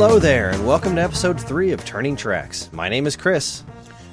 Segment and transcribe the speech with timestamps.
[0.00, 2.70] Hello there, and welcome to episode 3 of Turning Tracks.
[2.72, 3.64] My name is Chris,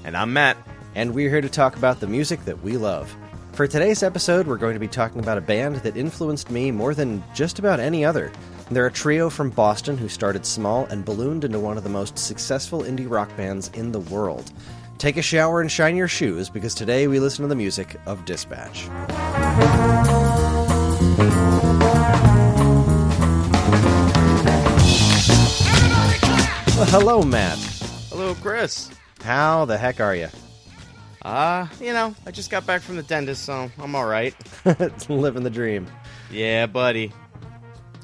[0.03, 0.57] And I'm Matt.
[0.95, 3.15] and we're here to talk about the music that we love.
[3.51, 6.95] For today's episode, we're going to be talking about a band that influenced me more
[6.95, 8.31] than just about any other.
[8.71, 12.17] They're a trio from Boston who started small and ballooned into one of the most
[12.17, 14.51] successful indie rock bands in the world.
[14.97, 18.25] Take a shower and shine your shoes because today we listen to the music of
[18.25, 18.87] Dispatch.
[26.75, 27.57] Well, hello, Matt.
[28.09, 28.91] Hello, Chris.
[29.21, 30.27] How the heck are you?
[31.21, 34.35] Uh, you know, I just got back from the dentist, so I'm all right.
[35.09, 35.87] Living the dream.
[36.29, 37.13] Yeah, buddy.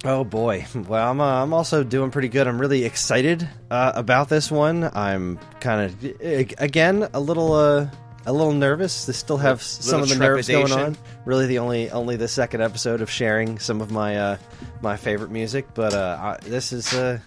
[0.06, 0.66] Oh boy.
[0.74, 2.48] Well, I'm uh, I'm also doing pretty good.
[2.48, 4.90] I'm really excited uh, about this one.
[4.94, 6.22] I'm kind of
[6.62, 7.90] again a little uh,
[8.26, 9.06] a little nervous.
[9.08, 10.98] To still have some of the nerves going on.
[11.26, 14.38] Really, the only only the second episode of sharing some of my uh,
[14.82, 17.20] my favorite music, but uh, I, this is uh,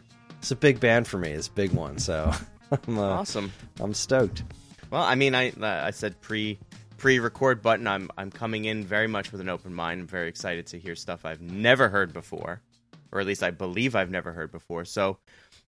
[0.44, 1.30] it's a big band for me.
[1.30, 2.30] It's a big one, so
[2.86, 3.50] I'm uh, Awesome.
[3.80, 4.44] I'm stoked.
[4.90, 6.58] Well, I mean, I uh, I said pre
[6.98, 7.86] pre record button.
[7.86, 10.02] I'm I'm coming in very much with an open mind.
[10.02, 12.60] I'm very excited to hear stuff I've never heard before,
[13.10, 14.84] or at least I believe I've never heard before.
[14.84, 15.16] So,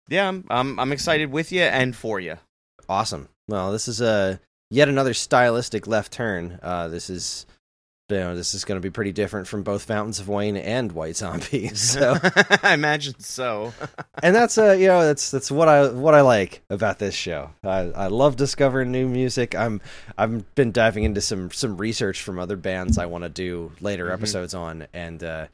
[0.08, 2.38] yeah, I'm I'm, I'm excited with you and for you.
[2.88, 3.28] Awesome.
[3.46, 6.58] Well, this is a yet another stylistic left turn.
[6.60, 7.46] Uh, this is
[8.10, 10.92] you know this is going to be pretty different from both Fountains of Wayne and
[10.92, 11.70] White Zombie.
[11.74, 12.16] So,
[12.62, 13.72] I imagine so.
[14.22, 17.50] and that's uh you know that's that's what I what I like about this show.
[17.62, 19.54] I I love discovering new music.
[19.54, 19.80] I'm
[20.16, 24.10] I've been diving into some some research from other bands I want to do later
[24.10, 25.46] episodes on, and uh,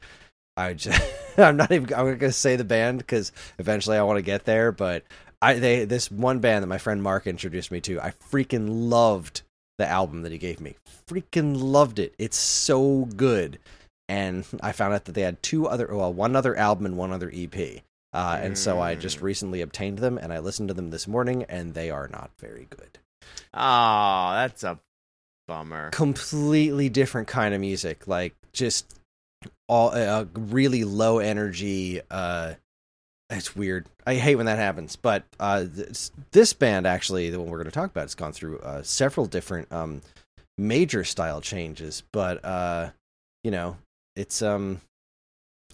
[0.57, 1.01] I just
[1.37, 4.71] I'm not even I'm gonna say the band because eventually I want to get there,
[4.71, 5.03] but.
[5.43, 9.41] I they this one band that my friend Mark introduced me to, I freaking loved
[9.81, 10.75] the album that he gave me.
[11.07, 12.13] Freaking loved it.
[12.19, 13.59] It's so good.
[14.07, 17.11] And I found out that they had two other, well, one other album and one
[17.11, 17.81] other EP.
[18.13, 19.23] Uh, and so I just Mm.
[19.23, 22.67] recently obtained them and I listened to them this morning and they are not very
[22.69, 22.99] good.
[23.53, 24.79] Oh, that's a
[25.47, 25.89] bummer.
[25.91, 28.07] Completely different kind of music.
[28.07, 28.93] Like just
[29.69, 32.01] all uh, really low energy.
[32.11, 32.55] Uh,
[33.31, 33.87] it's weird.
[34.05, 34.95] I hate when that happens.
[34.95, 38.33] But uh, this, this band, actually, the one we're going to talk about, has gone
[38.33, 40.01] through uh, several different um,
[40.57, 42.03] major style changes.
[42.11, 42.91] But uh,
[43.43, 43.77] you know,
[44.15, 44.81] it's um,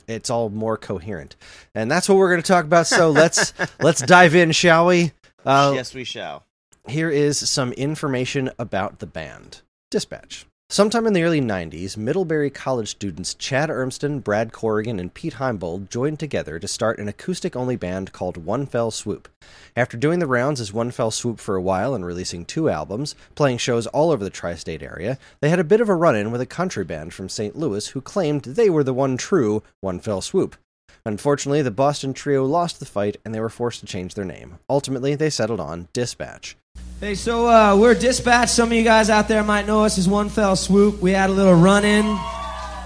[0.07, 1.35] it's all more coherent,
[1.75, 2.87] and that's what we're going to talk about.
[2.87, 5.11] So let's let's dive in, shall we?
[5.45, 6.43] Uh, yes, we shall.
[6.87, 10.45] here is some information about the band Dispatch.
[10.69, 15.89] Sometime in the early 90s, Middlebury College students Chad Urmston, Brad Corrigan, and Pete Heimbold
[15.89, 19.29] joined together to start an acoustic only band called One Fell Swoop.
[19.77, 23.15] After doing the rounds as One Fell Swoop for a while and releasing two albums,
[23.33, 26.17] playing shows all over the tri state area, they had a bit of a run
[26.17, 27.55] in with a country band from St.
[27.55, 30.57] Louis who claimed they were the one true One Fell Swoop.
[31.05, 34.59] Unfortunately, the Boston trio lost the fight and they were forced to change their name.
[34.69, 36.57] Ultimately, they settled on Dispatch.
[36.99, 38.49] Hey, so uh, we're Dispatch.
[38.49, 40.99] Some of you guys out there might know us as One Fell Swoop.
[40.99, 42.17] We had a little run in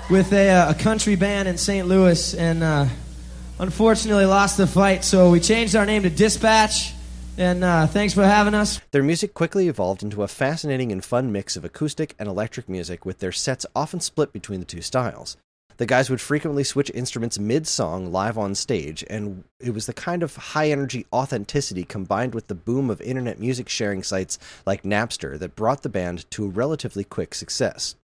[0.09, 1.87] with a, uh, a country band in St.
[1.87, 2.87] Louis and uh,
[3.57, 5.05] unfortunately lost the fight.
[5.05, 6.93] So we changed our name to Dispatch.
[7.37, 8.81] And uh, thanks for having us.
[8.91, 13.05] Their music quickly evolved into a fascinating and fun mix of acoustic and electric music,
[13.05, 15.37] with their sets often split between the two styles.
[15.81, 19.93] The guys would frequently switch instruments mid song live on stage, and it was the
[19.93, 24.83] kind of high energy authenticity combined with the boom of internet music sharing sites like
[24.83, 27.95] Napster that brought the band to a relatively quick success.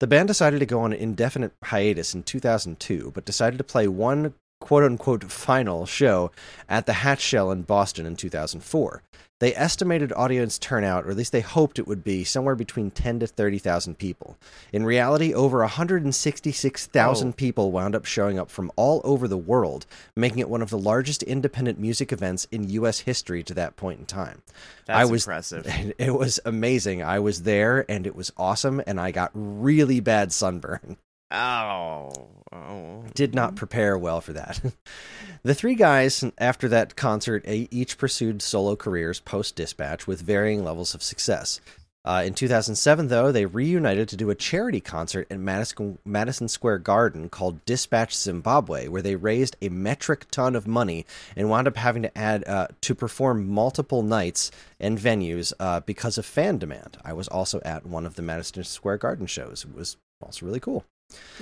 [0.00, 3.86] The band decided to go on an indefinite hiatus in 2002, but decided to play
[3.86, 6.32] one quote unquote final show
[6.68, 9.02] at the Hatch Shell in Boston in 2004.
[9.38, 13.20] They estimated audience turnout, or at least they hoped it would be, somewhere between 10
[13.20, 14.38] to 30,000 people.
[14.72, 17.32] In reality, over 166,000 Oh.
[17.32, 19.84] people wound up showing up from all over the world,
[20.16, 23.00] making it one of the largest independent music events in U.S.
[23.00, 24.40] history to that point in time.
[24.86, 25.66] That's I was, impressive.
[25.98, 27.02] It was amazing.
[27.02, 30.96] I was there, and it was awesome, and I got really bad sunburn
[31.30, 32.10] Oh,
[32.52, 33.04] oh.
[33.14, 34.60] did not prepare well for that.
[35.42, 40.94] the three guys, after that concert, each pursued solo careers post Dispatch with varying levels
[40.94, 41.60] of success.
[42.06, 46.78] Uh, in 2007, though, they reunited to do a charity concert at Madison, Madison Square
[46.78, 51.04] Garden called Dispatch Zimbabwe, where they raised a metric ton of money
[51.34, 56.16] and wound up having to add uh, to perform multiple nights and venues uh, because
[56.16, 56.96] of fan demand.
[57.04, 59.66] I was also at one of the Madison Square Garden shows.
[59.68, 60.84] It was also really cool.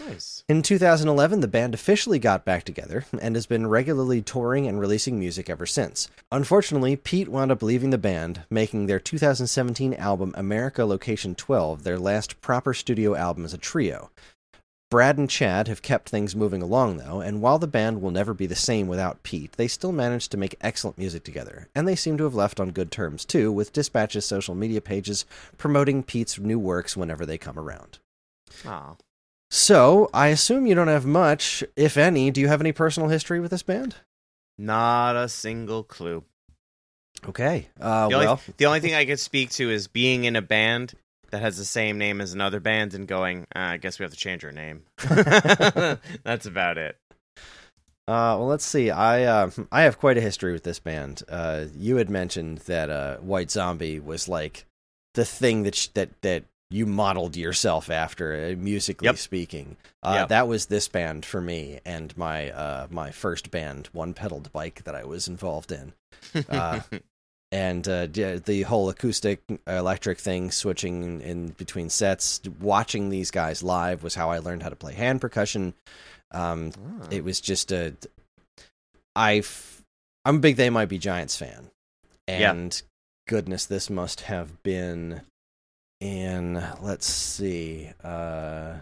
[0.06, 0.44] Nice.
[0.48, 5.18] In 2011, the band officially got back together and has been regularly touring and releasing
[5.18, 6.10] music ever since.
[6.30, 11.98] Unfortunately, Pete wound up leaving the band, making their 2017 album America Location 12 their
[11.98, 14.10] last proper studio album as a trio.
[14.90, 18.34] Brad and Chad have kept things moving along, though, and while the band will never
[18.34, 21.68] be the same without Pete, they still managed to make excellent music together.
[21.74, 25.24] And they seem to have left on good terms, too, with Dispatch's social media pages
[25.56, 27.98] promoting Pete's new works whenever they come around.
[28.64, 28.96] Oh.
[29.54, 32.32] So, I assume you don't have much, if any.
[32.32, 33.94] Do you have any personal history with this band?
[34.58, 36.24] Not a single clue.
[37.28, 37.68] Okay.
[37.80, 40.42] Uh, The only, well, the only thing I could speak to is being in a
[40.42, 40.94] band
[41.30, 44.10] that has the same name as another band and going, ah, I guess we have
[44.10, 44.82] to change our name.
[44.98, 46.96] That's about it.
[48.08, 48.90] Uh, well, let's see.
[48.90, 51.22] I uh, I have quite a history with this band.
[51.28, 54.66] Uh, you had mentioned that uh, White Zombie was like
[55.14, 59.16] the thing that sh- that that you modeled yourself after, uh, musically Yep.
[59.18, 59.76] speaking.
[60.02, 60.28] Uh, Yep.
[60.28, 64.82] That was this band for me, and my uh, my first band, One Pedaled Bike,
[64.84, 65.92] that I was involved in.
[66.48, 66.80] Uh,
[67.52, 74.02] and uh, the whole acoustic electric thing switching in between sets watching these guys live
[74.02, 75.74] was how i learned how to play hand percussion
[76.32, 76.72] um,
[77.02, 77.06] Ah.
[77.10, 77.94] it was just a
[79.14, 79.82] i f-
[80.24, 81.70] i'm a big they might be giants fan
[82.26, 82.82] and
[83.28, 85.20] goodness this must have been
[86.04, 88.74] in let's see uh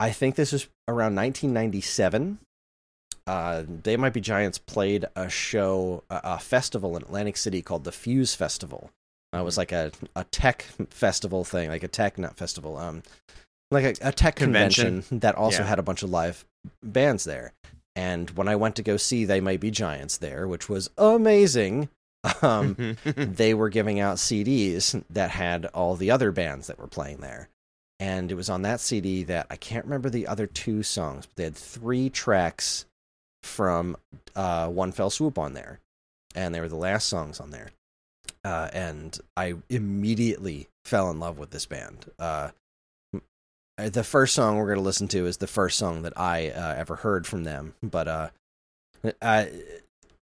[0.00, 2.38] i think this was around 1997
[3.26, 7.84] uh, They Might Be Giants played a show, a, a festival in Atlantic City called
[7.84, 8.90] the Fuse Festival.
[9.34, 13.02] Uh, it was like a, a tech festival thing, like a tech, not festival, um,
[13.70, 15.20] like a, a tech convention, Convention.
[15.20, 15.68] that also Yeah.
[15.68, 16.44] had a bunch of live
[16.82, 17.54] bands there.
[17.96, 21.88] And when I went to go see They Might Be Giants there, which was amazing,
[22.42, 27.18] um, they were giving out CDs that had all the other bands that were playing
[27.18, 27.48] there.
[28.00, 31.36] And it was on that CD that I can't remember the other two songs, but
[31.36, 32.86] they had three tracks
[33.42, 33.96] from
[34.34, 35.80] uh, One Fell Swoop on there.
[36.34, 37.70] And they were the last songs on there.
[38.44, 42.10] Uh, and I immediately fell in love with this band.
[42.18, 42.50] Uh,
[43.76, 46.74] the first song we're going to listen to is the first song that I uh,
[46.76, 47.74] ever heard from them.
[47.82, 48.28] But uh,
[49.22, 49.50] I,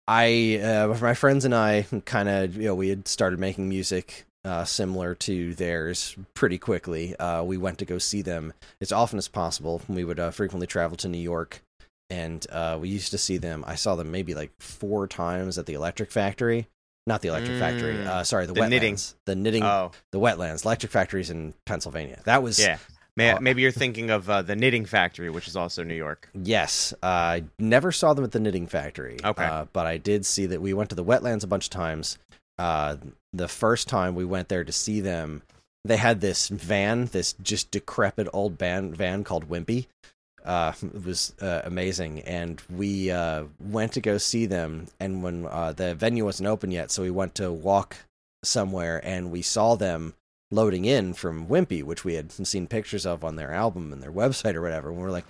[0.08, 4.24] I uh, my friends and I kind of you know we had started making music
[4.44, 7.14] uh, similar to theirs pretty quickly.
[7.16, 9.80] Uh, we went to go see them as often as possible.
[9.88, 11.62] We would uh, frequently travel to New York,
[12.10, 13.64] and uh, we used to see them.
[13.66, 16.66] I saw them maybe like four times at the Electric Factory.
[17.06, 17.94] Not the Electric Factory.
[17.94, 18.06] Mm.
[18.06, 18.70] Uh, sorry, the, The wetlands.
[18.70, 18.98] knitting.
[19.24, 19.62] The knitting.
[19.64, 20.64] oh, the wetlands.
[20.64, 22.20] Electric Factories in Pennsylvania.
[22.24, 22.78] That was yeah.
[23.16, 26.28] May, Uh, maybe you're thinking of uh, the Knitting Factory, which is also New York.
[26.34, 29.18] Yes, uh, I never saw them at the Knitting Factory.
[29.22, 29.44] Okay.
[29.44, 32.18] uh, but I did see that we went to the wetlands a bunch of times.
[32.58, 32.96] Uh,
[33.32, 35.42] the first time we went there to see them,
[35.84, 39.86] they had this van, this just decrepit old band van called Wimpy.
[40.44, 44.86] Uh, it was uh, amazing, and we uh, went to go see them.
[44.98, 47.96] And when uh, the venue wasn't open yet, so we went to walk
[48.42, 50.14] somewhere, and we saw them
[50.52, 54.12] loading in from Wimpy, which we had seen pictures of on their album and their
[54.12, 54.90] website or whatever.
[54.90, 55.24] And we are like,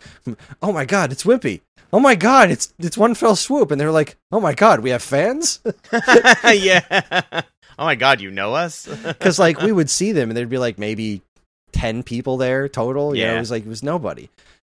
[0.60, 1.60] "Oh my god, it's Wimpy!
[1.92, 4.90] Oh my god, it's it's one fell swoop!" And they're like, "Oh my god, we
[4.90, 5.60] have fans!"
[6.44, 7.42] yeah.
[7.78, 8.86] Oh my God, you know us?
[9.02, 11.22] Because like we would see them, and there'd be like maybe
[11.72, 13.14] ten people there total.
[13.16, 13.36] Yeah, Yeah.
[13.36, 14.28] it was like it was nobody.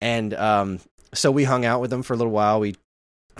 [0.02, 0.80] And um,
[1.14, 2.60] so we hung out with them for a little while.
[2.60, 2.76] We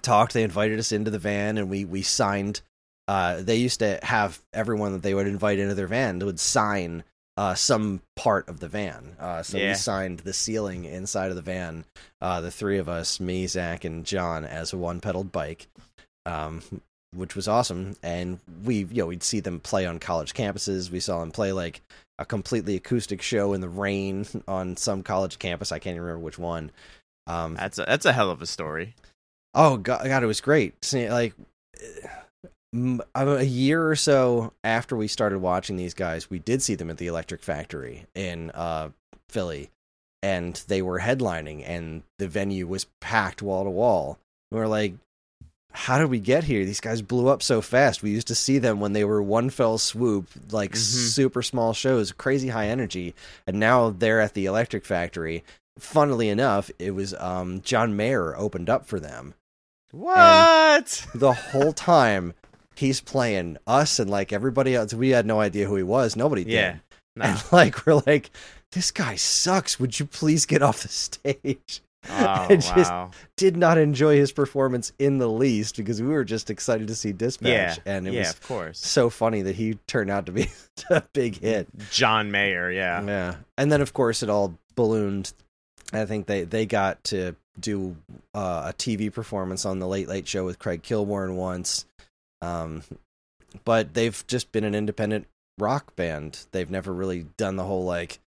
[0.02, 0.34] talked.
[0.34, 2.62] They invited us into the van, and we we signed.
[3.08, 7.04] Uh, they used to have everyone that they would invite into their van would sign
[7.36, 9.16] uh, some part of the van.
[9.20, 11.84] Uh, so we signed the ceiling inside of the van.
[12.22, 15.68] Uh, the three of us, me, Zach, and John, as a one-pedaled bike,
[16.26, 16.62] um,
[17.16, 17.96] which was awesome.
[18.04, 20.90] And we, you know, we'd see them play on college campuses.
[20.92, 21.82] We saw them play like
[22.20, 25.72] a completely acoustic show in the rain on some college campus.
[25.72, 26.72] I can't even remember which one.
[27.26, 28.96] Um, That's a, that's a hell of a story.
[29.56, 30.84] Oh god, god, it was great.
[30.84, 31.46] See, Like m-
[32.74, 36.98] a year or so after we started watching these guys, we did see them at
[36.98, 38.90] the Electric Factory in uh,
[39.30, 39.70] Philly,
[40.22, 44.18] and they were headlining, and the venue was packed wall to wall.
[44.52, 44.94] We were like,
[45.72, 46.66] "How did we get here?
[46.66, 49.50] These guys blew up so fast." We used to see them when they were one
[49.50, 50.78] fell swoop, like Mhm.
[50.78, 53.14] super small shows, crazy high energy,
[53.46, 55.44] and now they're at the Electric Factory.
[55.80, 59.34] Funnily enough, it was um, John Mayer opened up for them
[59.92, 61.08] What?
[61.16, 62.34] the whole time
[62.76, 66.44] he's playing us and like everybody else we had no idea who he was nobody
[66.44, 66.76] did yeah.
[67.16, 67.26] No.
[67.26, 68.32] and like we're like
[68.72, 72.12] this guy sucks would you please get off the stage Oh,
[72.50, 73.12] I just- wow.
[73.38, 77.14] did not enjoy his performance in the least because we were just excited to see
[77.14, 77.76] dispatch Yeah.
[77.86, 78.80] and it yeah, was of course.
[78.86, 80.50] so funny that he turned out to be
[80.90, 83.02] a big hit John Mayer, yeah.
[83.06, 85.32] yeah and then of course it all ballooned
[85.94, 87.96] i think they they got to do
[88.34, 91.86] uh, a tv performance on the late late show with craig kilborn once
[92.44, 92.84] um,
[93.66, 95.28] but they've just been an independent
[95.60, 98.20] rock band they've never really done the whole like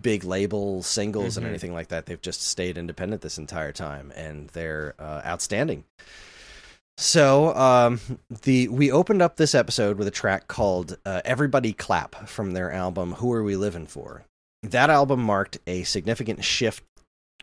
[0.00, 1.38] big label singles Mhm.
[1.38, 2.06] and anything like that.
[2.06, 5.84] They've just stayed independent this entire time, and they're uh, outstanding.
[6.96, 8.00] So um,
[8.42, 12.72] the we opened up this episode with a track called uh, "Everybody Clap" from their
[12.72, 14.24] album "Who Are We Living For."
[14.64, 16.82] That album marked a significant shift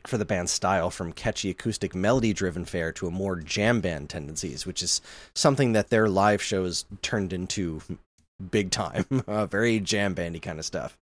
[0.08, 4.66] for the band's style from catchy acoustic melody-driven fare to a more jam band tendencies,
[4.66, 5.02] which is
[5.34, 7.82] something that their live shows turned into
[8.52, 10.98] big time, uh, very jam bandy kind of stuff.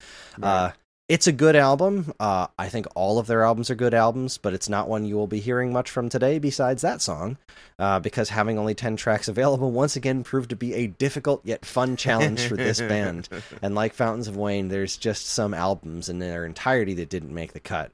[0.42, 0.71] Uh,
[1.11, 2.12] it's a good album.
[2.21, 5.16] Uh, I think all of their albums are good albums, but it's not one you
[5.16, 7.37] will be hearing much from today besides that song,
[7.80, 11.64] uh, because having only 10 tracks available once again proved to be a difficult yet
[11.64, 13.28] fun challenge for this band.
[13.62, 17.54] And like Fountains of Wayne, there's just some albums in their entirety that didn't make
[17.54, 17.90] the cut.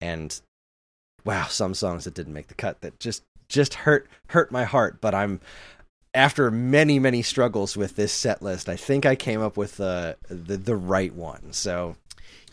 [0.00, 0.38] And
[1.26, 5.00] wow, some songs that didn't make the cut that just just hurt hurt my heart,
[5.00, 5.40] but I'm
[6.14, 10.14] after many many struggles with this set list, I think I came up with uh,
[10.30, 11.52] the the right one.
[11.52, 11.96] So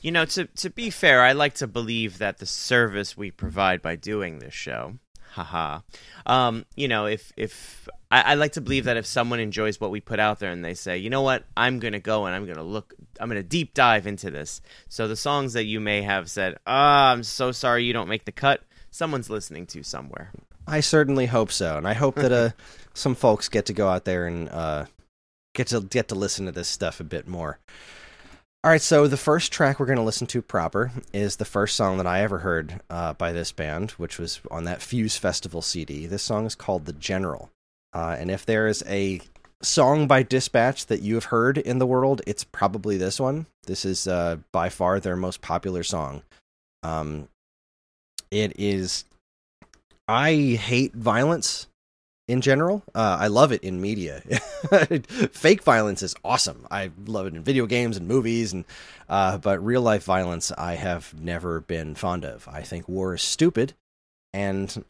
[0.01, 3.81] You know, to to be fair, I like to believe that the service we provide
[3.81, 4.95] by doing this show,
[5.33, 5.81] haha,
[6.25, 9.89] um, you know, if if I, I like to believe that if someone enjoys what
[9.89, 12.45] we put out there and they say, you know what, I'm gonna go and I'm
[12.45, 14.61] gonna look, I'm gonna deep dive into this.
[14.89, 18.25] So the songs that you may have said, ah, I'm so sorry you don't make
[18.25, 18.61] the cut,
[18.91, 20.31] someone's listening to somewhere.
[20.67, 22.49] I certainly hope so, and I hope that uh,
[22.93, 24.85] some folks get to go out there and uh,
[25.55, 27.59] get to get to listen to this stuff a bit more.
[28.65, 31.75] All right, so the first track we're going to listen to proper is the first
[31.75, 35.61] song that I ever heard uh, by this band, which was on that Fuse Festival
[35.61, 36.05] CD.
[36.05, 37.51] This song is called "The General,"
[37.91, 39.19] uh, and if there is a
[39.61, 43.47] song by Dispatch that you have heard in the world, it's probably this one.
[43.65, 46.21] This is uh, by far their most popular song.
[46.83, 47.27] Um,
[48.31, 49.03] it is
[50.07, 51.67] I hate violence
[52.27, 52.83] in general.
[52.95, 54.21] Uh, I love it in media.
[55.31, 56.65] Fake violence is awesome.
[56.71, 58.65] I love it in video games and movies, and
[59.09, 62.47] uh, but real life violence I have never been fond of.
[62.47, 63.73] I think war is stupid,
[64.33, 64.83] and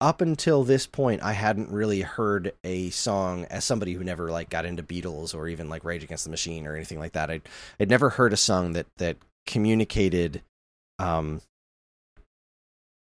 [0.00, 4.48] up until this point, I hadn't really heard a song as somebody who never like
[4.48, 7.30] got into Beatles or even like Rage Against the Machine or anything like that.
[7.30, 7.42] I'd
[7.78, 10.42] I'd never heard a song that that communicated
[10.98, 11.42] um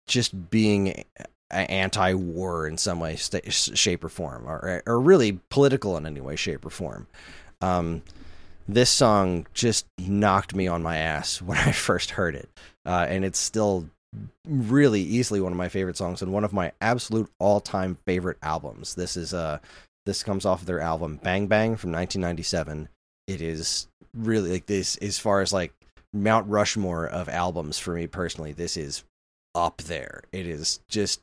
[0.08, 1.04] just being
[1.52, 6.36] anti-war in some way, sta shape, or form, or or really political in any way,
[6.36, 7.08] shape, or form.
[7.62, 8.02] Um,
[8.68, 12.50] this song just knocked me on my ass when I first heard it,
[12.86, 13.90] uh, and it's still
[14.48, 18.96] really easily one of my favorite songs and one of my absolute all-time favorite albums.
[18.96, 19.60] This is uh
[20.06, 22.88] this comes off of their album Bang Bang from 1997.
[23.28, 25.74] It is really like this as far as like
[26.14, 28.54] Mount Rushmore of albums for me personally.
[28.54, 29.04] This is
[29.54, 30.22] up there.
[30.32, 31.22] It is just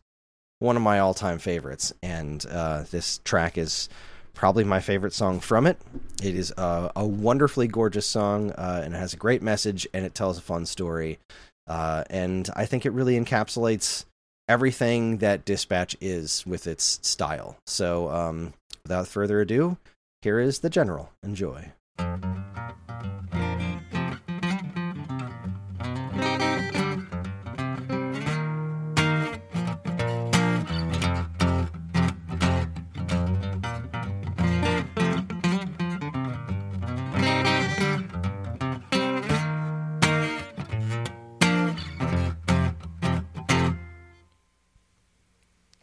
[0.63, 3.89] one of my all-time favorites, and uh, this track is
[4.33, 5.77] probably my favorite song from it.
[6.23, 10.07] It is a, a wonderfully gorgeous song, uh, and it has a great message, and
[10.07, 11.19] it tells a fun story.
[11.67, 14.05] Uh, and I think it really encapsulates
[14.49, 17.57] everything that Dispatch is with its style.
[17.67, 18.55] So, um,
[18.85, 19.77] without further ado,
[20.23, 21.11] here is the General.
[21.25, 21.73] Enjoy.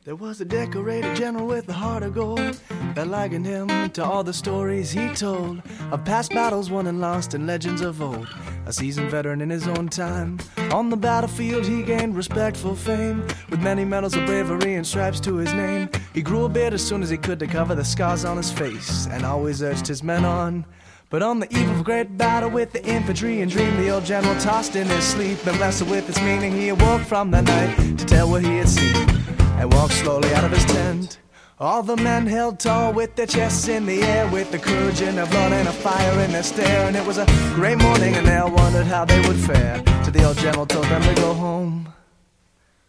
[0.10, 2.60] There was a decorated general with a heart of gold
[2.96, 5.62] that likened him to all the stories he told
[5.92, 8.28] of past battles won and lost and legends of old.
[8.66, 10.39] A seasoned veteran in his own time.
[10.72, 15.36] On the battlefield, he gained respectful fame with many medals of bravery and stripes to
[15.36, 15.88] his name.
[16.16, 18.51] He grew a beard as soon as he could to cover the scars on his
[18.51, 20.66] face and always urged his men on.
[21.12, 24.06] But on the eve of a great battle with the infantry and dream, the old
[24.06, 26.54] general tossed in his sleep and wrestled with its meaning.
[26.54, 30.46] He awoke from the night to tell what he had seen and walked slowly out
[30.46, 31.20] of his tent.
[31.60, 35.16] All the men held tall with their chests in the air, with the courage in
[35.16, 36.88] their blood and a fire in their stare.
[36.88, 39.84] And it was a great morning, and they all wondered how they would fare.
[40.06, 41.94] So the old general told them to go home.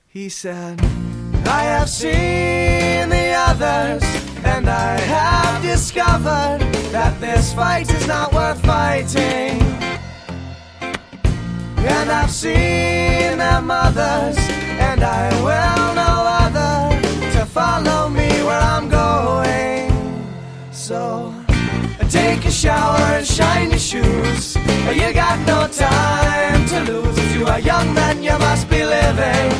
[0.07, 0.81] He said,
[1.47, 4.05] I have seen the others,
[4.45, 6.61] and I have discovered
[6.93, 9.61] that this fight is not worth fighting.
[11.83, 14.39] And I've seen their mothers,
[14.89, 16.00] and I will
[17.51, 19.91] follow me where I'm going.
[20.71, 21.35] So
[22.09, 24.57] take a shower and shine your shoes.
[25.01, 27.19] You got no time to lose.
[27.19, 29.51] As you are young men, you must be living.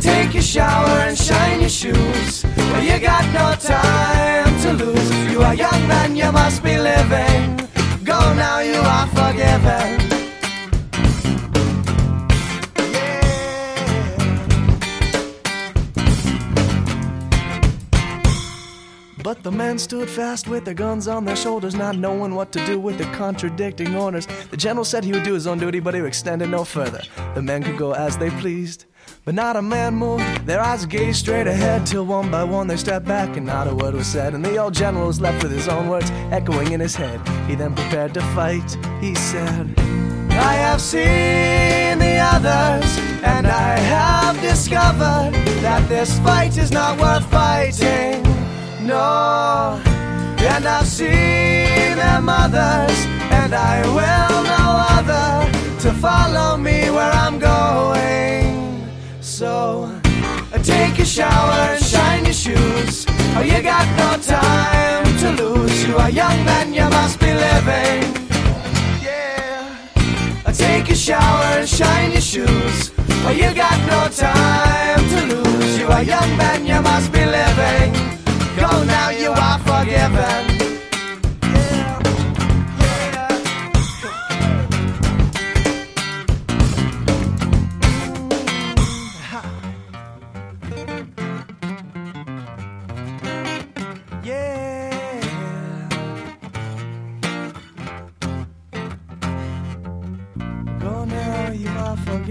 [0.00, 2.44] Take a shower and shine your shoes.
[2.88, 5.10] You got no time to lose.
[5.10, 7.68] As you are young men, you must be living.
[8.04, 10.01] Go now, you are forgiven.
[19.32, 22.66] But the men stood fast with their guns on their shoulders, not knowing what to
[22.66, 24.26] do with the contradicting orders.
[24.50, 27.00] The general said he would do his own duty, but he extended no further.
[27.34, 28.84] The men could go as they pleased.
[29.24, 32.76] But not a man moved, their eyes gazed straight ahead till one by one they
[32.76, 34.34] stepped back and not a word was said.
[34.34, 37.26] And the old general was left with his own words echoing in his head.
[37.48, 38.76] He then prepared to fight.
[39.00, 39.72] He said,
[40.32, 47.24] I have seen the others, and I have discovered that this fight is not worth
[47.30, 48.31] fighting.
[48.84, 49.80] No,
[50.38, 54.64] and I've seen their mothers, and I will no
[54.98, 58.88] other to follow me where I'm going.
[59.20, 59.88] So
[60.52, 63.06] uh, take a shower and shine your shoes.
[63.36, 65.86] Oh, you got no time to lose.
[65.86, 68.02] You are young, man, you must be living.
[69.00, 69.76] Yeah.
[70.44, 72.90] Uh, take a shower and shine your shoes.
[73.24, 75.78] Oh, you got no time to lose.
[75.78, 78.21] You are young, man, you must be living.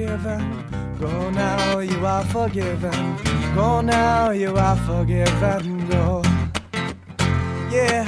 [0.08, 0.98] Forgiven.
[1.00, 3.17] Go now, you are forgiven.
[3.55, 5.88] Go now, you are forgiven.
[5.89, 6.21] Go.
[7.69, 8.06] Yeah.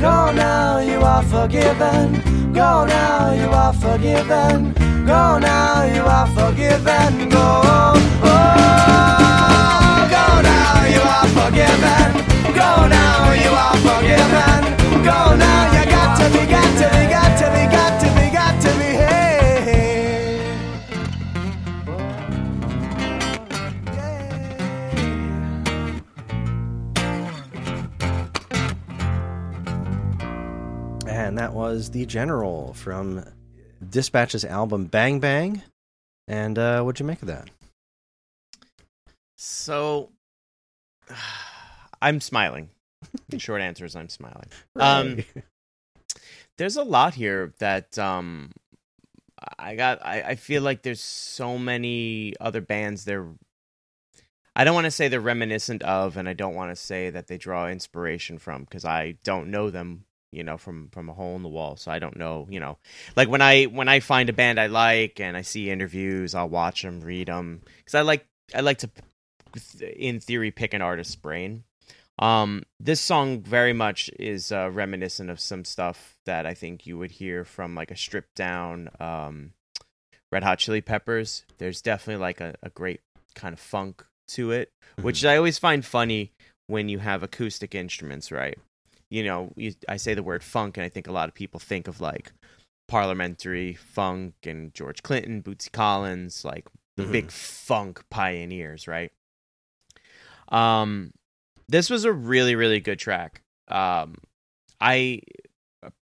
[0.00, 2.52] Go now, you are forgiven.
[2.52, 4.72] Go now, you are forgiven.
[5.06, 7.28] Go now, you are forgiven.
[7.28, 7.62] Go.
[8.24, 8.38] Oh,
[10.14, 12.08] go now, you are forgiven.
[12.54, 14.60] Go now, you are forgiven.
[15.04, 15.51] Go now,
[31.32, 33.24] And that was The General from
[33.88, 35.62] Dispatch's album Bang Bang.
[36.28, 37.48] And uh, what'd you make of that?
[39.38, 40.10] So,
[42.02, 42.68] I'm smiling.
[43.30, 44.48] The short answer is I'm smiling.
[44.78, 45.24] Um,
[46.58, 48.52] there's a lot here that um
[49.58, 53.26] I got I, I feel like there's so many other bands they're
[54.54, 57.28] I don't want to say they're reminiscent of and I don't want to say that
[57.28, 61.36] they draw inspiration from because I don't know them you know from from a hole
[61.36, 62.78] in the wall so I don't know you know
[63.16, 66.48] like when I when I find a band I like and I see interviews I'll
[66.48, 68.90] watch them read them cuz I like I like to
[69.96, 71.64] in theory pick an artist's brain
[72.18, 76.98] um, this song very much is uh, reminiscent of some stuff that I think you
[76.98, 79.52] would hear from like a stripped down um,
[80.30, 81.44] Red Hot Chili Peppers.
[81.58, 83.00] There's definitely like a, a great
[83.34, 86.32] kind of funk to it, which I always find funny
[86.66, 88.58] when you have acoustic instruments, right?
[89.12, 89.52] You know,
[89.86, 92.32] I say the word funk, and I think a lot of people think of like
[92.88, 97.12] parliamentary funk and George Clinton, Bootsy Collins, like the Mhm.
[97.12, 99.12] big funk pioneers, right?
[100.48, 101.12] Um,
[101.68, 103.42] this was a really really good track.
[103.68, 104.16] Um
[104.80, 105.20] i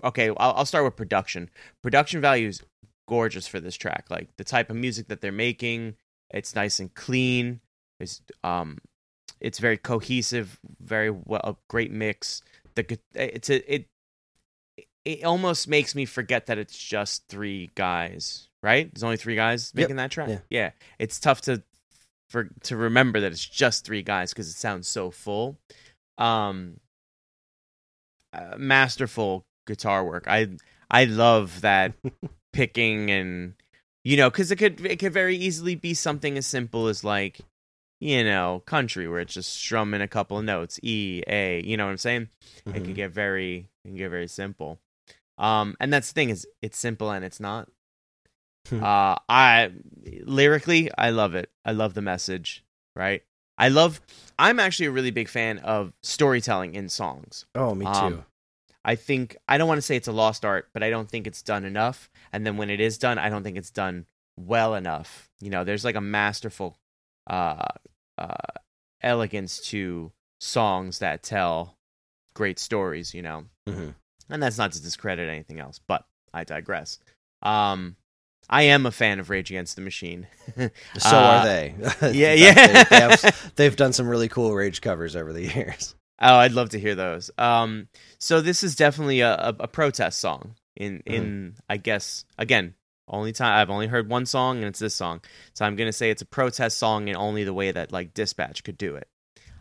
[0.05, 1.49] okay I'll, I'll start with production.
[1.83, 2.63] Production value is
[3.09, 4.07] gorgeous for this track.
[4.11, 5.97] Like the type of music that they're making
[6.31, 7.61] it's nice and clean.
[8.01, 8.79] It's um
[9.41, 12.43] it's very cohesive very well a great mix
[12.79, 13.87] the it's a, it
[15.05, 19.73] it almost makes me forget that it's just three guys right there's only three guys
[19.75, 19.85] Yep.
[19.85, 20.39] making that track Yeah.
[20.51, 21.63] yeah it's tough to
[22.31, 25.57] for to remember that it's just three guys because it sounds so full.
[26.19, 26.79] Um,
[28.35, 30.25] uh, masterful guitar work.
[30.29, 30.49] I
[30.91, 31.95] I love that
[32.53, 33.55] picking and
[34.05, 37.39] you know because it could it could very easily be something as simple as like
[38.01, 41.61] you know country where it's just strumming a couple of notes E A.
[41.65, 42.29] You know what I'm saying?
[42.67, 42.95] It can Mhm.
[42.95, 44.79] get very it can get very simple.
[45.39, 47.69] Um, and that's the thing is it's simple and it's not.
[48.69, 48.83] Hmm.
[48.85, 49.73] uh, I
[50.25, 51.51] lyrically I love it.
[51.65, 52.65] I love the message.
[52.97, 53.23] Right.
[53.57, 54.01] I love.
[54.39, 57.45] I'm actually a really big fan of storytelling in songs.
[57.55, 57.91] Oh, me too.
[57.91, 58.25] Um,
[58.85, 61.27] I think I don't want to say it's a lost art, but I don't think
[61.27, 62.09] it's done enough.
[62.33, 64.07] And then when it is done, I don't think it's done
[64.37, 65.29] well enough.
[65.41, 66.77] You know, there's like a masterful
[67.29, 67.67] uh,
[68.17, 68.35] uh,
[69.03, 71.77] elegance to songs that tell
[72.35, 73.15] great stories.
[73.15, 73.95] You know, Mhm.
[74.31, 76.99] and that's not to discredit anything else, but I digress.
[77.43, 77.97] Um,
[78.51, 80.27] I am a fan of Rage Against the Machine.
[80.99, 81.75] So Uh, are they.
[82.13, 82.85] yeah, yeah.
[82.85, 85.95] They, have, they've done some really cool Rage covers over the years.
[86.21, 87.31] Oh, I'd love to hear those.
[87.39, 87.89] Um,
[88.19, 90.55] so this is definitely a, a, a protest song.
[90.77, 92.75] In in I guess again,
[93.09, 95.21] only time I've only heard one song and it's this song.
[95.55, 98.65] So I'm gonna say it's a protest song in only the way that like Dispatch
[98.65, 99.09] could do it.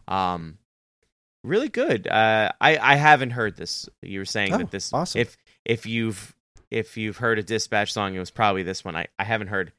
[0.07, 0.57] Um,
[1.43, 2.07] really good.
[2.07, 3.89] Uh, I I haven't heard this.
[4.01, 5.21] You were saying Oh, that this awesome.
[5.21, 6.35] if if you've
[6.71, 8.95] if you've heard a Dispatch song, it was probably this one.
[8.95, 9.71] I I haven't heard.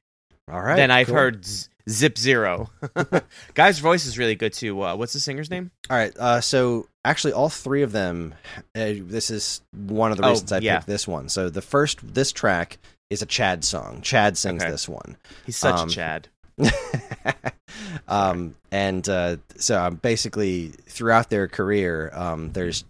[0.50, 0.76] All right.
[0.76, 1.16] then I've cool.
[1.16, 2.70] heard Z- Zip Zero.
[3.54, 4.82] Guy's voice is really good too.
[4.82, 5.70] Uh, what's the singer's name?
[5.90, 6.16] All right.
[6.18, 8.34] Uh, so actually, all three of them.
[8.74, 10.76] Uh, this is one of the Oh, reasons I yeah.
[10.78, 11.28] picked this one.
[11.28, 12.78] So the first, this track
[13.10, 14.00] is a Chad song.
[14.02, 14.70] Chad sings Okay.
[14.70, 15.16] this one.
[15.46, 16.28] He's such Um, a Chad.
[18.08, 22.84] um, and uh, so um, basically, throughout their career, um, there's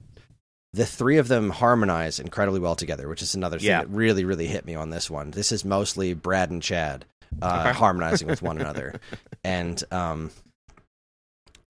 [0.72, 3.80] the three of them harmonize incredibly well together, which is another thing Yeah.
[3.80, 5.30] that really, really hit me on this one.
[5.30, 7.04] This is mostly Brad and Chad
[7.42, 7.72] uh, Okay.
[7.78, 9.00] harmonizing with one another,
[9.44, 10.30] and um,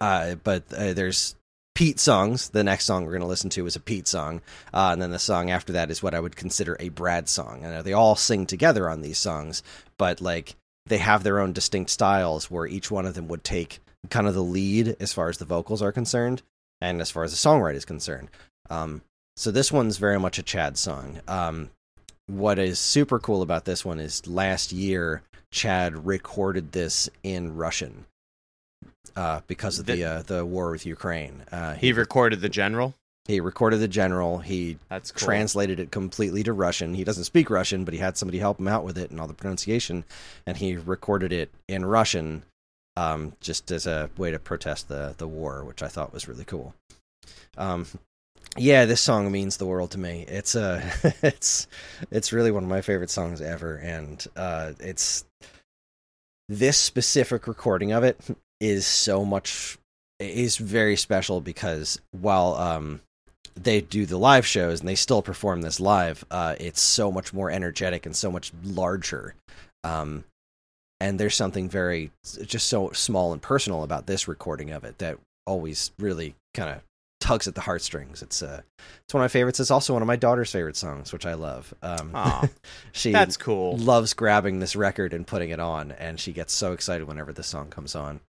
[0.00, 1.34] uh, but uh, there's
[1.78, 2.48] Pete songs.
[2.48, 4.40] The next song we're going to listen to is a Pete song,
[4.74, 7.60] uh, and then the song after that is what I would consider a Brad song.
[7.62, 9.62] And they all sing together on these songs,
[9.96, 13.78] but like they have their own distinct styles where each one of them would take
[14.10, 16.42] kind of the lead as far as the vocals are concerned,
[16.80, 18.28] and as far as the songwriting is concerned.
[18.68, 19.02] Um,
[19.36, 21.20] so this one's very much a Chad song.
[21.28, 21.70] Um,
[22.26, 28.06] what is super cool about this one is last year Chad recorded this in Russian
[29.16, 31.44] uh, because of the The- uh, the war with Ukraine.
[31.52, 32.94] Uh, He recorded the general.
[33.26, 34.38] he recorded the general.
[34.38, 35.26] He That's cool.
[35.26, 36.94] translated it completely to Russian.
[36.94, 39.26] He doesn't speak Russian, but he had somebody help him out with it and all
[39.26, 40.04] the pronunciation,
[40.46, 42.42] and he recorded it in Russian,
[42.96, 46.44] um, just as a way to protest the the war, which I thought was really
[46.44, 46.74] cool.
[47.58, 47.86] Um,
[48.56, 50.24] yeah, this song means the world to me.
[50.26, 50.80] It's uh,
[51.22, 51.66] it's
[52.10, 55.24] it's really one of my favorite songs ever, and uh, it's
[56.48, 58.18] this specific recording of it
[58.60, 59.78] is so much
[60.18, 63.00] is very special because while um
[63.54, 67.32] they do the live shows and they still perform this live uh it's so much
[67.32, 69.34] more energetic and so much larger
[69.84, 70.24] um
[71.00, 72.10] and there's something very
[72.44, 76.82] just so small and personal about this recording of it that always really kind of
[77.20, 78.60] tugs at the heartstrings it's uh
[79.04, 81.34] it's one of my favorites it's also one of my daughter's favorite songs which i
[81.34, 82.12] love um
[82.92, 83.76] she that's cool.
[83.76, 87.46] loves grabbing this record and putting it on, and she gets so excited whenever this
[87.46, 88.20] song comes on.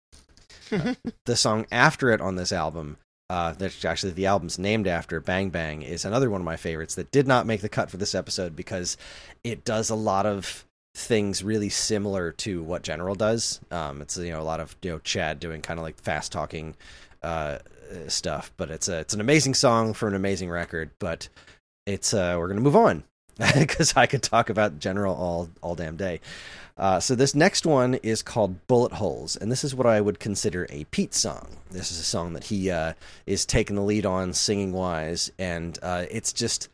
[1.26, 2.98] The song after it on this album,
[3.30, 6.96] uh, that's actually the album's named after, Bang Bang, is another one of my favorites
[6.96, 8.98] that did not make the cut for this episode because
[9.44, 13.60] it does a lot of things really similar to what General does.
[13.72, 16.32] Um, it's you know a lot of you know Chad doing kind of like fast
[16.32, 16.76] talking
[17.24, 17.60] uh,
[18.08, 20.90] stuff, but it's a it's an amazing song for an amazing record.
[21.00, 21.30] But
[21.86, 23.04] it's uh, we're gonna move on
[23.58, 26.20] because I could talk about General all all damn day.
[26.80, 30.20] Uh, so this next one is called Bullet Holes, and this is what I would
[30.20, 31.48] consider a Pete song.
[31.70, 32.94] This is a song that he uh,
[33.26, 36.70] is taking the lead on, singing wise, and uh, it's just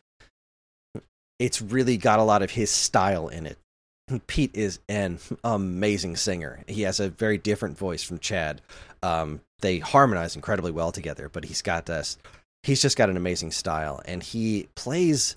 [1.40, 3.58] it's really got a lot of his style in it.
[4.28, 6.64] Pete is an amazing singer.
[6.68, 8.62] He has a very different voice from Chad.
[9.02, 12.20] Um, they harmonize incredibly well together, but he's got this.
[12.62, 15.36] He's just got an amazing style, and he plays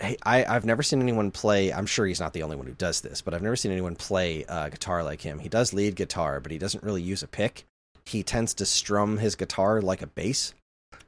[0.00, 1.72] I, I've never seen anyone play.
[1.72, 3.96] I'm sure he's not the only one who does this, but I've never seen anyone
[3.96, 5.38] play uh, guitar like him.
[5.38, 7.64] He does lead guitar, but he doesn't really use a pick.
[8.04, 10.54] He tends to strum his guitar like a bass,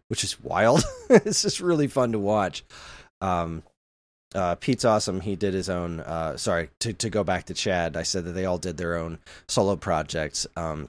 [0.09, 0.83] which is wild.
[1.11, 2.64] it's just really fun to watch.
[3.20, 3.62] Um,
[4.35, 5.20] uh, Pete's awesome.
[5.20, 6.01] He did his own.
[6.01, 7.96] Uh, sorry to to go back to Chad.
[7.96, 10.46] I said that they all did their own solo projects.
[10.57, 10.88] Um,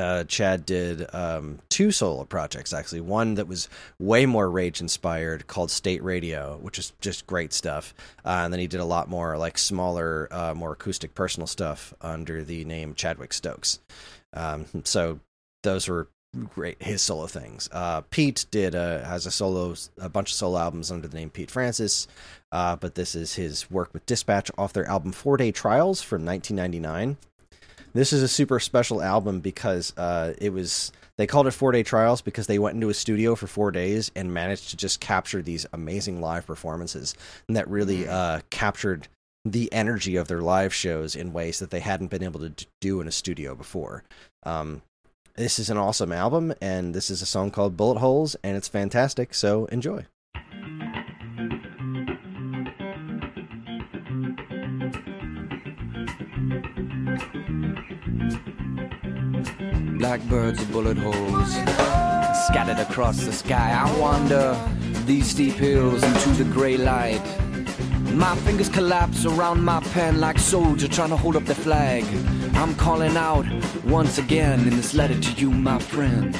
[0.00, 3.00] uh, Chad did um, two solo projects actually.
[3.00, 7.94] One that was way more rage inspired called State Radio, which is just great stuff.
[8.24, 11.94] Uh, and then he did a lot more like smaller, uh, more acoustic personal stuff
[12.00, 13.78] under the name Chadwick Stokes.
[14.32, 15.20] Um, so
[15.62, 16.08] those were
[16.54, 17.68] great his solo things.
[17.72, 21.30] Uh, Pete did uh, has a solo a bunch of solo albums under the name
[21.30, 22.06] Pete Francis,
[22.52, 26.24] uh, but this is his work with Dispatch off their album Four Day Trials from
[26.24, 27.16] 1999.
[27.92, 31.82] This is a super special album because uh, it was they called it Four Day
[31.82, 35.42] Trials because they went into a studio for four days and managed to just capture
[35.42, 37.14] these amazing live performances
[37.48, 39.08] and that really uh, captured
[39.44, 43.00] the energy of their live shows in ways that they hadn't been able to do
[43.00, 44.04] in a studio before.
[44.44, 44.82] Um,
[45.36, 48.68] this is an awesome album, and this is a song called Bullet Holes, and it's
[48.68, 49.32] fantastic.
[49.32, 50.06] So enjoy.
[59.98, 61.52] Blackbirds are bullet holes
[62.46, 63.70] scattered across the sky.
[63.72, 64.56] I wander
[65.04, 67.22] these steep hills into the gray light.
[68.14, 72.04] My fingers collapse around my pen like soldier trying to hold up the flag.
[72.54, 73.46] I'm calling out
[73.84, 76.36] once again in this letter to you, my friend.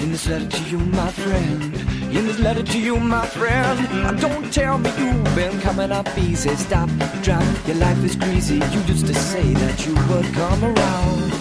[0.00, 1.74] In this letter to you, my friend.
[2.16, 4.20] In this letter to you, my friend.
[4.20, 6.54] Don't tell me you've been coming up easy.
[6.56, 6.90] Stop,
[7.22, 8.56] drop, your life is greasy.
[8.56, 11.31] You used to say that you would come around,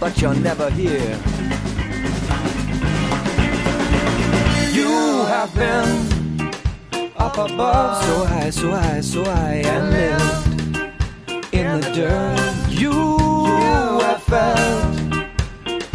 [0.00, 1.18] but you're never here.
[4.72, 6.50] You have been
[7.18, 12.70] up above, so high, so high, so high, and lived in the dirt.
[12.70, 13.18] You
[14.00, 14.96] have felt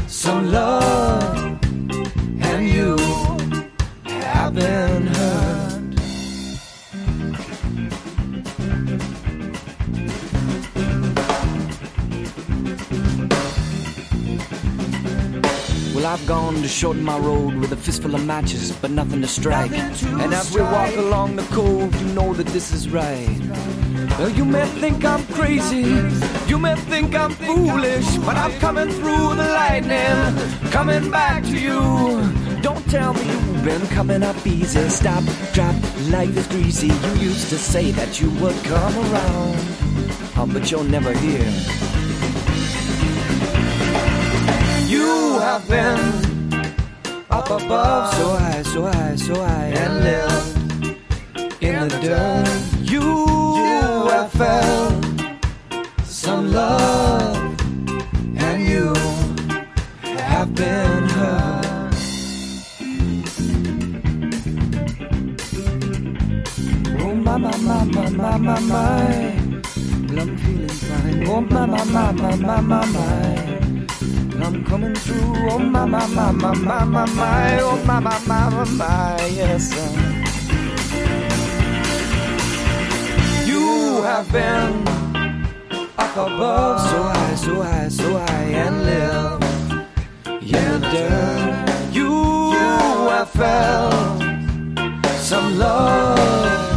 [0.08, 1.60] some love,
[2.42, 2.96] and you
[4.04, 4.95] have been
[16.06, 19.28] Well, I've gone to shorten my road with a fistful of matches, but nothing to
[19.28, 19.72] strike.
[19.72, 23.40] and as we walk along the cove, you know that this is right.
[24.20, 25.82] Well, you may think I'm crazy,
[26.48, 31.82] you may think I'm foolish, but I'm coming through the lightning, coming back to you.
[32.62, 34.88] Don't tell me you've been coming up easy.
[34.90, 35.76] Stop, drop,
[36.12, 36.90] life is greasy.
[36.90, 39.58] You used to say that you would come around,
[40.38, 42.05] oh, but you're never here.
[45.40, 46.00] Have been
[47.30, 50.58] up above, so high, so high, so high, and lived
[51.62, 52.48] in the dirt.
[52.82, 53.26] You
[54.10, 54.94] have felt
[56.06, 57.36] some love,
[58.38, 58.94] and you
[60.04, 61.66] have been hurt.
[67.02, 67.86] Oh my my my
[70.08, 71.28] well, I'm feeling fine.
[71.28, 73.65] Oh my my my my.
[74.46, 78.50] I'm coming through, oh my, my, my, my, my, my, my, oh my, my, my,
[78.50, 79.74] my, my, yes.
[79.74, 79.90] uh.
[83.44, 84.88] You have been
[85.98, 89.42] up above, so high, so high, so high, and live
[90.28, 91.36] in the.
[91.92, 92.52] You
[93.10, 94.22] have felt
[95.22, 96.75] some love,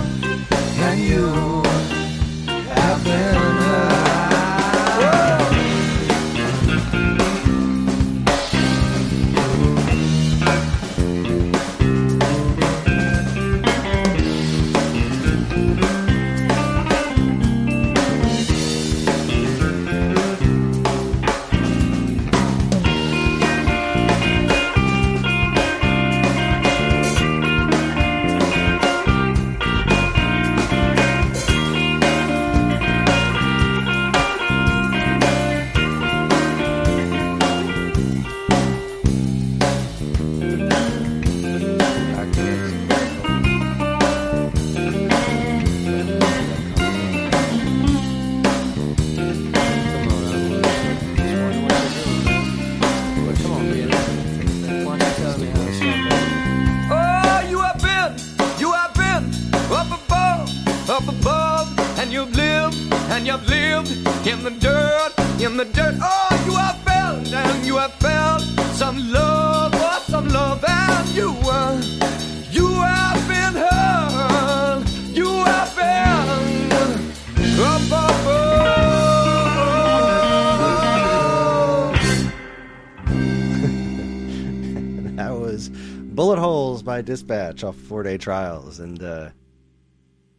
[87.19, 88.79] Dispatch off Four Day Trials.
[88.79, 89.31] And uh,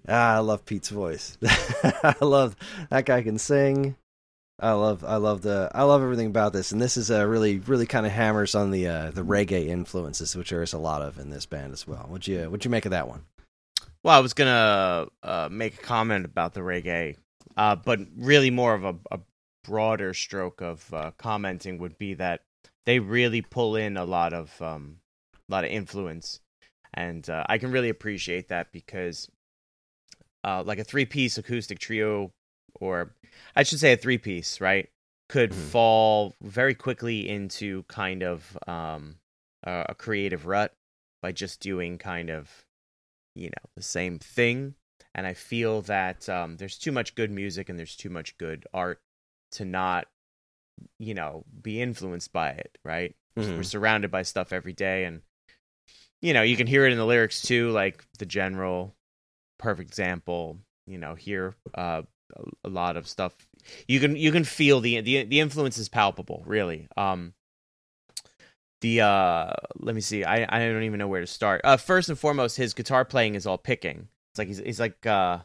[0.07, 1.37] ah, I love Pete's voice.
[1.43, 2.55] I love
[2.89, 3.97] that guy can sing.
[4.61, 6.71] I love I love the I love everything about this.
[6.71, 10.37] And this is a really really kind of hammers on the uh, the reggae influences,
[10.37, 12.05] which there is a lot of in this band as well.
[12.07, 13.25] What'd you what'd you make of that one?
[14.03, 17.17] Well, I was gonna uh, make a comment about the reggae,
[17.57, 19.19] uh, but really more of a, a
[19.65, 22.43] broader stroke of uh, commenting would be that
[22.85, 24.99] they really pull in a lot of um,
[25.49, 26.39] a lot of influence,
[26.93, 29.29] and uh, I can really appreciate that because,
[30.43, 32.31] uh, like a three-piece acoustic trio,
[32.79, 33.13] or
[33.55, 34.89] I should say a three-piece, right,
[35.27, 35.55] could Mhm.
[35.71, 39.19] fall very quickly into kind of um,
[39.63, 40.73] a, a creative rut
[41.21, 42.65] by just doing kind of
[43.35, 44.73] you know the same thing
[45.13, 48.65] and i feel that um, there's too much good music and there's too much good
[48.73, 48.99] art
[49.51, 50.07] to not
[50.97, 53.57] you know be influenced by it right Mhm.
[53.57, 55.21] we're surrounded by stuff every day and
[56.21, 58.95] you know you can hear it in the lyrics too like the general
[59.57, 62.01] perfect example you know hear uh,
[62.35, 63.33] a, a lot of stuff.
[63.87, 66.87] You can you can feel the the the influence is palpable really.
[66.97, 67.33] Um
[68.81, 70.23] the uh let me see.
[70.23, 71.61] I i don't even know where to start.
[71.63, 74.07] Uh first and foremost his guitar playing is all picking.
[74.31, 75.39] It's like he's, he's like uh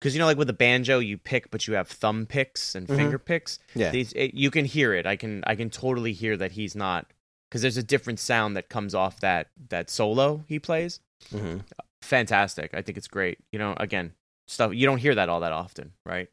[0.00, 2.86] because you know like with the banjo you pick but you have thumb picks and
[2.88, 2.96] Mhm.
[2.96, 3.58] finger picks.
[3.74, 3.90] Yeah.
[3.90, 5.06] these it, you can hear it.
[5.06, 7.10] I can i can totally hear that he's not
[7.52, 11.00] because there's a different sound that comes off that that solo he plays.
[11.30, 11.58] Hmm
[12.02, 12.74] fantastic.
[12.74, 13.38] I think it's great.
[13.52, 14.12] You know again
[14.48, 16.28] stuff you don't hear that all that often right?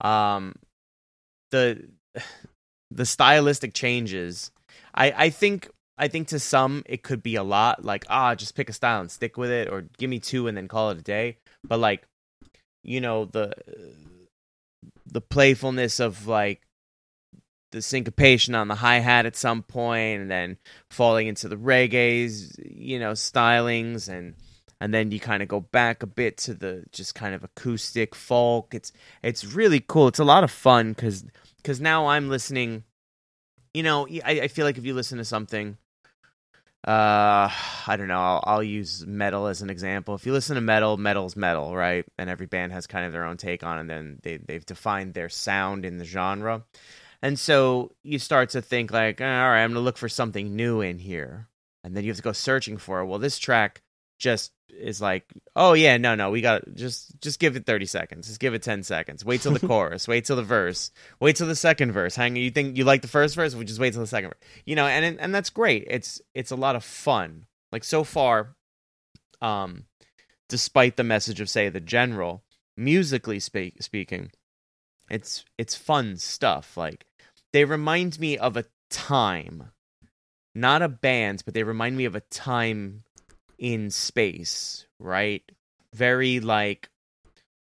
[0.00, 0.56] Um
[1.50, 1.88] the
[2.90, 4.52] the stylistic changes
[4.94, 8.56] i i think I think to some it could be a lot, like ah, just
[8.56, 10.98] pick a style and stick with it, or give me two and then call it
[10.98, 11.36] a day.
[11.62, 12.02] But like,
[12.82, 13.52] you know, the
[15.06, 16.62] the playfulness of like
[17.74, 20.56] the syncopation on the hi hat at some point, and then
[20.90, 24.34] falling into the reggae's, you know, stylings, and
[24.80, 28.14] and then you kind of go back a bit to the just kind of acoustic
[28.14, 28.74] folk.
[28.74, 30.08] It's it's really cool.
[30.08, 31.24] It's a lot of fun because
[31.58, 32.84] because now I'm listening.
[33.74, 35.76] You know, I, I feel like if you listen to something
[36.86, 37.48] uh
[37.86, 40.98] i don't know I'll, I'll, use metal as an example if you listen to metal
[40.98, 43.90] metal's metal right and every band has kind of their own take on it and
[43.90, 46.62] then they, they've defined their sound in the genre
[47.24, 50.80] and so you start to think like all right i'm gonna look for something new
[50.80, 51.48] in here
[51.82, 53.82] and then you have to go searching for it well this track
[54.18, 55.24] just is like,
[55.56, 58.62] oh yeah, no, no, we got just just give it thirty seconds, just give it
[58.62, 59.24] ten seconds.
[59.24, 62.16] Wait till the chorus, wait till the verse, wait till the second verse.
[62.16, 63.54] Hang, you think you like the first verse?
[63.54, 64.40] We just wait till the second verse.
[64.64, 65.86] You know, and and that's great.
[65.88, 67.46] It's it's a lot of fun.
[67.72, 68.54] Like so far,
[69.40, 69.84] um,
[70.48, 72.42] despite the message of say the general,
[72.76, 74.30] musically spe- speaking,
[75.10, 76.76] it's it's fun stuff.
[76.76, 77.06] Like
[77.54, 79.70] they remind me of a time,
[80.56, 83.04] not a band, but they remind me of a time
[83.58, 85.40] in space, right?
[85.94, 86.90] Very like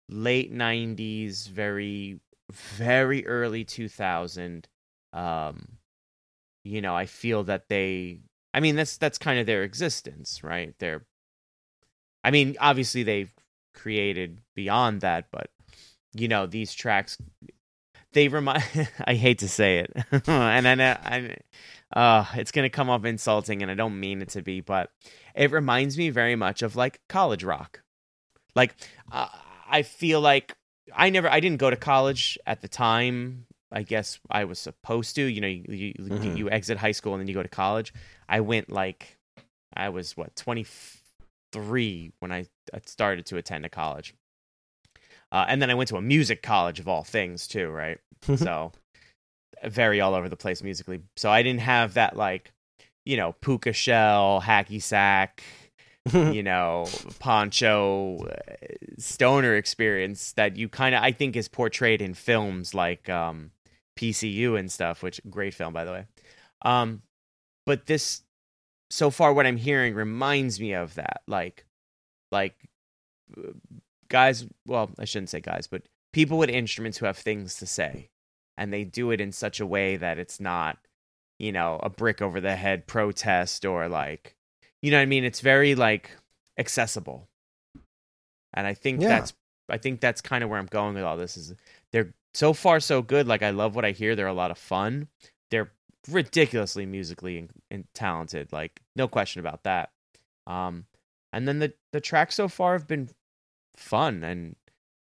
[0.07, 2.19] late 90s, very
[2.51, 4.67] very early 2000
[5.11, 5.77] um
[6.63, 8.19] you know, I feel that they
[8.53, 10.75] I mean that's that's kind of their existence, right?
[10.77, 11.03] They're
[12.23, 13.33] I mean, obviously they've
[13.73, 15.49] created beyond that, but
[16.13, 17.17] you know, these tracks
[18.13, 18.63] they remind
[19.05, 19.91] I hate to say it.
[20.27, 21.35] and I know I
[21.93, 24.91] uh it's going to come off insulting and I don't mean it to be, but
[25.35, 27.81] it reminds me very much of like college rock.
[28.55, 28.75] Like
[29.11, 29.27] uh,
[29.69, 30.55] I feel like
[30.93, 33.45] I never I didn't go to college at the time.
[33.71, 35.23] I guess I was supposed to.
[35.23, 36.35] You know, you you, mm-hmm.
[36.35, 37.93] you exit high school and then you go to college.
[38.27, 39.17] I went like
[39.75, 40.65] I was what twenty
[41.51, 42.45] three when I
[42.85, 44.15] started to attend a college,
[45.31, 47.69] uh, and then I went to a music college of all things too.
[47.69, 47.99] Right,
[48.35, 48.71] so
[49.63, 51.01] very all over the place musically.
[51.17, 52.51] So I didn't have that like
[53.05, 55.43] you know, puka shell, hacky sack,
[56.13, 56.85] you know,
[57.19, 58.65] poncho uh,
[58.97, 63.51] stoner experience that you kind of I think is portrayed in films like um,
[63.97, 66.05] PCU and stuff, which great film by the way.
[66.61, 67.01] Um,
[67.65, 68.21] but this
[68.89, 71.65] so far what I'm hearing reminds me of that, like
[72.31, 72.55] like
[73.37, 73.51] uh,
[74.09, 74.45] guys.
[74.65, 78.09] Well, I shouldn't say guys, but people with instruments who have things to say,
[78.57, 80.77] and they do it in such a way that it's not
[81.39, 84.35] you know, a brick over the head protest or like,
[84.81, 85.23] you know what I mean?
[85.23, 86.11] It's very like
[86.57, 87.27] accessible.
[88.53, 89.07] And I think yeah.
[89.07, 89.33] that's
[89.69, 91.55] I think that's kind of where I'm going with all this is
[91.91, 93.27] they're so far so good.
[93.27, 94.15] Like I love what I hear.
[94.15, 95.07] They're a lot of fun.
[95.49, 95.71] They're
[96.09, 98.51] ridiculously musically and, and talented.
[98.51, 99.91] Like no question about that.
[100.45, 100.85] Um,
[101.31, 103.09] and then the the tracks so far have been
[103.79, 104.55] fun and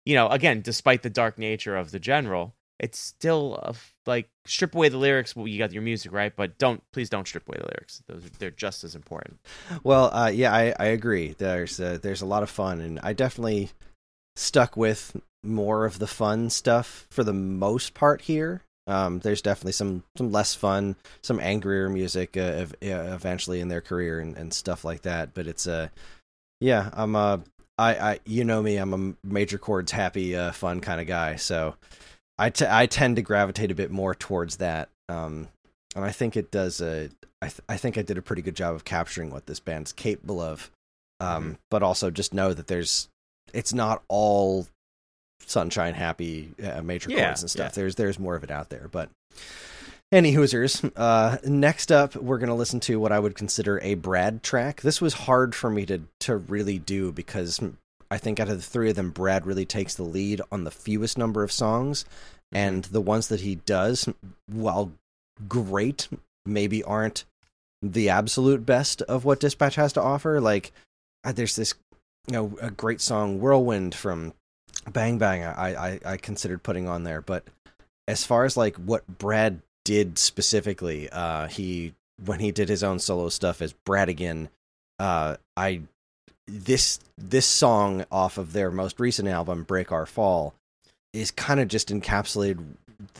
[0.04, 3.74] you know again despite the dark nature of the general it's still a,
[4.06, 6.34] like strip away the lyrics well you got your music right?
[6.34, 8.02] But don't please don't strip away the lyrics.
[8.06, 9.40] Those they're just as important.
[9.82, 11.34] Well uh, yeah I, I agree.
[11.36, 13.70] There's a, there's a lot of fun and i definitely
[14.36, 18.62] stuck with more of the fun stuff for the most part here.
[18.88, 24.20] Um, there's definitely some some less fun some angrier music uh, eventually in their career
[24.20, 25.88] and, and stuff like that but it's a uh,
[26.60, 27.42] yeah i'm a
[27.78, 31.36] I, I you know me i'm a major chords happy uh, fun kind of guy
[31.36, 31.76] so
[32.38, 34.88] I, t- I tend to gravitate a bit more towards that.
[35.08, 35.48] Um,
[35.94, 37.08] and I think it does a.
[37.40, 39.92] I, th- I think I did a pretty good job of capturing what this band's
[39.92, 40.70] capable of.
[41.20, 41.52] Um, mm-hmm.
[41.70, 43.08] but also just know that there's,
[43.54, 44.66] it's not all
[45.40, 47.72] sunshine happy uh, major yeah, chords and stuff.
[47.72, 47.82] Yeah.
[47.82, 48.88] There's there's more of it out there.
[48.90, 49.08] But
[50.12, 54.42] any Hoosers, uh, next up we're gonna listen to what I would consider a Brad
[54.42, 54.80] track.
[54.80, 57.60] This was hard for me to to really do because
[58.10, 60.70] I think out of the three of them, Brad really takes the lead on the
[60.70, 62.56] fewest number of songs, mm-hmm.
[62.56, 64.08] and the ones that he does,
[64.46, 64.92] while
[65.48, 66.08] great,
[66.44, 67.24] maybe aren't
[67.82, 70.40] the absolute best of what Dispatch has to offer.
[70.40, 70.72] Like,
[71.24, 71.74] uh, there's this,
[72.26, 74.32] you know, a great song, Whirlwind from
[74.90, 75.44] Bang Bang.
[75.44, 77.44] I, I I considered putting on there, but
[78.08, 82.98] as far as like what Brad did specifically, uh, he when he did his own
[82.98, 84.48] solo stuff as Braddigan,
[84.98, 85.82] uh, I
[86.48, 90.54] this this song off of their most recent album break our fall
[91.12, 92.62] is kind of just encapsulated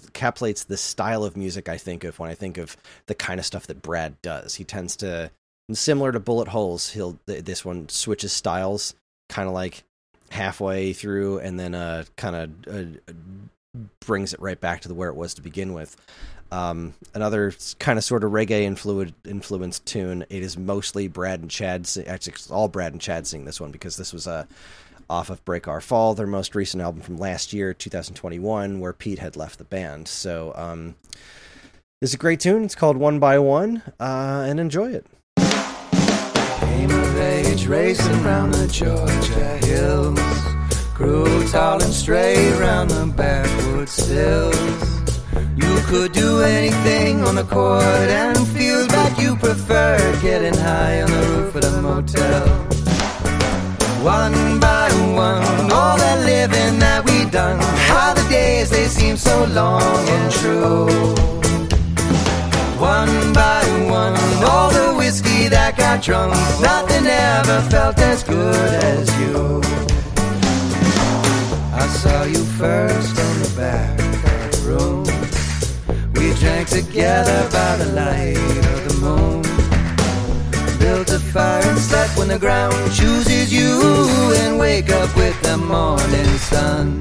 [0.06, 3.44] encapsulates the style of music i think of when i think of the kind of
[3.44, 4.54] stuff that brad does.
[4.54, 5.30] He tends to
[5.72, 8.94] similar to bullet holes he'll this one switches styles
[9.28, 9.82] kind of like
[10.30, 13.12] halfway through and then uh kind of uh,
[14.00, 15.96] brings it right back to the where it was to begin with
[16.52, 20.24] Um, another kind of sort of reggae influ- influenced tune.
[20.30, 21.88] It is mostly Brad and Chad.
[22.06, 24.46] Actually, it's all Brad and Chad sing this one because this was uh,
[25.08, 29.18] off of Break Our Fall, their most recent album from last year, 2021, where Pete
[29.18, 30.08] had left the band.
[30.08, 30.94] So um,
[32.00, 32.64] is a great tune.
[32.64, 35.06] It's called One by One, uh, and enjoy it.
[36.60, 40.20] Came of age racing the Georgia hills.
[40.94, 44.85] Grew tall and straight the backwoods hills.
[45.56, 51.10] You could do anything on the court and feel but you prefer getting high on
[51.10, 52.46] the roof of the motel.
[54.02, 57.58] One by one, all that living that we done.
[57.90, 60.86] How the days they seem so long and true.
[62.78, 69.06] One by one, all the whiskey that got drunk, nothing ever felt as good as
[69.20, 69.60] you.
[71.72, 73.96] I saw you first on the back
[74.50, 75.05] the room.
[76.26, 78.36] We drank together by the light
[78.74, 79.42] of the moon.
[80.76, 83.78] Built a fire and slept when the ground chooses you,
[84.42, 87.00] and wake up with the morning sun.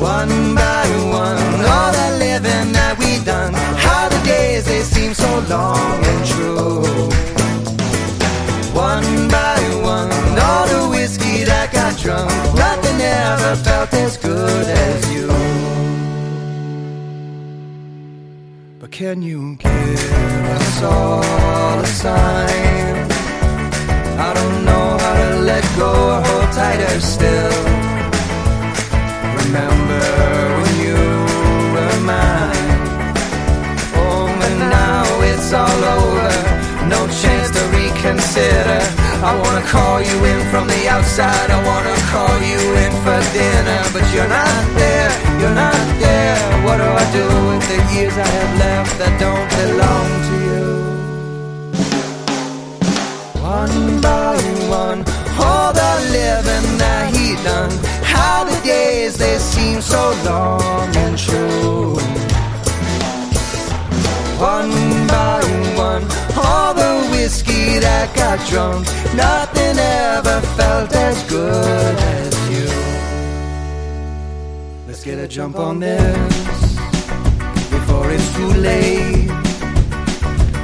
[0.00, 0.86] One by
[1.22, 1.38] one,
[1.70, 3.54] all the living that we done.
[3.54, 6.82] How the days they seem so long and true.
[8.74, 10.10] One by one,
[10.48, 12.28] all the whiskey that got drunk.
[12.56, 15.30] Nothing ever felt as good as you.
[18.90, 23.10] Can you give us all a sign?
[24.18, 27.52] I don't know how to let go or hold tighter still.
[29.42, 30.04] Remember
[30.60, 31.00] when you
[31.72, 32.70] were mine?
[33.94, 36.32] Oh, and now it's all over.
[36.88, 39.09] No chance to reconsider.
[39.22, 41.50] I wanna call you in from the outside.
[41.50, 45.12] I wanna call you in for dinner, but you're not there.
[45.38, 46.40] You're not there.
[46.64, 50.64] What do I do with the years I have left that don't belong to you?
[53.44, 54.40] One by
[54.72, 55.04] one,
[55.38, 57.72] all the living that he done.
[58.02, 62.00] How the days they seem so long and true.
[64.40, 64.72] One
[65.12, 65.44] by
[65.76, 66.04] one,
[66.40, 66.79] all the
[67.30, 68.84] whiskey that got drunk.
[69.14, 72.68] Nothing ever felt as good as you.
[74.88, 76.34] Let's get a jump on this
[77.76, 79.30] before it's too late.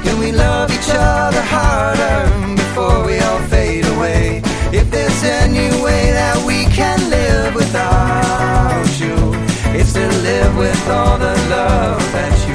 [0.04, 2.18] Can we love each other harder
[2.62, 4.42] before we all fade away?
[4.72, 9.16] If there's any way that we can live without you,
[9.78, 12.45] it's to live with all the love that you.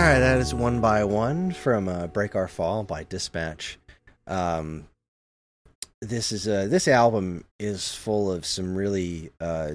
[0.00, 3.78] All right, that is one by one from uh, "Break Our Fall" by Dispatch.
[4.26, 4.88] Um,
[6.00, 9.72] this is uh, this album is full of some really uh,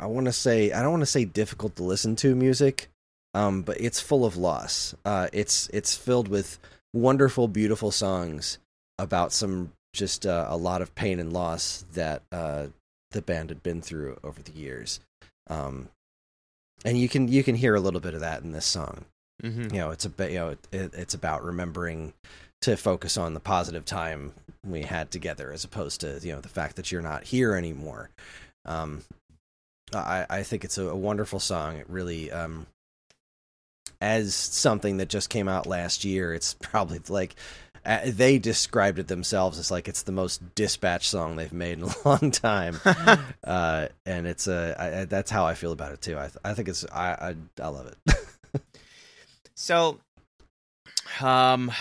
[0.00, 2.88] I want to say I don't want to say difficult to listen to music,
[3.34, 4.94] um, but it's full of loss.
[5.04, 6.58] Uh, it's it's filled with
[6.94, 8.58] wonderful, beautiful songs
[8.98, 12.68] about some just uh, a lot of pain and loss that uh,
[13.10, 15.00] the band had been through over the years.
[15.48, 15.90] Um,
[16.86, 19.04] and you can you can hear a little bit of that in this song.
[19.42, 19.74] Mm-hmm.
[19.74, 22.14] You know, it's a bit you know it, it, it's about remembering
[22.62, 24.32] to focus on the positive time
[24.64, 28.10] we had together, as opposed to you know the fact that you're not here anymore.
[28.64, 29.02] Um,
[29.92, 31.76] I I think it's a, a wonderful song.
[31.76, 32.66] It really um,
[34.00, 36.32] as something that just came out last year.
[36.32, 37.34] It's probably like
[38.06, 41.94] they described it themselves as like it's the most dispatch song they've made in a
[42.08, 42.80] long time,
[43.44, 46.18] uh, and it's a I, I, that's how I feel about it too.
[46.18, 48.16] I I think it's I I, I love it.
[49.56, 49.98] So,
[51.20, 51.72] um,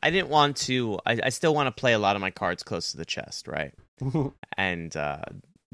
[0.00, 1.00] I didn't want to.
[1.04, 3.48] I, I still want to play a lot of my cards close to the chest,
[3.48, 3.74] right?
[4.56, 5.22] and uh,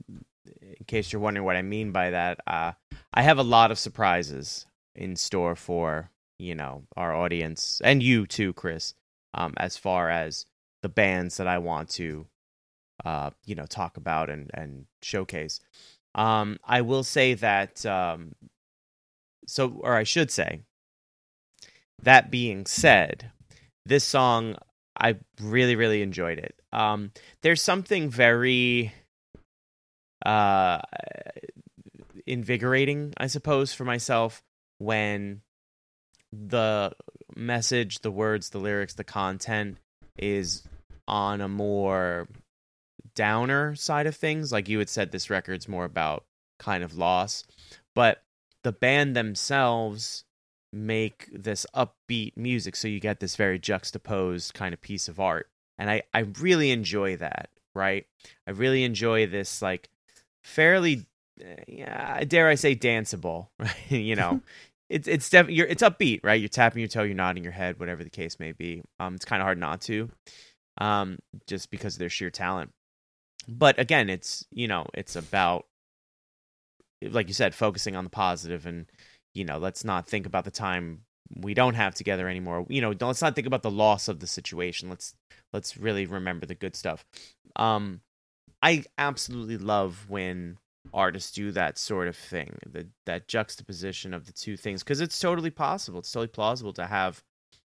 [0.08, 2.72] in case you're wondering what I mean by that, uh,
[3.12, 8.26] I have a lot of surprises in store for you know our audience and you
[8.26, 8.94] too, Kris.
[9.34, 10.46] Um, as far as
[10.82, 12.26] the bands that I want to,
[13.04, 15.60] uh, you know, talk about and and showcase.
[16.14, 17.84] Um, I will say that.
[17.86, 18.34] Um,
[19.46, 20.60] so, or I should say,
[22.02, 23.30] that being said,
[23.86, 24.56] this song
[24.98, 26.54] I really really enjoyed it.
[26.72, 27.12] Um,
[27.42, 28.92] there's something very
[30.24, 30.80] uh
[32.26, 34.42] invigorating, I suppose, for myself
[34.78, 35.42] when
[36.32, 36.92] the
[37.36, 39.78] message, the words, the lyrics, the content
[40.16, 40.62] is
[41.08, 42.28] on a more
[43.14, 44.52] downer side of things.
[44.52, 46.24] Like you had said, this record's more about
[46.58, 47.44] kind of loss,
[47.94, 48.22] but
[48.62, 50.24] the band themselves
[50.72, 55.48] make this upbeat music so you get this very juxtaposed kind of piece of art
[55.78, 58.06] and i i really enjoy that right
[58.46, 59.90] i really enjoy this like
[60.42, 61.06] fairly
[61.40, 63.48] eh, yeah, dare I say, danceable.
[63.58, 63.74] Right?
[63.88, 64.40] you know,
[64.90, 66.40] it's it's def- you're it's upbeat, right?
[66.40, 68.82] You're tapping your toe, you're nodding your head, whatever the case may be.
[68.98, 70.10] Um, it's kind of hard not to,
[70.78, 72.72] um, just because of their sheer talent.
[73.48, 75.66] But again, it's you know, it's about
[77.02, 78.86] like you said, focusing on the positive, and
[79.32, 81.02] you know, let's not think about the time
[81.36, 82.66] we don't have together anymore.
[82.68, 84.88] You know, let's not think about the loss of the situation.
[84.88, 85.14] Let's
[85.52, 87.04] let's really remember the good stuff.
[87.54, 88.00] Um,
[88.60, 90.58] I absolutely love when
[90.92, 95.18] artists do that sort of thing, the, that juxtaposition of the two things, because it's
[95.18, 96.00] totally possible.
[96.00, 97.22] It's totally plausible to have,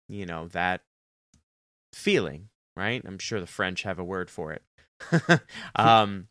[0.09, 0.83] you know, that
[1.93, 3.03] feeling, right?
[3.07, 4.63] I'm sure the French have a word for it.
[5.77, 6.29] um,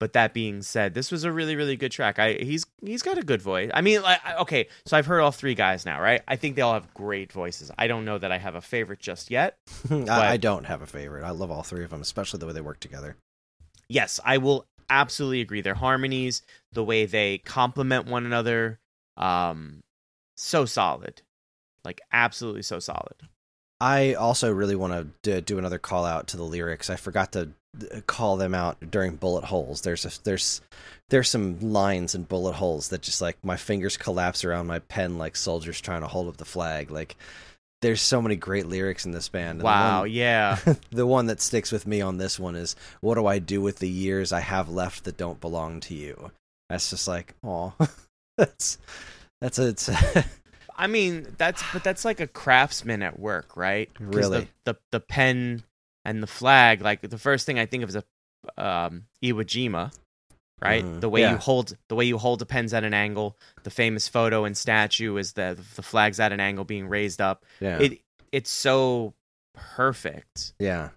[0.00, 2.18] but that being said, this was a really, really good track.
[2.18, 3.70] I he's he's got a good voice.
[3.72, 6.20] I mean, like, okay, so I've heard all three guys now, right?
[6.26, 7.70] I think they all have great voices.
[7.78, 9.56] I don't know that I have a favorite just yet.
[9.90, 11.24] I, I don't have a favorite.
[11.24, 13.16] I love all three of them, especially the way they work together.
[13.88, 15.60] yes, I will absolutely agree.
[15.60, 18.80] Their harmonies, the way they complement one another,
[19.16, 19.82] um,
[20.36, 21.22] so solid,
[21.84, 23.14] like absolutely so solid.
[23.80, 26.88] I also really want to do another call out to the lyrics.
[26.90, 27.50] I forgot to
[28.06, 29.80] call them out during bullet holes.
[29.82, 30.60] There's a, there's
[31.10, 35.18] there's some lines in bullet holes that just like my fingers collapse around my pen
[35.18, 36.90] like soldiers trying to hold up the flag.
[36.90, 37.16] Like
[37.84, 39.50] there's so many great lyrics in this band.
[39.50, 40.58] And the Wow, one- yeah.
[40.90, 43.78] the one that sticks with me on this one is what do I do with
[43.78, 46.30] the years I have left that don't belong to you?
[46.70, 47.74] That's just like, oh,
[48.38, 48.78] that's
[49.42, 49.90] that's a, it's
[50.76, 53.90] I mean, that's but that's like a craftsman at work, right?
[54.00, 54.48] Really?
[54.64, 55.62] the, the the pen
[56.06, 56.80] and the flag.
[56.80, 58.04] Like the first thing I think of is a
[58.56, 59.92] um, Iwo Jima,
[60.62, 60.84] right?
[60.84, 61.00] Mhm.
[61.00, 61.32] The way Yeah.
[61.32, 63.38] you hold the way you hold the pens at an angle.
[63.64, 67.44] The famous photo and statue is the the flags at an angle being raised up.
[67.60, 68.00] yeah, It
[68.32, 69.14] it's so
[69.54, 70.54] perfect.
[70.58, 70.90] yeah,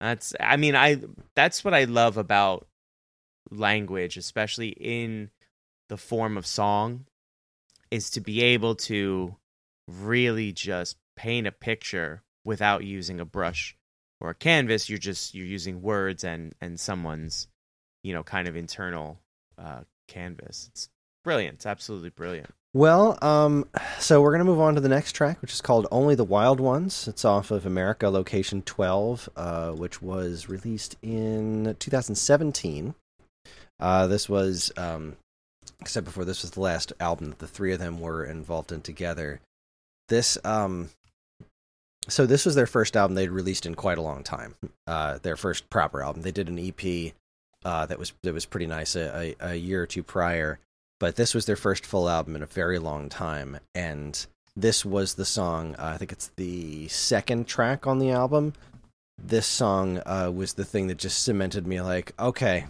[0.00, 1.00] That's I mean I
[1.34, 2.66] that's what I love about
[3.50, 5.30] language, especially in
[5.88, 7.06] the form of song,
[7.90, 9.36] is to be able to
[9.86, 13.76] really just paint a picture without using a brush
[14.20, 14.88] or a canvas.
[14.88, 17.48] You're just you're using words and and someone's
[18.06, 19.18] you know kind of internal
[19.58, 20.68] uh, canvas.
[20.70, 20.88] It's
[21.24, 21.56] brilliant.
[21.56, 22.54] It's absolutely brilliant.
[22.72, 26.14] Well, um, so we're gonna move on to the next track, which is called "Only
[26.14, 32.94] the Wild Ones." It's off of America Location 12, uh, which was released in 2017.
[33.78, 35.16] Uh, this was, um,
[35.82, 38.72] I said before, this was the last album that the three of them were involved
[38.72, 39.40] in together.
[40.08, 40.88] This, um,
[42.08, 44.54] so this was their first album they'd released in quite a long time.
[44.86, 46.22] Uh, their first proper album.
[46.22, 47.12] They did an EP
[47.66, 50.60] uh, that was that was pretty nice a, a, a year or two prior.
[51.00, 53.58] But this was their first full album in a very long time.
[53.74, 58.52] And this was the song uh, i think it's the second track on the album.
[59.18, 62.66] This song uh, was the thing that just cemented me like okay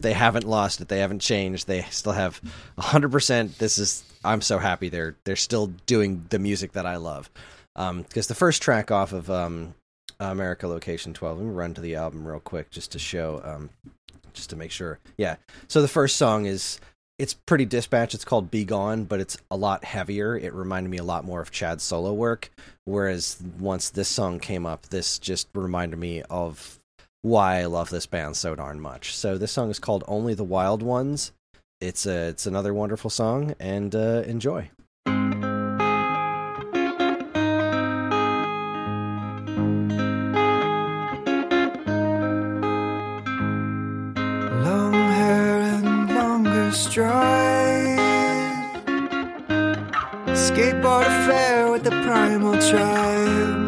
[0.00, 0.88] they haven't lost it.
[0.88, 1.66] They haven't changed.
[1.66, 2.40] They still have
[2.78, 7.30] 100% this is i'm so happy they're they're still doing the music that i love.
[7.74, 9.74] Because the first track off of um,
[10.20, 13.70] america location 12 let me run to the album real quick just to show um,
[14.34, 15.36] just to make sure yeah
[15.68, 16.80] so the first song is
[17.18, 18.14] it's pretty dispatch.
[18.14, 20.36] It's called Be Gone, but it's a lot heavier.
[20.36, 22.50] It reminded me a lot more of Chad's solo work.
[22.84, 26.80] Whereas once this song came up, this just reminded me of
[27.22, 29.14] why I love this band so darn much.
[29.14, 31.32] So this song is called Only the Wild Ones.
[31.80, 34.70] It's a it's another wonderful song, and uh, enjoy.
[52.14, 53.62] Primal tribe.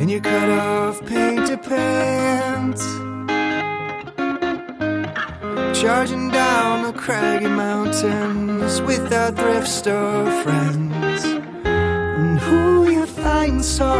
[0.00, 2.84] In your cut off painted pants.
[5.80, 11.22] Charging down the craggy mountains with our thrift store friends.
[12.22, 13.92] And who you find so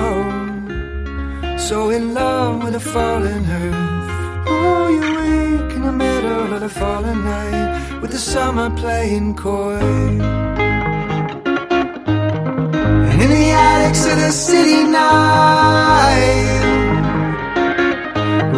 [1.69, 4.49] so in love with a fallen earth.
[4.55, 10.50] Oh, you wake in the middle of the fallen night with the summer playing coy.
[13.99, 16.61] The city night,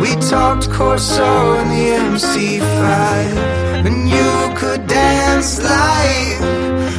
[0.01, 3.87] we talked Corso and the MC5.
[3.87, 6.41] And you could dance like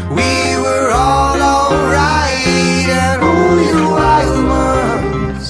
[0.10, 2.88] we were all alright.
[3.06, 5.50] And only the wild ones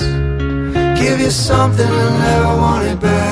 [0.99, 3.22] give you something and never want it back.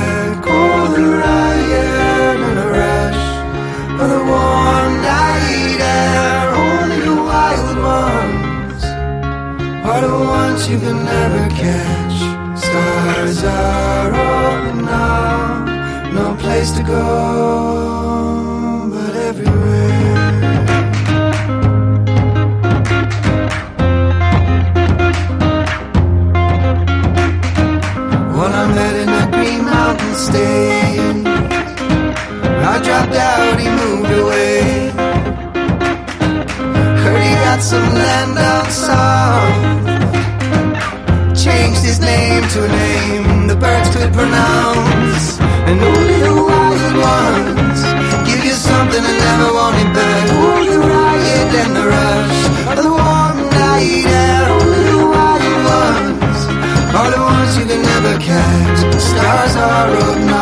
[10.69, 12.17] You can never catch.
[12.59, 17.03] Stars are open up No place to go
[18.93, 19.91] but everywhere.
[28.35, 31.25] Well, I met in a Green Mountain State.
[32.71, 34.91] I dropped out, he moved away.
[37.03, 38.65] Heard he got some land down
[44.01, 45.25] could pronounce.
[45.69, 47.81] And only the wild ones
[48.27, 50.25] give you something and never want it back.
[50.41, 54.43] Oh, the riot and the rush of the warm night air.
[54.57, 56.39] Only the wild ones
[56.99, 58.79] are the ones you can never catch.
[59.09, 60.40] Stars are up now,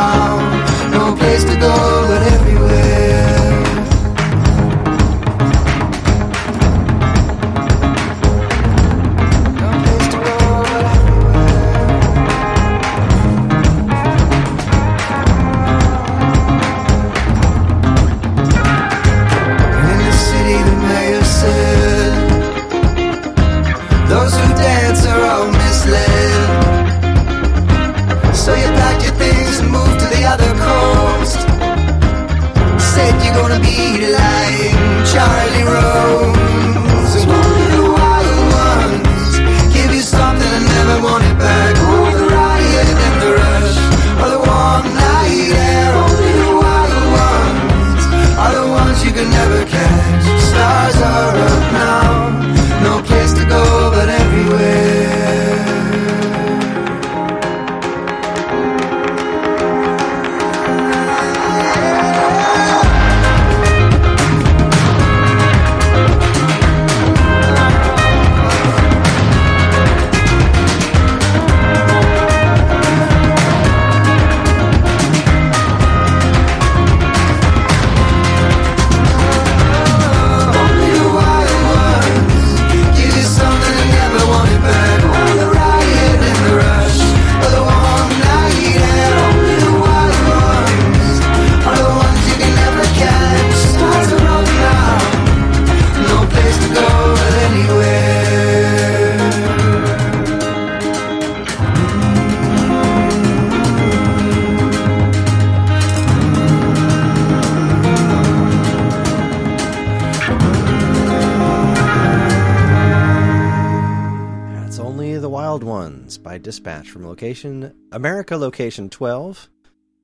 [116.90, 119.48] from location America Location 12.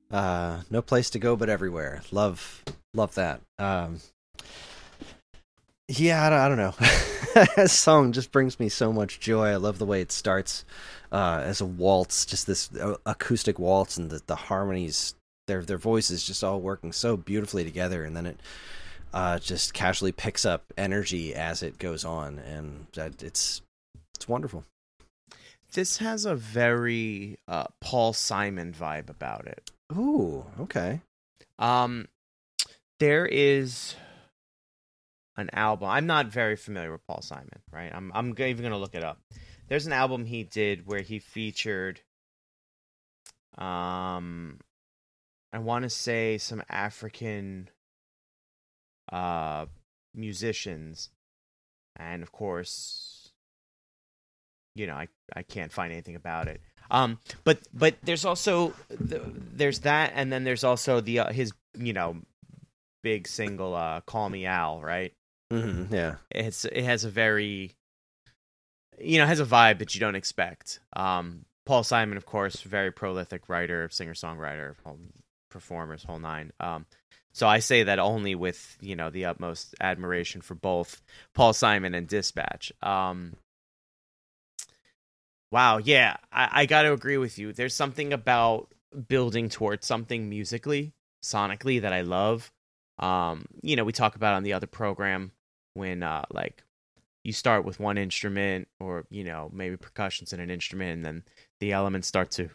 [0.09, 2.01] Uh, no place to go but everywhere.
[2.11, 2.63] Love,
[2.93, 3.41] love that.
[3.59, 3.99] Um,
[5.87, 6.75] yeah, I don't, I don't know.
[7.55, 9.47] that song just brings me so much joy.
[9.47, 10.65] I love the way it starts
[11.11, 15.13] uh, as a waltz, just this uh, acoustic waltz, and the, the harmonies.
[15.47, 18.39] Their their voices just all working so beautifully together, and then it
[19.13, 23.61] uh, just casually picks up energy as it goes on, and that it's
[24.15, 24.65] it's wonderful.
[25.73, 29.71] This has a very uh, Paul Simon vibe about it.
[29.95, 31.01] Ooh, okay.
[31.59, 32.07] Um,
[32.99, 33.95] there is
[35.37, 35.89] an album.
[35.89, 37.91] I'm not very familiar with Paul Simon, right?
[37.93, 39.19] I'm I'm even gonna look it up.
[39.67, 42.01] There's an album he did where he featured,
[43.57, 44.59] um,
[45.51, 47.69] I want to say some African,
[49.11, 49.65] uh,
[50.15, 51.09] musicians,
[51.97, 53.16] and of course,
[54.77, 56.61] you know, I I can't find anything about it.
[56.89, 58.73] Um, but but there's also
[59.09, 59.21] th-
[59.53, 62.17] there's that, and then there's also the uh, his you know
[63.03, 65.13] big single uh, "Call Me Al," right?
[65.51, 66.15] hmm yeah.
[66.31, 67.73] It's it has a very
[68.99, 70.79] you know has a vibe that you don't expect.
[70.95, 74.75] Um, Paul Simon, of course, very prolific writer, singer songwriter,
[75.49, 76.51] performers, whole nine.
[76.61, 76.85] Um,
[77.33, 81.01] so I say that only with you know the utmost admiration for both
[81.35, 82.71] Paul Simon and Dispatch.
[82.81, 83.33] Um,
[85.51, 87.53] wow, yeah, I, I got to agree with you.
[87.53, 88.73] There's something about
[89.07, 90.93] building towards something musically,
[91.23, 92.51] sonically that I love.
[92.99, 95.31] Um, you know, we talk about on the other program
[95.77, 96.63] when uh like
[97.23, 101.23] you start with one instrument or you know maybe percussions in an instrument and then
[101.59, 102.49] the elements start to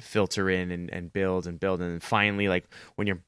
[0.00, 2.64] filter in and, and build and build and then finally like
[2.96, 3.22] when you're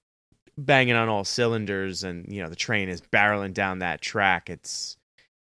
[0.59, 4.97] banging on all cylinders and you know the train is barreling down that track it's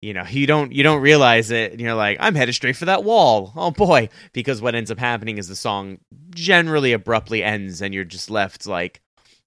[0.02, 2.86] you know you don't you don't realize it and you're like i'm headed straight for
[2.86, 3.52] that wall.
[3.56, 4.10] Oh boy.
[4.34, 8.68] Because what ends up happening is the song generally abruptly ends and you're just left
[8.68, 9.02] like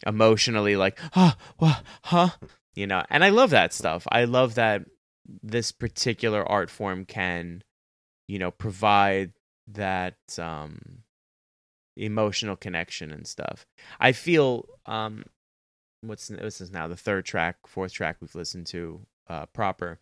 [0.06, 2.30] emotionally like huh what huh?
[2.74, 4.06] You know and i love that stuff.
[4.10, 4.82] I love that
[5.42, 7.62] this particular art form can
[8.26, 9.32] you know provide
[9.68, 11.02] that um
[11.96, 13.66] emotional connection and stuff.
[13.98, 15.24] I feel um,
[16.00, 20.00] what's this is now the third track, fourth track we've listened to uh, proper,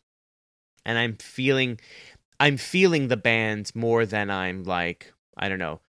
[0.85, 1.81] and I'm feeling
[2.41, 5.81] I'm feeling the band more than I'm like I don't know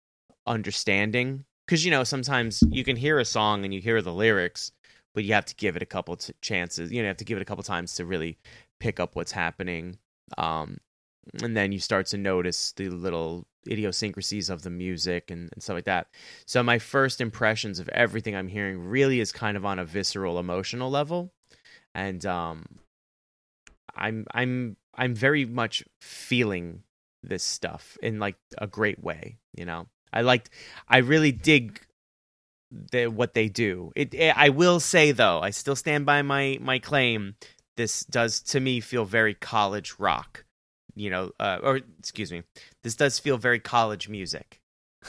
[0.48, 1.46] understanding.
[1.66, 4.72] Because you know sometimes you can hear a song and you hear the lyrics
[5.14, 7.26] but you have to give it a couple t- chances you know you have to
[7.26, 8.40] give it a couple times to really
[8.80, 9.98] pick up what's happening
[10.38, 10.78] um,
[11.44, 15.76] and then you start to notice the little idiosyncrasies of the music and, and stuff
[15.76, 16.08] like that.
[16.46, 20.40] So my first impressions of everything i'm hearing really is kind of on a visceral
[20.40, 21.32] emotional level.
[21.94, 22.66] And um
[24.00, 26.84] i'm i'm i'm very much feeling
[27.22, 30.50] this stuff in like a great way you know I liked.
[30.88, 31.82] I really dig
[32.72, 33.92] the what they do.
[33.96, 37.36] It, it, I will say though, I still stand by my my claim.
[37.78, 40.46] This does to me feel very college rock.
[40.96, 42.44] You know, uh, or excuse me,
[42.84, 44.60] this does feel very college music.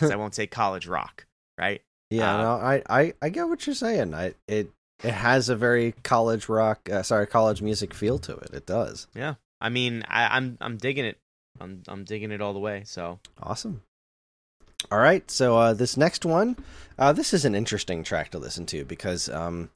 [0.01, 1.27] I won't say college rock,
[1.59, 1.83] right?
[2.11, 4.15] Yeah, uh, no, I, I I get what you're saying.
[4.15, 4.71] I it
[5.03, 8.51] it has a very college rock, uh, sorry, college music feel to it.
[8.53, 9.07] It does.
[9.15, 11.19] Yeah, I mean, I, I'm I'm digging it.
[11.61, 12.83] I'm I'm digging it all the way.
[12.85, 13.83] So awesome.
[14.91, 16.57] All right, so uh, this next one,
[16.99, 19.69] uh, this is an interesting track to listen to because, um,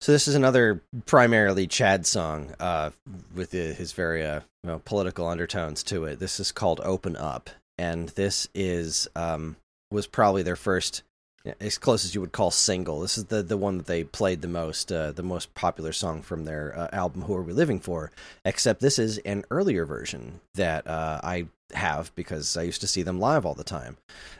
[0.00, 2.90] so this is another primarily Chad song uh,
[3.34, 6.20] with his very uh, you know, political undertones to it.
[6.20, 9.56] This is called "Open Up," and this is um,
[9.90, 11.02] was probably their first,
[11.60, 13.00] as close as you would call single.
[13.00, 16.22] This is the the one that they played the most, uh, the most popular song
[16.22, 18.10] from their uh, album "Who Are We Living For."
[18.44, 23.20] Except this is an earlier version that I have because I used to see them
[23.20, 23.96] live all the time.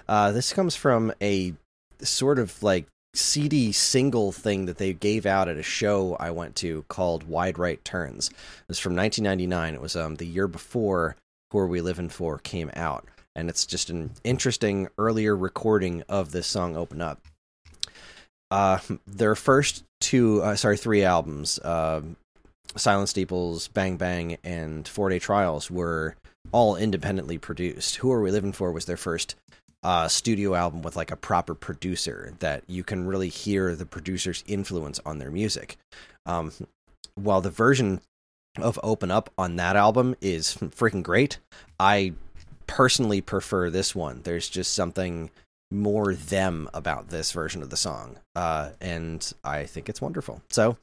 [0.09, 1.55] Uh, this comes from a
[2.01, 6.57] sort of like CD single thing that they gave out at a show I went
[6.57, 8.29] to called Wide Right Turns.
[8.29, 9.75] It was from 1999.
[9.75, 11.17] It was um, the year before
[11.53, 13.07] Who Are We Living For came out.
[13.37, 17.21] And it's just an interesting earlier recording of this song Open Up.
[18.51, 22.03] Uh, their first two, uh, sorry, three albums, uh,
[22.77, 26.17] Silent Steeples, Bang Bang, and Four Day Trials were
[26.53, 27.97] all independently produced.
[27.97, 29.35] Who Are We Living For was their first
[29.83, 34.45] uh, studio album with like a proper producer that you can really hear the producer's
[34.47, 35.77] influence on their music.
[36.25, 36.53] Um,
[37.17, 38.01] while the version
[38.59, 41.39] of Open Up on that album is freaking great,
[41.79, 42.13] I
[42.67, 44.21] personally prefer this one.
[44.23, 45.31] There's just something
[45.71, 48.17] more them about this version of the song.
[48.35, 50.41] Uh, and I think it's wonderful.
[50.51, 50.77] So,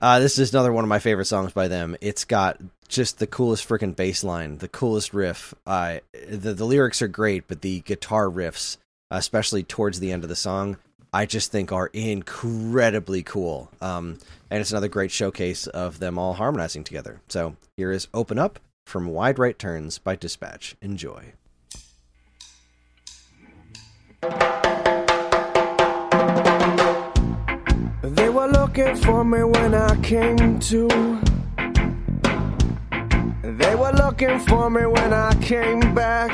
[0.00, 1.96] uh, this is another one of my favorite songs by them.
[2.00, 5.54] It's got just the coolest freaking bass line, the coolest riff.
[5.66, 5.98] Uh,
[6.28, 8.76] the, the lyrics are great, but the guitar riffs,
[9.10, 10.76] especially towards the end of the song,
[11.12, 13.70] I just think are incredibly cool.
[13.80, 14.18] Um,
[14.50, 17.20] and it's another great showcase of them all harmonizing together.
[17.28, 20.76] So, here is Open Up from Wide Right Turns by Dispatch.
[20.80, 21.32] Enjoy.
[28.02, 30.88] They were looking for me when I came to.
[33.42, 36.32] They were looking for me when I came back.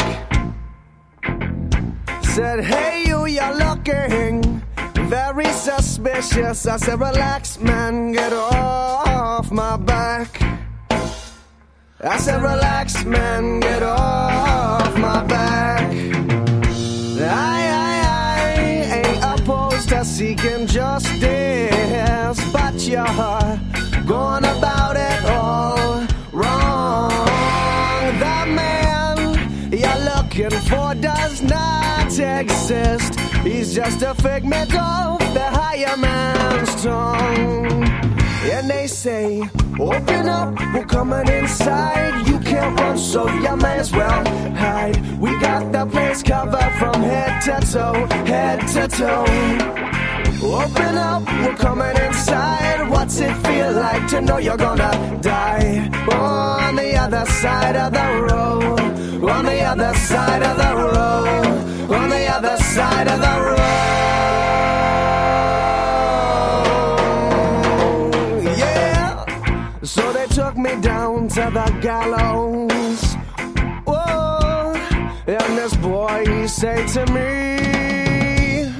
[2.22, 4.62] Said, hey, you, you're looking
[5.08, 6.66] very suspicious.
[6.66, 10.61] I said, relax, man, get off my back.
[12.04, 15.88] I said, relax, man, get off my back.
[17.20, 21.20] I I, I ain't opposed to seeking justice,
[22.52, 23.06] but you're
[24.04, 27.10] going about it all wrong.
[28.18, 33.20] The man you're looking for does not exist.
[33.44, 38.01] He's just a figment of the higher man's tongue.
[38.44, 39.40] And they say,
[39.78, 42.26] open up, we're coming inside.
[42.26, 44.24] You can't run, so you may as well
[44.54, 44.96] hide.
[45.18, 49.82] We got the place covered from head to toe, head to toe.
[50.44, 52.88] Open up, we're coming inside.
[52.90, 55.88] What's it feel like to know you're gonna die?
[56.10, 62.10] On the other side of the road, on the other side of the road, on
[62.10, 63.61] the other side of the road.
[76.62, 78.70] Said to me,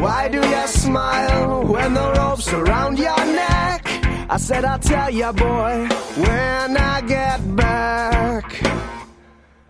[0.00, 3.84] why do you smile when the rope's around your neck?
[4.30, 5.88] I said, I'll tell you, boy,
[6.24, 8.44] when I get back.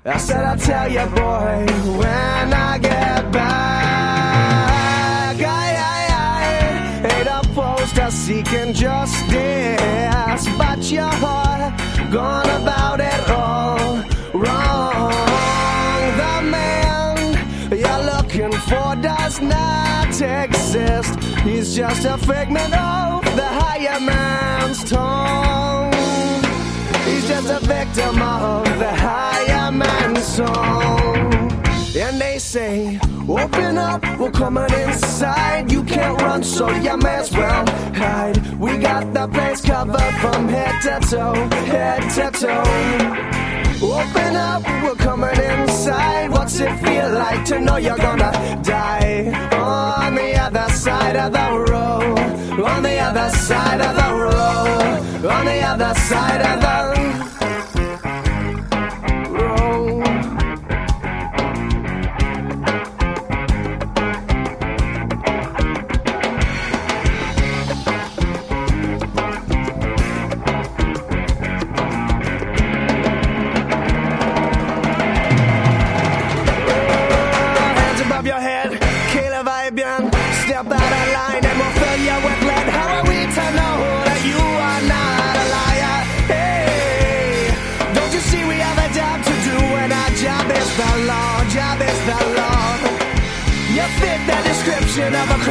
[0.04, 1.66] I said, I'll tell you, boy,
[2.00, 5.40] when I get back.
[5.40, 6.22] I, I, I
[7.14, 11.18] ain't opposed to seeking justice, but you're
[12.10, 15.31] gone about it all wrong.
[18.68, 21.18] You love not exist.
[21.44, 25.92] He's just a figment of the higher man's tongue.
[27.04, 31.32] He's just a victim of the higher man's song.
[31.94, 32.98] And they say,
[33.28, 35.70] open up, we're coming inside.
[35.70, 38.36] You can't run, so you may as well hide.
[38.58, 41.34] We got the place covered from head to toe,
[41.66, 43.51] head to toe.
[43.82, 46.30] Open up, we're coming inside.
[46.30, 48.30] What's it feel like to know you're gonna
[48.62, 49.32] die?
[49.52, 55.44] On the other side of the road, on the other side of the road, on
[55.46, 57.41] the other side of the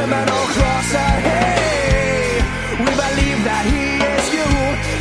[0.02, 1.12] criminal crosser.
[1.30, 2.42] Hey,
[2.80, 4.50] we believe that he is you,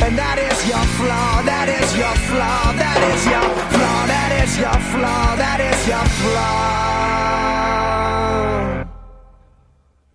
[0.05, 4.51] and that is your flaw, that is your flaw, that is your flaw, that is
[4.61, 6.81] your flaw, that is your flaw.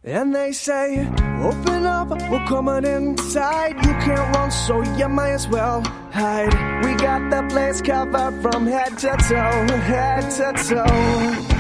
[0.05, 1.09] And they say,
[1.43, 3.75] open up, we're coming inside.
[3.85, 5.83] You can't run, so you might as well
[6.13, 6.55] hide.
[6.85, 11.56] We got the place covered from head to toe, head to toe.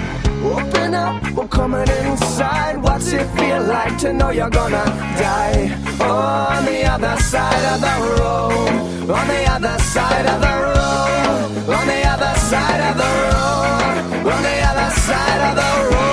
[0.46, 2.80] Open up, we're coming inside.
[2.80, 4.84] What's it feel like to know you're gonna
[5.18, 5.62] die?
[6.00, 11.86] On the other side of the road, on the other side of the road, on
[11.88, 16.05] the other side of the road, on the other side of the road.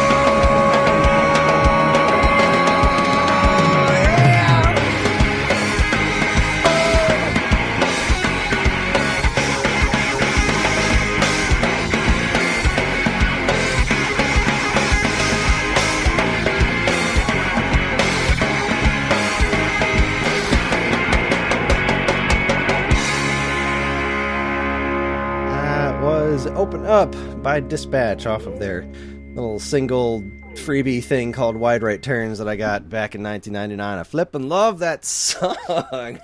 [26.64, 28.89] Open Up by Dispatch off of their
[29.36, 30.22] little single
[30.53, 33.99] freebie thing called Wide Right Turns that I got back in 1999.
[33.99, 35.57] I flip and love that song.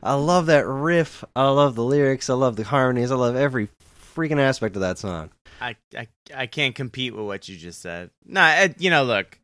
[0.00, 1.24] I love that riff.
[1.34, 2.30] I love the lyrics.
[2.30, 3.10] I love the harmonies.
[3.10, 3.68] I love every
[4.14, 5.30] freaking aspect of that song.
[5.60, 8.10] I, I I can't compete with what you just said.
[8.24, 9.40] Nah, eh, you know, look,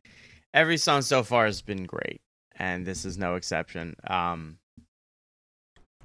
[0.53, 2.21] every song so far has been great,
[2.55, 3.97] and this is no exception.
[4.07, 4.59] Um,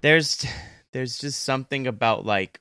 [0.00, 0.44] there's
[0.92, 2.58] there's just something about like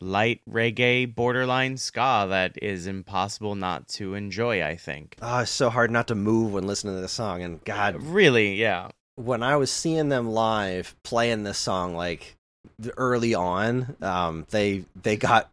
[0.00, 4.62] light reggae, borderline ska that is impossible not to enjoy.
[4.62, 5.16] I think.
[5.22, 7.42] Oh, it's so hard not to move when listening to this song.
[7.42, 8.88] And God, really, yeah.
[9.16, 12.36] when I was seeing them live playing this song like
[12.96, 15.50] early on, um, they they got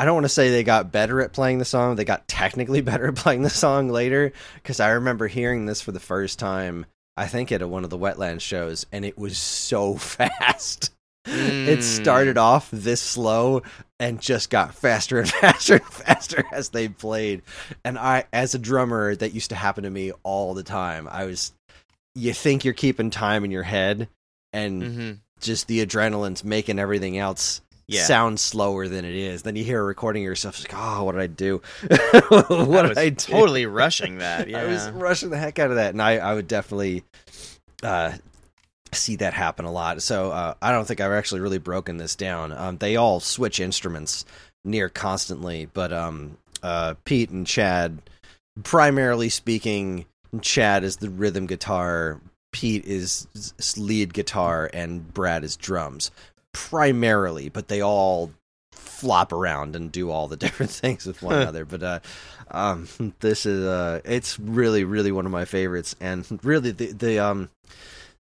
[0.00, 1.96] I don't want to say they got better at playing the song.
[1.96, 5.92] They got technically better at playing the song later because I remember hearing this for
[5.92, 6.86] the first time.
[7.18, 10.90] I think at one of the Wetlands shows, and it was so fast.
[11.26, 13.62] It started off this slow
[13.98, 17.42] and just got faster and faster and faster as they played.
[17.84, 21.06] And I, as a drummer, that used to happen to me all the time.
[21.10, 21.52] I was,
[22.14, 24.08] you think you're keeping time in your head,
[24.52, 25.10] and hmm
[25.40, 28.04] just the adrenaline's making everything else Yeah.
[28.04, 29.40] sound slower than it is.
[29.42, 31.62] Then you hear a recording of yourself, it's like, oh, what did I do?
[32.28, 33.14] what I did I do?
[33.32, 34.48] totally rushing that.
[34.48, 34.58] Yeah.
[34.62, 37.04] I was rushing the heck out of that, and I, I would definitely
[37.82, 38.12] uh,
[38.92, 40.02] see that happen a lot.
[40.02, 42.52] So uh, I don't think I've actually really broken this down.
[42.52, 44.24] Um, they all switch instruments
[44.64, 47.98] near constantly, but um, uh, Pete and Chad,
[48.62, 50.06] primarily speaking,
[50.40, 52.20] Chad is the rhythm guitar,
[52.52, 53.26] Pete is
[53.76, 56.10] lead guitar, and Brad is drums,
[56.52, 57.48] primarily.
[57.48, 58.32] But they all
[58.72, 61.64] flop around and do all the different things with one another.
[61.64, 62.00] But uh,
[62.50, 62.88] um,
[63.20, 67.50] this is uh, it's really really one of my favorites, and really the the um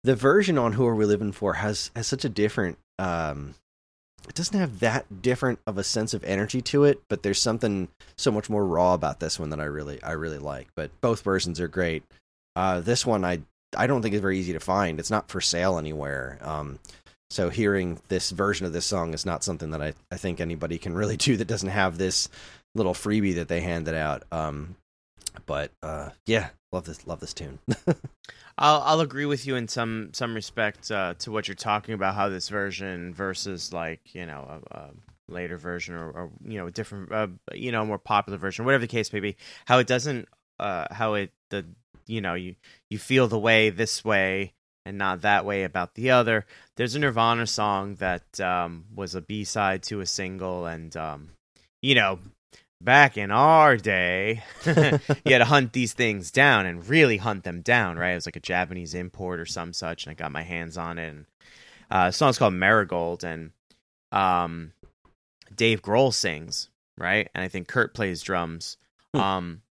[0.04, 3.54] the version on Who Are We Living For has has such a different um.
[4.28, 7.88] It doesn't have that different of a sense of energy to it, but there's something
[8.18, 10.68] so much more raw about this one that I really I really like.
[10.74, 12.02] But both versions are great.
[12.56, 13.40] Uh, this one I
[13.76, 14.98] I don't think is very easy to find.
[14.98, 16.38] It's not for sale anywhere.
[16.42, 16.78] Um,
[17.30, 20.78] so hearing this version of this song is not something that I, I think anybody
[20.78, 22.28] can really do that doesn't have this
[22.74, 24.24] little freebie that they handed out.
[24.32, 24.76] Um,
[25.46, 27.58] but uh, yeah, love this love this tune.
[28.58, 32.14] I'll I'll agree with you in some some respect uh, to what you're talking about.
[32.14, 34.90] How this version versus like you know a, a
[35.28, 38.82] later version or, or you know a different uh, you know more popular version, whatever
[38.82, 39.36] the case may be.
[39.66, 40.28] How it doesn't
[40.58, 41.66] uh how it the
[42.06, 42.56] you know you
[42.90, 44.54] you feel the way this way
[44.84, 46.44] and not that way about the other.
[46.76, 51.30] There's a Nirvana song that um was a B side to a single, and um
[51.80, 52.18] you know
[52.80, 57.60] back in our day, you had to hunt these things down and really hunt them
[57.60, 58.12] down, right?
[58.12, 60.98] It was like a Japanese import or some such, and I got my hands on
[60.98, 61.08] it.
[61.08, 61.26] And
[61.90, 63.50] uh, the song's called Marigold, and
[64.12, 64.72] um,
[65.54, 67.28] Dave Grohl sings, right?
[67.34, 68.76] And I think Kurt plays drums.
[69.14, 69.20] Hmm.
[69.20, 69.62] Um,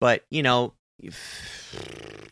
[0.00, 0.74] but you know,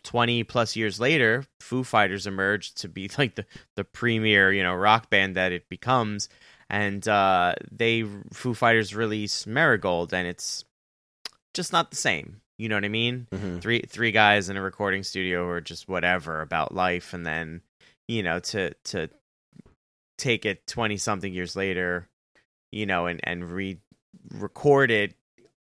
[0.03, 3.45] twenty plus years later, Foo Fighters emerged to be like the
[3.75, 6.29] the premier, you know, rock band that it becomes
[6.71, 10.65] and uh, they Foo Fighters release Marigold, and it's
[11.55, 12.41] just not the same.
[12.59, 13.27] You know what I mean?
[13.33, 13.61] Mhm.
[13.61, 17.61] Three three guys in a recording studio or just whatever about life, and then
[18.09, 19.09] you know to to
[20.19, 22.09] take it twenty something years later,
[22.73, 23.79] you know, and and re
[24.33, 25.15] record it.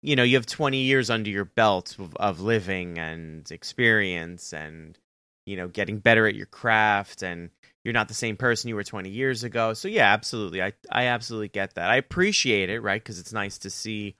[0.02, 4.98] You know, you have twenty years under your belt of, of living and experience, and
[5.46, 7.50] you know, getting better at your craft and
[7.84, 9.74] you're not the same person you were 20 years ago.
[9.74, 10.62] So yeah, absolutely.
[10.62, 11.90] I I absolutely get that.
[11.90, 13.04] I appreciate it, right?
[13.04, 14.16] Cuz it's nice to see,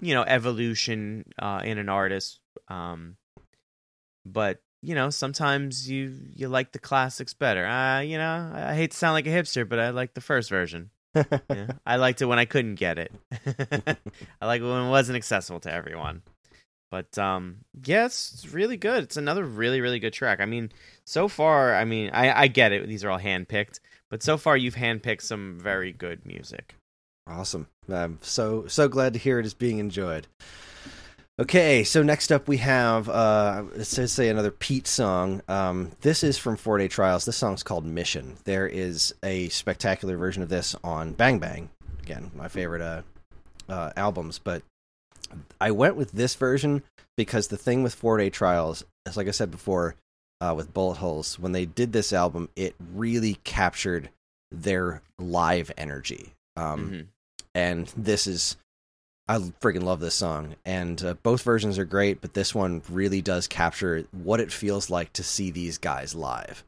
[0.00, 2.40] you know, evolution uh in an artist.
[2.68, 3.16] Um
[4.24, 7.64] but, you know, sometimes you you like the classics better.
[7.66, 10.50] Uh, you know, I hate to sound like a hipster, but I like the first
[10.50, 10.90] version.
[11.48, 11.68] Yeah.
[11.86, 13.10] I liked it when I couldn't get it.
[14.38, 16.20] I like it when it wasn't accessible to everyone.
[16.90, 19.02] But um, yeah, it's it's really good.
[19.04, 20.40] It's another really, really good track.
[20.40, 20.70] I mean,
[21.06, 22.86] so far, I mean, I, I get it.
[22.86, 23.80] These are all handpicked,
[24.10, 26.74] but so far you've handpicked some very good music.
[27.28, 27.68] Awesome.
[27.88, 30.26] I'm so so glad to hear it is being enjoyed.
[31.38, 35.42] Okay, so next up we have uh says say another Pete song.
[35.48, 37.24] Um this is from Four Day Trials.
[37.24, 38.36] This song's called Mission.
[38.44, 41.70] There is a spectacular version of this on Bang Bang.
[42.02, 43.02] Again, my favorite uh,
[43.68, 44.62] uh albums, but
[45.60, 46.84] I went with this version
[47.16, 49.96] because the thing with Four Day Trials is like I said before,
[50.40, 54.10] uh with Bullet Holes, when they did this album, it really captured
[54.50, 56.32] their live energy.
[56.56, 57.06] Um Mhm.
[57.54, 58.56] and this is
[59.28, 63.20] I freaking love this song, and uh, both versions are great, but this one really
[63.20, 66.62] does capture what it feels like to see these guys live.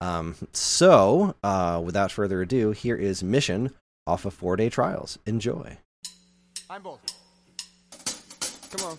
[0.00, 3.74] Um, so, uh, without further ado, here is Mission
[4.06, 5.18] off of Four Day Trials.
[5.26, 5.76] Enjoy.
[6.70, 7.00] I'm both.
[8.70, 8.98] Come on.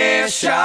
[0.00, 0.50] Mission.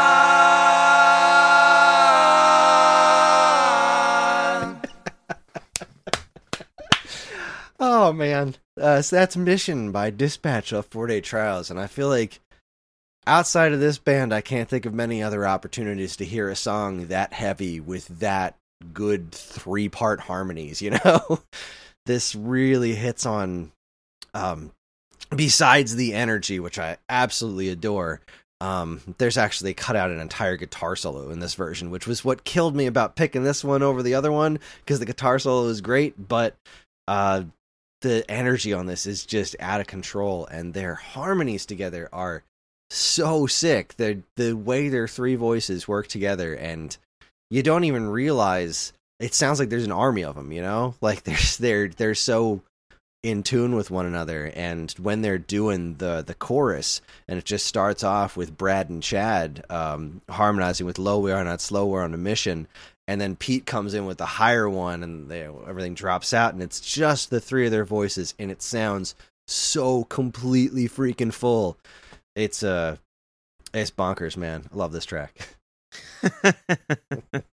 [7.78, 12.08] Oh man, uh, so that's "Mission" by Dispatch of Four Day Trials, and I feel
[12.08, 12.40] like
[13.28, 17.08] outside of this band, I can't think of many other opportunities to hear a song
[17.08, 18.56] that heavy with that
[18.94, 20.82] good three part harmonies.
[20.82, 21.42] You know,
[22.06, 23.72] this really hits on.
[24.34, 24.72] Um,
[25.36, 28.22] besides the energy, which I absolutely adore,
[28.62, 32.46] um, there's actually cut out an entire guitar solo in this version, which was what
[32.46, 35.82] killed me about picking this one over the other one because the guitar solo is
[35.82, 36.56] great, but
[37.08, 37.44] uh,
[38.02, 42.44] the energy on this is just out of control, and their harmonies together are
[42.90, 43.96] so sick.
[43.98, 46.96] The the way their three voices work together, and
[47.50, 50.52] you don't even realize it sounds like there's an army of them.
[50.52, 52.62] You know, like there's they're they're so
[53.26, 57.66] in tune with one another and when they're doing the the chorus and it just
[57.66, 62.04] starts off with Brad and Chad um, harmonizing with low we are not slow we're
[62.04, 62.68] on a mission
[63.08, 66.62] and then Pete comes in with the higher one and they, everything drops out and
[66.62, 69.16] it's just the three of their voices and it sounds
[69.48, 71.78] so completely freaking full.
[72.36, 72.98] It's uh
[73.74, 74.70] it's bonkers man.
[74.72, 75.36] I love this track.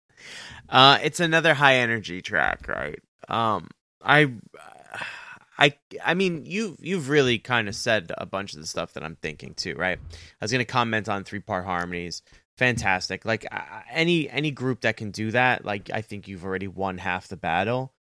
[0.69, 2.99] Uh, it's another high energy track, right?
[3.29, 3.69] Um,
[4.03, 4.31] I,
[5.57, 9.03] I, I mean, you you've really kind of said a bunch of the stuff that
[9.03, 9.97] I'm thinking too, right?
[10.11, 12.21] I was gonna comment on three part harmonies,
[12.57, 13.25] fantastic.
[13.25, 16.97] Like uh, any any group that can do that, like I think you've already won
[16.97, 17.93] half the battle.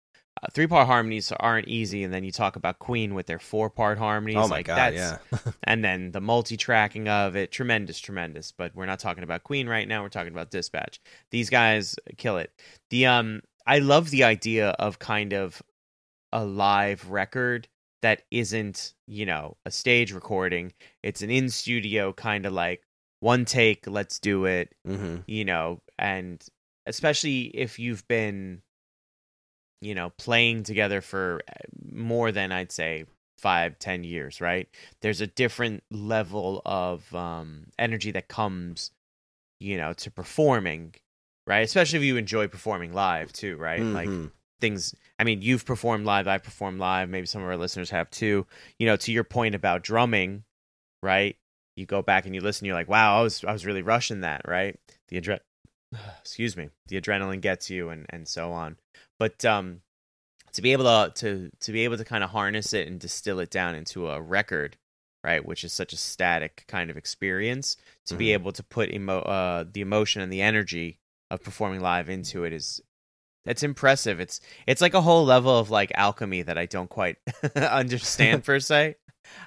[0.43, 3.71] Uh, three part harmonies aren't easy, and then you talk about Queen with their four
[3.71, 4.37] part harmonies.
[4.37, 8.75] oh my like, god that's, yeah and then the multi-tracking of it tremendous tremendous but
[8.75, 11.01] we're not talking about queen right now we're talking about dispatch
[11.31, 12.51] these guys kill it
[12.91, 15.63] the um i love the idea of kind of
[16.35, 17.67] a live record
[18.03, 20.75] that isn't you know a stage recording.
[21.03, 22.83] It's an in studio kind of like
[23.21, 26.45] one take let's do it hmm you know and
[26.85, 28.61] especially if you've been
[29.81, 31.53] you know playing together for uh,
[31.91, 33.07] more than i'd say
[33.39, 34.69] five ten years right?
[35.01, 38.91] There's a different level of um energy that comes
[39.61, 40.95] you know to performing
[41.47, 41.61] right?
[41.61, 43.83] Especially if you enjoy performing live too right?
[43.83, 44.31] Like Mhm.
[44.65, 48.09] Things i mean you've performed live i've performed live maybe some of our listeners have
[48.11, 48.47] too.
[48.79, 50.45] You know to your point about drumming
[51.03, 51.37] right?
[51.77, 54.21] You go back and you listen you're like wow i was i was really rushing
[54.23, 54.79] that right?
[55.09, 55.41] The adre-
[56.21, 58.77] excuse me the adrenaline gets you and and so on.
[59.19, 59.81] But um
[60.55, 63.39] to be able to to to be able to kind of harness it and distill
[63.41, 64.77] it down into a record
[65.25, 67.77] right which is such a static kind of experience
[68.07, 68.35] to be Mhm.
[68.35, 70.99] able to put emo- uh the emotion and the energy
[71.31, 72.81] of performing live into it is
[73.47, 74.21] it's impressive.
[74.21, 77.17] It's it's like a whole level of like alchemy that i don't quite
[77.57, 78.97] understand per se.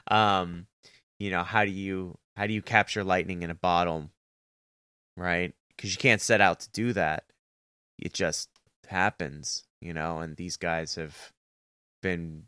[0.09, 0.67] Um
[1.19, 4.09] you know how do you how do you capture lightning in a bottle
[5.15, 5.53] right?
[5.75, 7.23] Because you can't set out to do that.
[7.97, 8.49] It just
[8.87, 11.33] happens you know and these guys have
[12.01, 12.43] been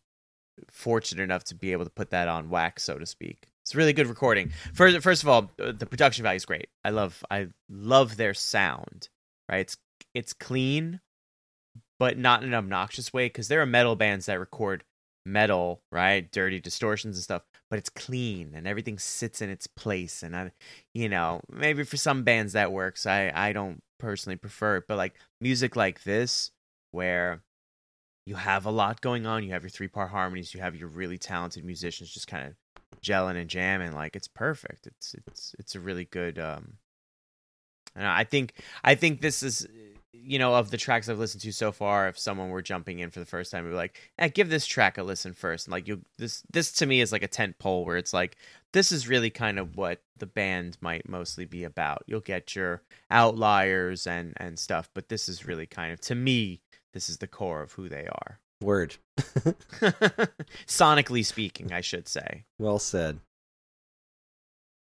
[0.69, 3.47] fortunate enough to be able to put that on wax so to speak.
[3.63, 4.51] It's really good recording.
[4.73, 6.69] First first of all uh, the production value is great.
[6.85, 9.09] I love i love their sound
[9.49, 9.61] right?
[9.61, 9.77] It's
[10.13, 11.01] it's clean
[11.99, 14.84] but not in an obnoxious way because there are metal bands that record
[15.26, 16.31] metal right?
[16.31, 20.23] Dirty distortions and stuff but it's clean and everything sits in its place.
[20.23, 20.51] And i
[20.93, 24.97] you know maybe for some bands that works i i don't personally prefer it but
[24.97, 26.51] like music like this
[26.91, 27.41] where
[28.26, 30.88] you have a lot going on you have your three part harmonies you have your
[30.88, 32.53] really talented musicians just kind of
[33.01, 34.88] gelling and jamming like it's perfect.
[34.88, 36.73] It's it's it's a really good um
[37.95, 38.53] and i think
[38.84, 39.67] i think this is
[40.11, 43.11] you know of the tracks i've listened to so far if someone were jumping in
[43.11, 45.68] for the first time we'd be like eh, give this track a listen first.
[45.68, 48.38] And like you this this to me is like a tent pole where it's like
[48.72, 52.03] this is really kind of what the band might mostly be about.
[52.07, 56.61] You'll get your outliers and and stuff but this is really kind of to me
[56.94, 58.40] this is the core of who they are.
[58.61, 58.98] Word.
[60.68, 62.45] Sonically speaking i should say.
[62.57, 63.19] Well said.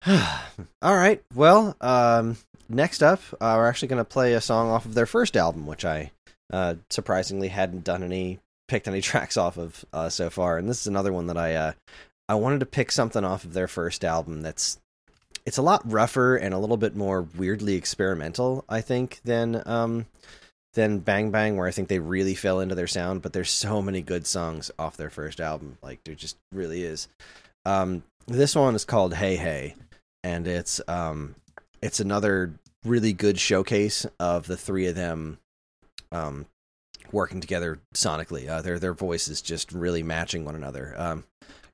[0.08, 1.24] All right.
[1.36, 2.38] Well, um,
[2.74, 5.66] next up, uh, we're actually going to play a song off of their first album,
[5.66, 6.12] which I
[6.52, 10.82] uh, surprisingly hadn't done any picked any tracks off of uh, so far, and this
[10.82, 11.72] is another one that I uh,
[12.30, 14.80] I wanted to pick something off of their first album that's
[15.46, 20.06] it's a lot rougher and a little bit more weirdly experimental, I think, than um,
[20.74, 23.22] than Bang Bang, where I think they really fell into their sound.
[23.22, 27.08] But there's so many good songs off their first album, like there just really is.
[27.66, 29.76] Um, this one is called Hey Hey,
[30.24, 31.36] and it's um,
[31.82, 32.54] it's another
[32.86, 35.38] really good showcase of the three of them
[36.12, 36.46] um,
[37.12, 38.50] working together sonically.
[38.50, 40.94] Uh, their their voices just really matching one another.
[40.98, 41.24] Um,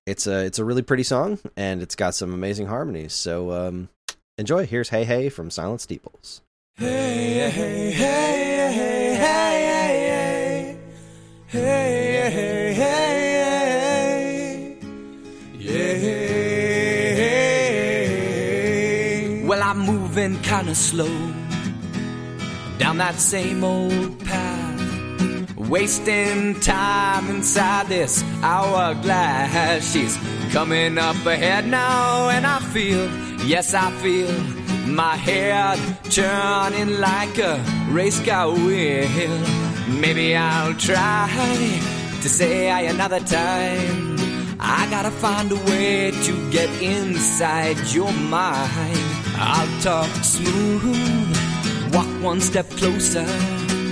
[0.06, 3.14] it's a it's a really pretty song, and it's got some amazing harmonies.
[3.14, 3.90] So um,
[4.38, 4.66] enjoy.
[4.66, 6.42] Here's Hey Hey from Silent Steeples.
[6.76, 10.78] Hey hey hey hey hey hey hey
[11.48, 11.60] hey.
[11.60, 12.67] hey, hey.
[20.18, 21.16] Moving kinda slow
[22.80, 29.92] down that same old path, wasting time inside this hourglass.
[29.92, 30.18] She's
[30.52, 33.08] coming up ahead now, and I feel,
[33.46, 34.32] yes, I feel
[34.88, 35.78] my head
[36.10, 39.38] turning like a race car wheel.
[39.88, 41.30] Maybe I'll try
[42.24, 44.18] to say I another time.
[44.60, 49.07] I gotta find a way to get inside your mind.
[49.40, 53.26] I'll talk smooth, walk one step closer.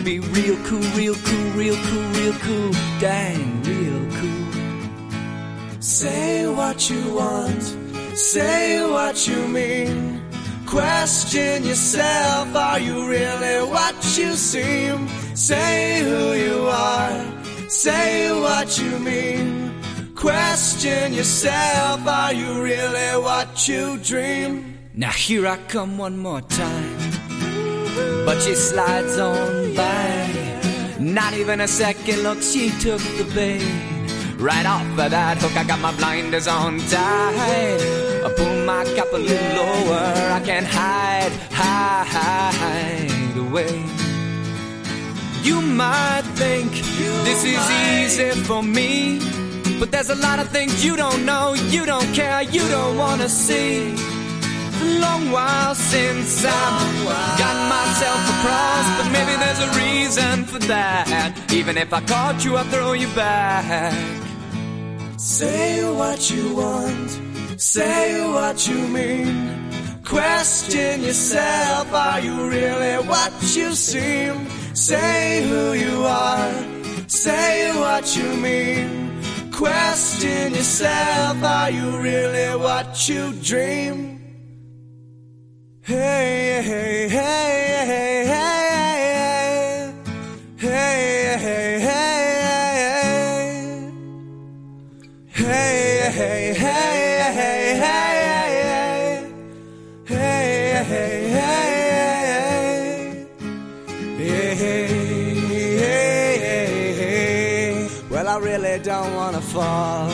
[0.03, 5.81] Be real cool, real cool, real cool, real cool, dang, real cool.
[5.81, 7.61] Say what you want,
[8.17, 10.21] say what you mean.
[10.65, 15.07] Question yourself, are you really what you seem?
[15.35, 19.71] Say who you are, say what you mean.
[20.15, 24.74] Question yourself, are you really what you dream?
[24.97, 26.97] Now here I come one more time,
[28.25, 30.95] but she slides on by.
[31.01, 33.61] Not even a second look, she took the bait.
[34.39, 37.81] Right off of that hook, I got my blinders on tight.
[38.23, 43.83] I pull my cap a little lower, I can't hide, hide away.
[45.43, 49.19] You might think this is easy for me,
[49.77, 53.27] but there's a lot of things you don't know, you don't care, you don't wanna
[53.27, 54.14] see.
[54.81, 61.51] A long while since I've got myself across, but maybe there's a reason for that.
[61.53, 63.93] Even if I caught you, I'll throw you back.
[65.17, 67.09] Say what you want,
[67.59, 69.69] say what you mean.
[70.03, 74.47] Question yourself, are you really what you seem?
[74.75, 76.53] Say who you are,
[77.07, 79.21] say what you mean.
[79.51, 84.14] Question yourself, are you really what you dream?
[85.87, 88.25] Hey, hey, hey, hey,
[90.57, 92.09] hey, hey, hey, hey,
[99.95, 100.25] hey,
[100.75, 101.31] hey,
[104.15, 104.81] hey,
[106.95, 110.09] hey, Well, I really don't wanna fall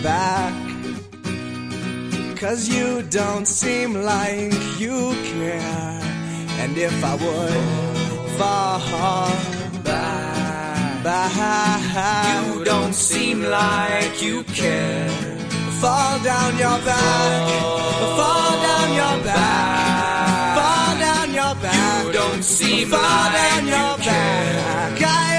[0.00, 0.61] back.
[2.42, 6.00] Cause you don't seem like you care.
[6.58, 9.30] And if I would fall
[9.84, 15.08] back, back, you don't seem like you care.
[15.80, 17.62] Fall down your back,
[18.18, 22.06] fall down your back, fall down your back.
[22.06, 24.98] You don't seem fall like down your you back.
[24.98, 25.06] care.
[25.06, 25.31] I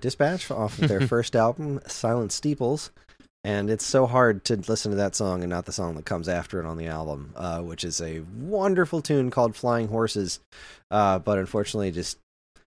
[0.00, 2.90] Dispatch off of their first album, Silent Steeples.
[3.44, 6.28] And it's so hard to listen to that song and not the song that comes
[6.28, 10.40] after it on the album, uh, which is a wonderful tune called Flying Horses.
[10.90, 12.18] Uh, but unfortunately, just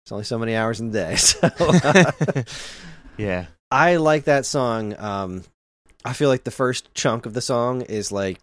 [0.04, 1.16] it's only so many hours in the day.
[1.18, 2.44] So uh,
[3.18, 3.46] yeah.
[3.72, 4.96] I like that song.
[4.98, 5.44] Um,
[6.06, 8.40] I feel like the first chunk of the song is like,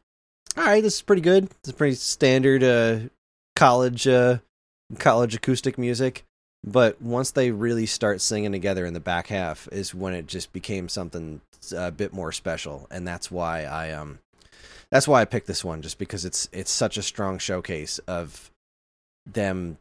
[0.57, 1.45] all right, this is pretty good.
[1.45, 3.09] It's a pretty standard uh,
[3.57, 4.39] college uh,
[4.99, 6.25] college acoustic music.
[6.67, 10.53] But once they really start singing together in the back half, is when it just
[10.53, 11.43] became something
[11.77, 14.21] a bit more special, and that's why I um,
[14.91, 18.51] that's why I picked this one, just because it's it's such a strong showcase of
[19.27, 19.79] them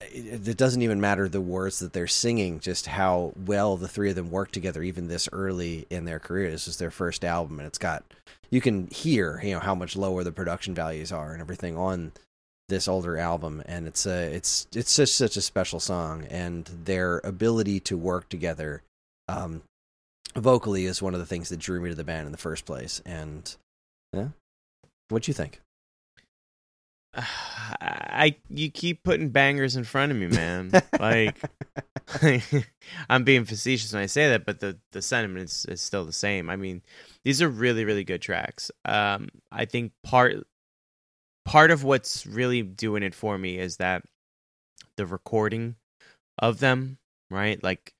[0.00, 4.10] it, it doesn't even matter the words that they're singing, just how well the three
[4.10, 6.50] of them work together, even this early in their career.
[6.50, 8.04] This is their first album, and it's got
[8.50, 12.12] you can hear you know how much lower the production values are and everything on
[12.72, 17.20] this older album, and it's a it's it's just such a special song, and their
[17.22, 18.82] ability to work together,
[19.28, 19.62] um,
[20.34, 22.64] vocally is one of the things that drew me to the band in the first
[22.64, 23.02] place.
[23.04, 23.54] And
[24.12, 24.28] yeah,
[25.10, 25.60] what do you think?
[27.80, 30.70] I you keep putting bangers in front of me, man.
[30.98, 31.36] like
[33.10, 36.12] I'm being facetious when I say that, but the the sentiment is, is still the
[36.12, 36.48] same.
[36.48, 36.80] I mean,
[37.22, 38.70] these are really really good tracks.
[38.86, 40.46] Um, I think part
[41.44, 44.02] part of what's really doing it for me is that
[44.96, 45.76] the recording
[46.38, 46.98] of them,
[47.30, 47.62] right?
[47.62, 47.94] Like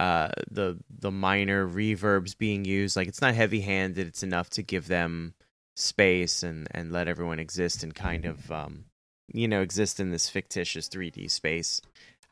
[0.00, 4.06] uh the the minor reverbs being used, like it's not heavy handed.
[4.06, 5.34] It's enough to give them
[5.76, 8.84] space and and let everyone exist and kind of um
[9.32, 11.80] you know exist in this fictitious 3D space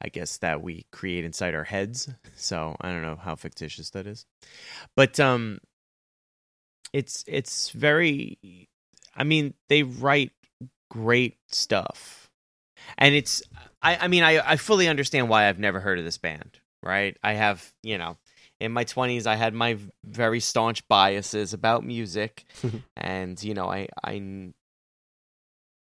[0.00, 4.06] I guess that we create inside our heads so I don't know how fictitious that
[4.06, 4.26] is
[4.94, 5.58] but um
[6.92, 8.68] it's it's very
[9.16, 10.30] I mean they write
[10.92, 12.30] great stuff.
[12.98, 13.42] And it's
[13.82, 17.16] I I mean I I fully understand why I've never heard of this band right?
[17.22, 18.16] I have you know
[18.60, 22.44] in my 20s i had my very staunch biases about music
[22.96, 24.52] and you know i i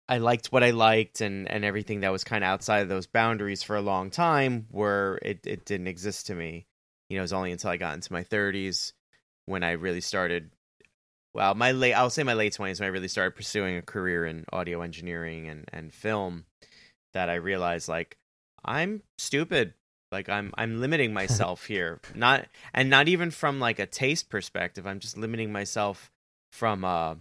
[0.08, 3.06] i liked what i liked and and everything that was kind of outside of those
[3.06, 6.66] boundaries for a long time where it it didn't exist to me
[7.10, 8.94] you know it was only until i got into my 30s
[9.46, 10.50] when i really started
[11.34, 14.26] well my late i'll say my late 20s when i really started pursuing a career
[14.26, 16.46] in audio engineering and and film
[17.14, 18.18] that i realized like
[18.66, 19.74] i'm stupid
[20.14, 22.00] like I'm I'm limiting myself here.
[22.16, 24.88] Not and not even from like a taste perspective.
[24.88, 26.10] I'm just limiting myself
[26.54, 27.18] from a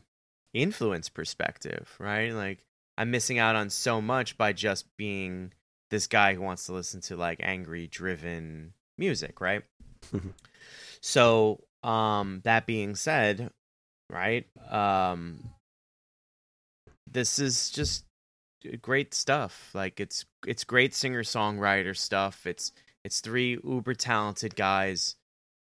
[0.54, 2.32] influence perspective, right?
[2.32, 2.60] Like
[2.96, 5.52] I'm missing out on so much by just being
[5.90, 9.62] this guy who wants to listen to like angry driven music, right?
[11.00, 13.50] so, um that being said,
[14.12, 14.46] right?
[14.70, 15.50] Um
[17.10, 18.04] this is just
[18.80, 19.70] great stuff.
[19.74, 22.46] Like it's it's great singer songwriter stuff.
[22.46, 22.72] It's
[23.04, 25.16] it's three uber talented guys.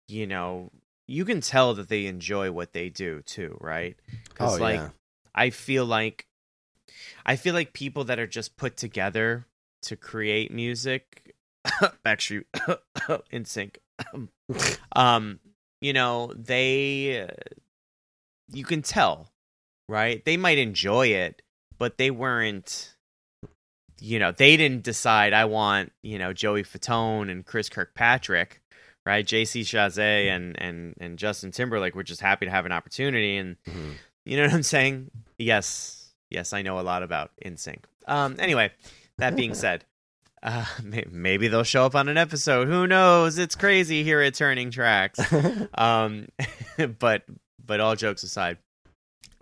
[0.07, 0.71] You know,
[1.07, 3.95] you can tell that they enjoy what they do too, right?
[4.29, 4.89] Because Oh, like yeah.
[5.35, 6.25] I feel like
[7.25, 9.45] I feel like people that are just put together
[9.83, 11.35] to create music,
[12.05, 12.45] Backstreet
[13.31, 13.75] NSYNC.
[14.95, 15.39] um,
[15.81, 17.27] you know, they uh,
[18.51, 19.29] you can tell,
[19.89, 20.23] right?
[20.25, 21.41] They might enjoy it,
[21.77, 22.93] but they weren't
[23.99, 28.61] you know, they didn't decide I want, you know, Joey Fatone and Chris Kirkpatrick,
[29.07, 29.25] right?
[29.25, 33.55] JC Chasez and and and Justin Timberlake were just happy to have an opportunity and
[33.67, 33.93] Mhm.
[34.25, 35.09] you know what I'm saying?
[35.39, 36.13] Yes.
[36.29, 37.85] Yes, I know a lot about NSYNC.
[38.07, 38.71] Um anyway,
[39.17, 39.83] that being said,
[40.43, 40.65] uh
[41.09, 42.67] maybe they'll show up on an episode.
[42.67, 43.39] Who knows?
[43.39, 45.19] It's crazy here at Turning Tracks
[45.73, 46.27] um
[46.99, 47.23] but
[47.67, 48.57] but all jokes aside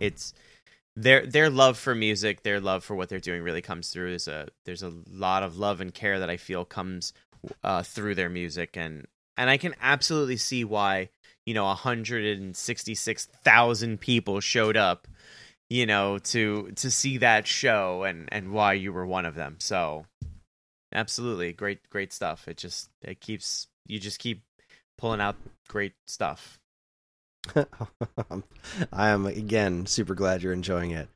[0.00, 0.34] it's
[0.96, 4.28] their their love for music their love for what they're doing really comes through there's
[4.28, 7.12] a there's a lot of love and care that i feel comes
[7.64, 8.76] uh through their music.
[8.76, 11.08] And and i can absolutely see why
[11.44, 15.08] you know 166,000 people showed up
[15.68, 19.56] you know to to see that show and and why you were one of them.
[19.58, 20.06] So
[20.92, 22.48] absolutely great great stuff.
[22.48, 24.42] It just it keeps you just keep
[24.98, 25.36] pulling out
[25.68, 26.58] great stuff
[28.92, 31.08] I am again super glad you're enjoying it.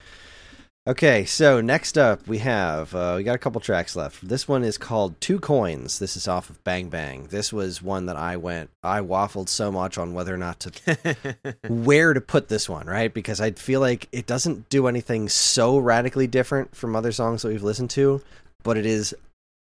[0.88, 4.26] Okay, so next up we have uh, we got a couple tracks left.
[4.26, 5.98] This one is called Two Coins.
[5.98, 7.24] This is off of Bang Bang.
[7.24, 11.56] This was one that I went I waffled so much on whether or not to
[11.68, 13.12] where to put this one, right?
[13.12, 17.48] Because I feel like it doesn't do anything so radically different from other songs that
[17.48, 18.22] we've listened to,
[18.62, 19.14] but it is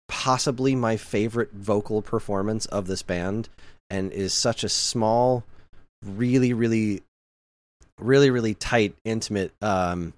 [0.09, 3.49] possibly my favorite vocal performance of this band
[3.91, 5.45] and is such a small
[6.05, 7.03] really really
[7.99, 10.13] really really tight intimate um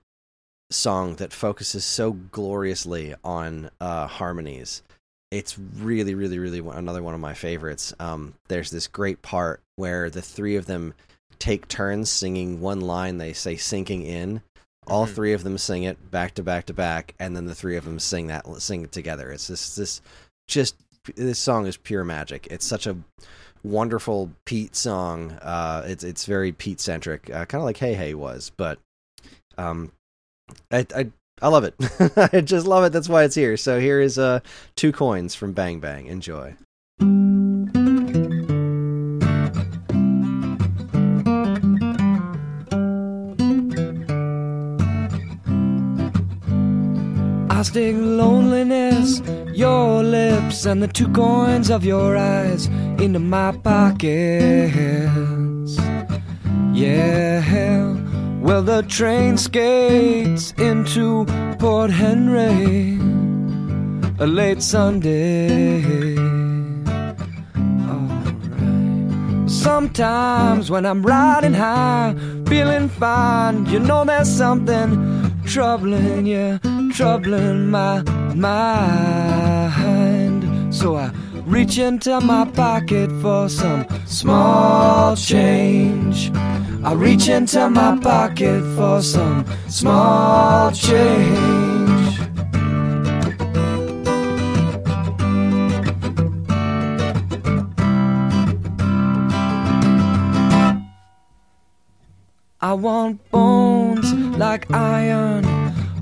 [0.71, 4.83] song that focuses so gloriously on uh harmonies
[5.31, 7.93] it's really, really, really one- another one of my favorites.
[7.99, 10.95] Um, there's this great part where the three of them
[11.41, 13.19] take turns singing one line.
[13.19, 14.43] They say "sinking in."
[14.87, 15.15] All Mhm.
[15.15, 17.85] three of them sing it back to back to back, and then the three of
[17.85, 19.33] them sing that sing it together.
[19.33, 20.01] It's this this
[20.47, 20.77] just
[21.17, 22.47] this song is pure magic.
[22.53, 22.97] It's such a
[23.65, 25.33] wonderful Pete song.
[25.43, 28.79] Uh, it's it's very Pete centric, uh, kind of like Hey Hey was, but
[29.59, 29.91] um,
[30.71, 31.11] I I
[31.43, 31.75] I love it.
[32.33, 32.93] I just love it.
[32.93, 33.57] That's why it's here.
[33.57, 34.41] So here is uh
[34.77, 36.07] two coins from Bang Bang.
[36.07, 36.55] Enjoy.
[47.65, 49.21] Stick loneliness,
[49.53, 52.67] your lips, and the two coins of your eyes
[53.01, 54.05] into my pockets.
[56.75, 57.41] Yeah,
[58.41, 61.25] well, the train skates into
[61.59, 62.99] Port Henry,
[64.19, 66.15] a late Sunday.
[69.47, 72.15] Sometimes when I'm riding high,
[72.47, 76.61] feeling fine, you know there's something troubling you,
[76.95, 78.03] troubling my
[78.37, 78.73] mind.
[80.73, 81.11] So I
[81.45, 86.31] reach into my pocket for some small change.
[86.85, 92.21] I reach into my pocket for some small change.
[102.61, 105.45] I want bones like iron,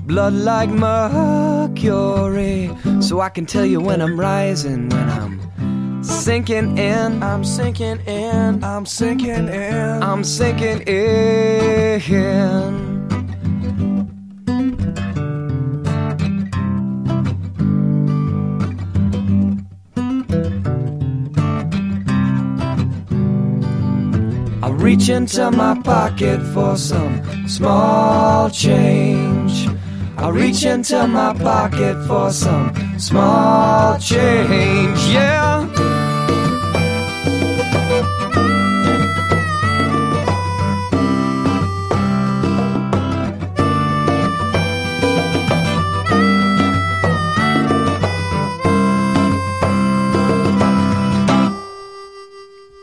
[0.05, 2.69] blood like mercury,
[2.99, 7.23] so I can tell you when I'm rising, when I'm sinking in.
[7.23, 10.03] I'm sinking in, I'm sinking in.
[10.03, 12.03] I'm sinking in.
[24.61, 29.32] I reach into my pocket for some small change.
[30.23, 34.97] I reach into my pocket for some small change.
[35.11, 35.67] Yeah.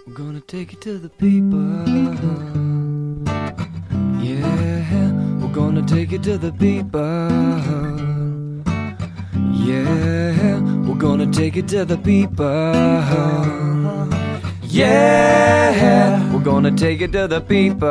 [0.06, 2.49] We're gonna take it to the people.
[6.10, 7.04] Take it to the people.
[9.52, 12.46] Yeah, we're gonna take it to the people.
[14.64, 17.86] Yeah, we're gonna take it to the people.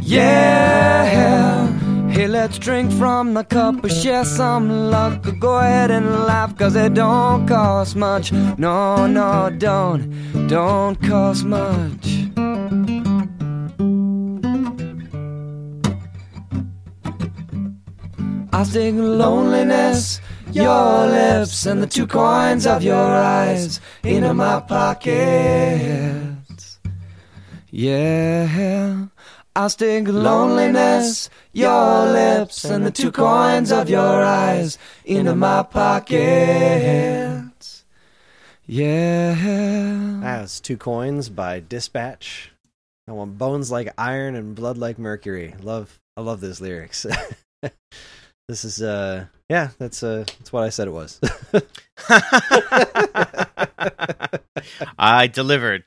[0.00, 1.66] Yeah.
[2.08, 5.22] Hey, let's drink from the cup and share some luck.
[5.38, 8.32] Go ahead and laugh, cause it don't cost much.
[8.32, 12.29] No, no, don't, don't cost much.
[18.52, 20.20] I stick loneliness,
[20.52, 25.20] your lips, and the two coins of your eyes into my pockets.
[27.70, 29.06] Yeah,
[29.54, 37.40] I stick loneliness, your lips, and the two coins of your eyes into my pockets.
[38.66, 39.34] Yeah.
[40.22, 42.50] That was two coins by Dispatch.
[43.06, 45.54] I want bones like iron and blood like mercury.
[45.62, 47.06] Love, I love those lyrics.
[48.50, 51.20] this is uh, yeah, that's uh, that's what I said it was.
[54.98, 55.84] I delivered.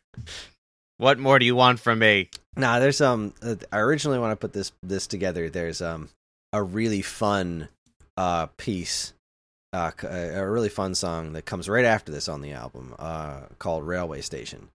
[0.98, 2.30] What more do you want from me?
[2.56, 3.34] Nah, there's um.
[3.41, 6.10] uh, I originally when I put this this together, there's um
[6.53, 7.68] a really fun
[8.15, 9.14] uh piece,
[9.73, 13.41] uh, c- a really fun song that comes right after this on the album, uh,
[13.60, 14.69] called Railway Station,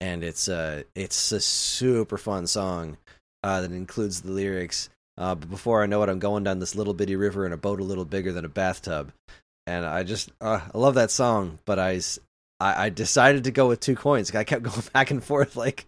[0.00, 2.98] and it's uh it's a super fun song,
[3.42, 4.88] uh, that includes the lyrics.
[5.18, 7.56] Uh, but before I know it, I'm going down this little bitty river in a
[7.56, 9.12] boat a little bigger than a bathtub,
[9.66, 11.58] and I just uh, I love that song.
[11.64, 12.00] But I
[12.60, 14.34] I decided to go with two coins.
[14.34, 15.86] I kept going back and forth like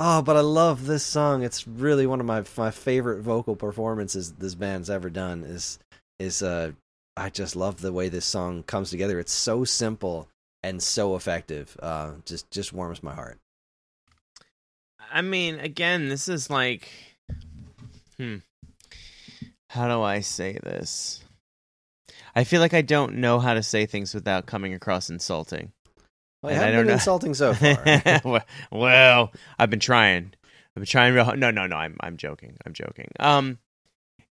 [0.00, 1.42] Oh, but I love this song.
[1.42, 5.42] It's really one of my my favorite vocal performances this band's ever done.
[5.42, 5.80] Is
[6.20, 6.70] is uh,
[7.16, 9.18] I just love the way this song comes together.
[9.18, 10.28] It's so simple
[10.62, 11.76] and so effective.
[11.82, 13.38] Uh, just just warms my heart.
[15.10, 16.88] I mean, again, this is like,
[18.18, 18.36] hmm,
[19.68, 21.22] how do I say this?
[22.34, 25.72] I feel like I don't know how to say things without coming across insulting.
[26.42, 28.20] Well, I haven't don't been know- insulting so far.
[28.24, 30.32] well, well, I've been trying.
[30.76, 31.38] I've been trying real hard.
[31.38, 31.76] No, no, no.
[31.76, 32.56] I'm I'm joking.
[32.64, 33.08] I'm joking.
[33.18, 33.58] Um,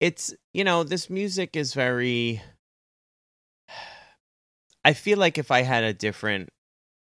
[0.00, 2.40] it's you know this music is very.
[4.84, 6.48] I feel like if I had a different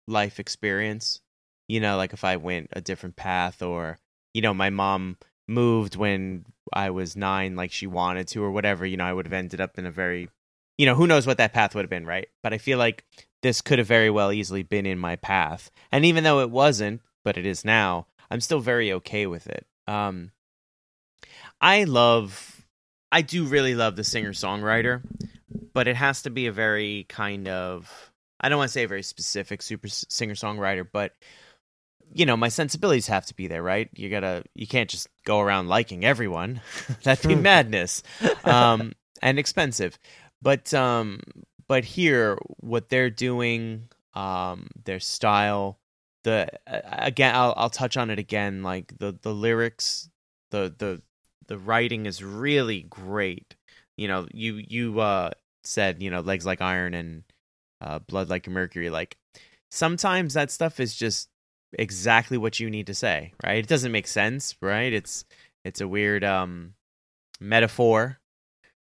[0.08, 1.20] life experience,
[1.68, 3.98] you know, like if I went a different path or,
[4.32, 8.84] you know, my mom moved when I was nine, like she wanted to or whatever,
[8.84, 10.28] you know, I would have ended up in a very,
[10.78, 12.28] you know, who knows what that path would have been, right?
[12.42, 13.04] But I feel like
[13.42, 15.70] this could have very well easily been in my path.
[15.92, 19.66] And even though it wasn't, but it is now, I'm still very okay with it.
[19.86, 20.32] Um,
[21.60, 22.64] I love,
[23.12, 25.02] I do really love the singer songwriter,
[25.72, 28.88] but it has to be a very kind of, I don't want to say a
[28.88, 31.12] very specific super singer songwriter, but
[32.12, 33.88] you know, my sensibilities have to be there, right?
[33.94, 36.60] You gotta, you can't just go around liking everyone.
[37.02, 38.02] That'd be madness,
[38.44, 38.92] um,
[39.22, 39.98] and expensive.
[40.42, 41.20] But, um,
[41.68, 45.78] but here, what they're doing, um, their style,
[46.24, 48.62] the again, I'll, I'll touch on it again.
[48.62, 50.10] Like the the lyrics,
[50.50, 51.00] the the
[51.46, 53.54] the writing is really great.
[53.96, 55.30] You know, you you uh,
[55.64, 57.22] said you know legs like iron and
[57.80, 58.90] uh, blood like mercury.
[58.90, 59.16] Like
[59.70, 61.28] sometimes that stuff is just
[61.72, 63.58] exactly what you need to say, right?
[63.58, 64.92] It doesn't make sense, right?
[64.92, 65.24] It's
[65.64, 66.74] it's a weird um
[67.40, 68.18] metaphor.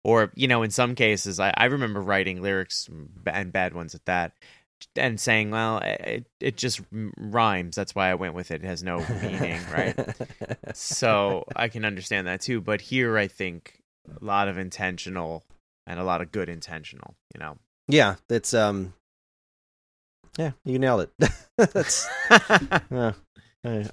[0.06, 4.06] Or you know in some cases I, I remember writing lyrics and bad ones at
[4.06, 4.32] that
[4.96, 6.80] and saying well it, it just
[7.18, 7.76] rhymes.
[7.76, 8.64] That's why i went with it.
[8.64, 9.96] It has no meaning right?
[10.74, 15.44] So i can understand that too but here i think a lot of intentional
[15.86, 17.58] and a lot of good intentional you know?
[17.90, 18.94] Yeah it's um
[20.40, 21.30] yeah, you nailed it.
[21.58, 23.14] That's I,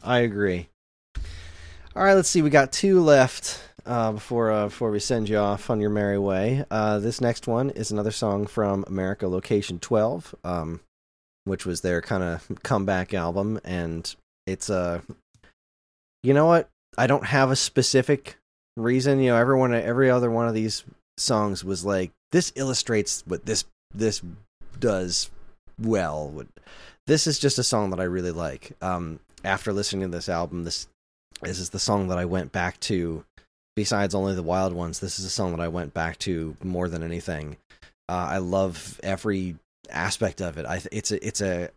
[0.02, 0.68] I, agree.
[1.97, 2.40] All right, let's see.
[2.40, 6.18] We got two left uh, before uh, before we send you off on your merry
[6.18, 6.64] way.
[6.70, 10.81] Uh, this next one is another song from America Location Twelve, um,
[11.44, 14.14] which was their kind of comeback album, and
[14.47, 14.77] it's a.
[14.77, 15.01] Uh,
[16.23, 16.68] you know what?
[16.97, 18.39] I don't have a specific
[18.77, 19.18] reason.
[19.18, 20.85] You know, everyone, every other one of these
[21.18, 24.23] songs was like, this illustrates what this this
[24.78, 25.31] does
[25.81, 26.44] well.
[27.07, 28.73] This is just a song that I really like.
[28.82, 30.89] Um, after listening to this album, this
[31.43, 33.24] this is the song that I went back to.
[33.77, 36.89] Besides only the wild ones, this is a song that I went back to more
[36.89, 37.59] than anything.
[38.09, 39.57] Uh, I love every
[39.90, 40.65] aspect of it.
[40.65, 41.70] I it's a it's a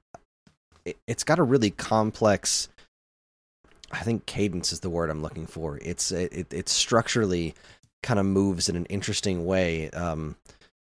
[1.07, 2.69] it's got a really complex.
[3.91, 5.77] I think cadence is the word I'm looking for.
[5.81, 7.55] It's it it structurally
[8.01, 9.89] kind of moves in an interesting way.
[9.91, 10.37] Um,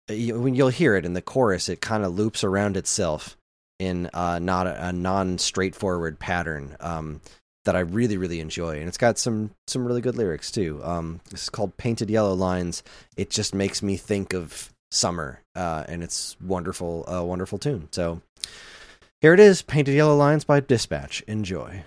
[0.08, 3.38] when you'll hear it in the chorus, it kind of loops around itself
[3.80, 7.22] in uh, not a, a non straightforward pattern um,
[7.66, 10.82] that I really really enjoy, and it's got some some really good lyrics too.
[10.84, 12.84] Um, this is called "Painted Yellow Lines."
[13.16, 17.88] It just makes me think of summer, uh, and it's wonderful, uh, wonderful tune.
[17.92, 18.22] So
[19.22, 21.22] here it is, "Painted Yellow Lines" by Dispatch.
[21.28, 21.84] Enjoy.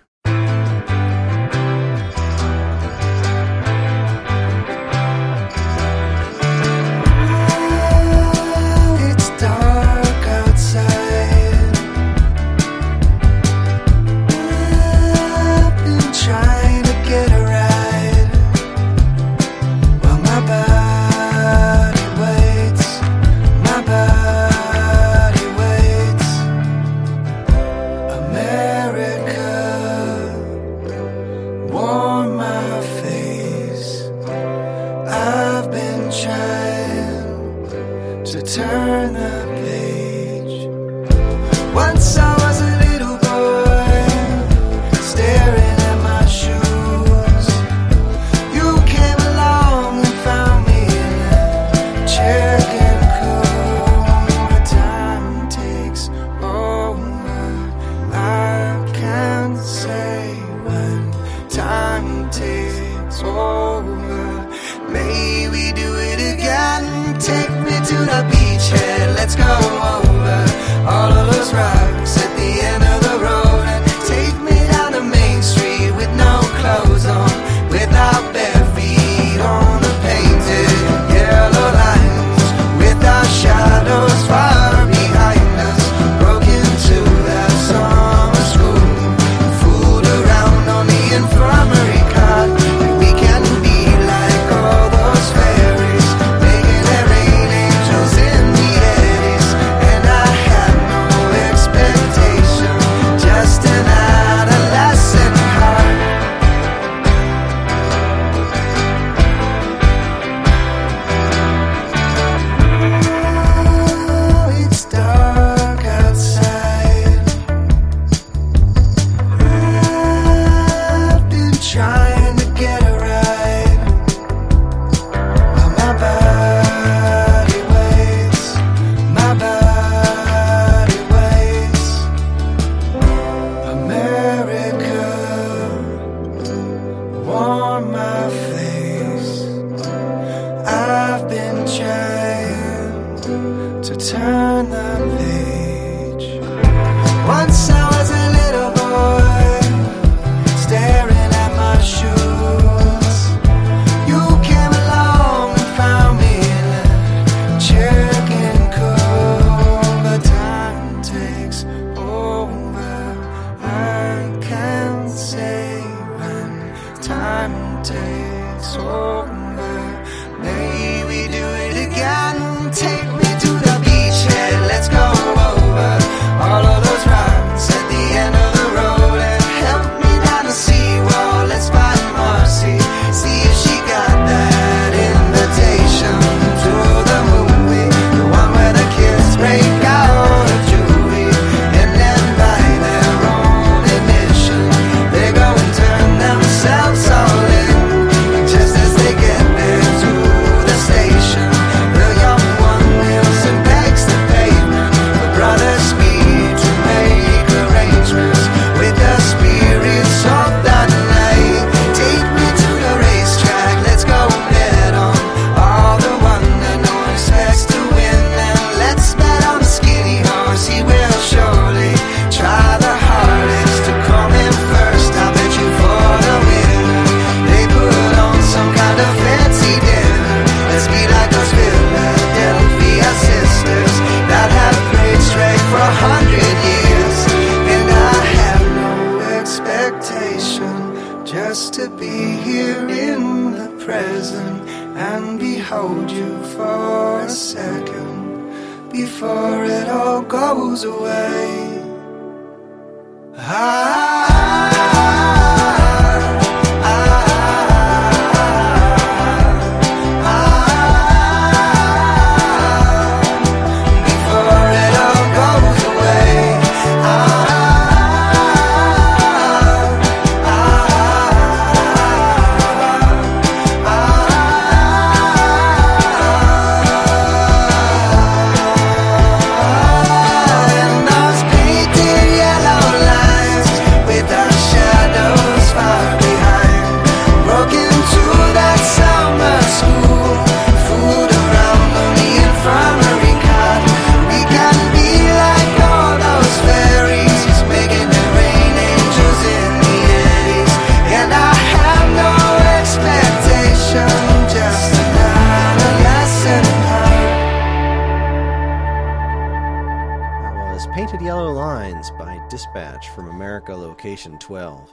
[314.25, 314.91] America 12.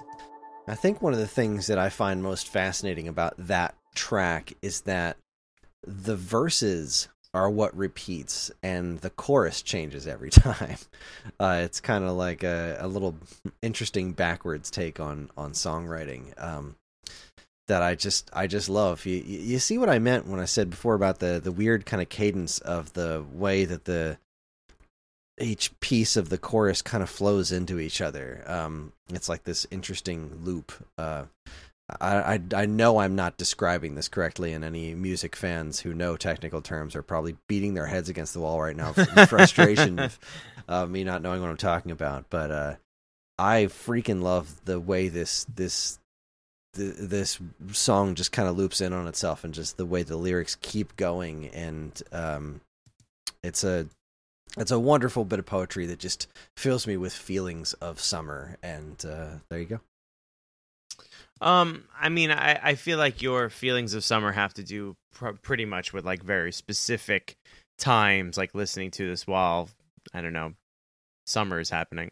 [0.68, 4.82] I think one of the things that I find most fascinating about that track is
[4.82, 5.18] that
[5.86, 10.78] the verses are what repeats and the chorus changes every time.
[11.40, 13.16] Uh, it's kind of like a, a little
[13.62, 16.34] interesting backwards take on on songwriting.
[16.41, 16.76] Um,
[17.68, 19.06] that I just I just love.
[19.06, 22.02] You you see what I meant when I said before about the the weird kind
[22.02, 24.18] of cadence of the way that the
[25.40, 28.44] each piece of the chorus kind of flows into each other.
[28.46, 30.72] Um, it's like this interesting loop.
[30.98, 31.24] Uh,
[32.00, 36.16] I, I I know I'm not describing this correctly, and any music fans who know
[36.16, 40.20] technical terms are probably beating their heads against the wall right now in frustration of
[40.68, 42.26] uh, me not knowing what I'm talking about.
[42.30, 42.76] But uh,
[43.38, 46.00] I freaking love the way this this
[46.76, 47.40] th- this
[47.72, 50.96] song just kind of loops in on itself, and just the way the lyrics keep
[50.96, 52.62] going, and um,
[53.44, 53.88] it's a
[54.58, 56.28] it's a wonderful bit of poetry that just
[56.58, 58.58] fills me with feelings of summer.
[58.62, 59.80] And uh, there you go.
[61.42, 65.32] Um, I mean, I, I feel like your feelings of summer have to do pr-
[65.42, 67.36] pretty much with like very specific
[67.78, 69.70] times, like listening to this while
[70.14, 70.54] I don't know,
[71.26, 72.12] summer is happening.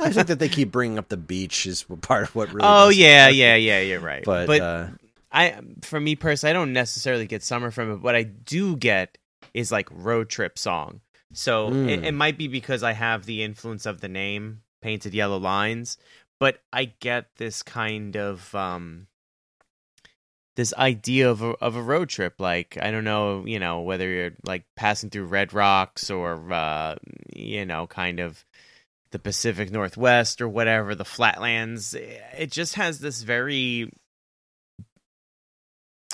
[0.00, 2.66] I think that they keep bringing up the beach is part of what really.
[2.68, 4.24] oh yeah, yeah, yeah, you're right.
[4.24, 4.86] But, but uh,
[5.30, 7.96] I, for me personally, I don't necessarily get summer from it.
[8.00, 9.18] What I do get
[9.52, 11.00] is like road trip song.
[11.32, 11.88] So Mm.
[11.88, 15.98] it, it might be because I have the influence of the name Painted Yellow Lines,
[16.38, 19.08] but I get this kind of um
[20.56, 22.34] this idea of a, of a road trip.
[22.38, 26.96] Like I don't know, you know, whether you're like passing through Red Rocks or uh,
[27.34, 28.44] you know, kind of
[29.10, 31.94] the Pacific Northwest or whatever, the flatlands.
[31.94, 33.90] It just has this very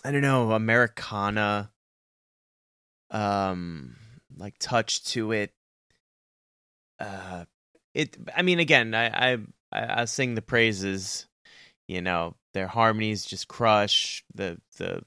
[0.05, 1.71] I don't know, Americana
[3.11, 3.97] um
[4.41, 5.53] like touch to it.
[6.99, 7.45] Uh
[7.95, 9.39] it I mean again, I I
[9.73, 11.27] I, I sing the praises,
[11.87, 15.03] you know, their harmonies just crush the the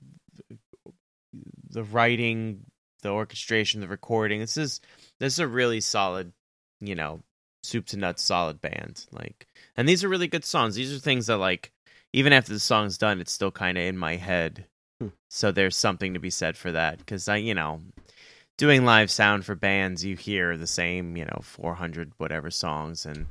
[1.70, 2.66] the writing,
[3.02, 4.40] the orchestration, the recording.
[4.40, 4.80] This is
[5.20, 6.32] this is a really solid,
[6.80, 7.22] you know,
[7.64, 9.06] soup to nuts solid band.
[9.12, 10.76] Like and these are really good songs.
[10.76, 11.72] These are things that like
[12.14, 14.66] even after the song's done, it's still kind of in my head.
[15.02, 15.08] Hmm.
[15.30, 17.82] So there's something to be said for that because I, you know,
[18.58, 23.28] doing live sound for bands, you hear the same, you know, 400 whatever songs, and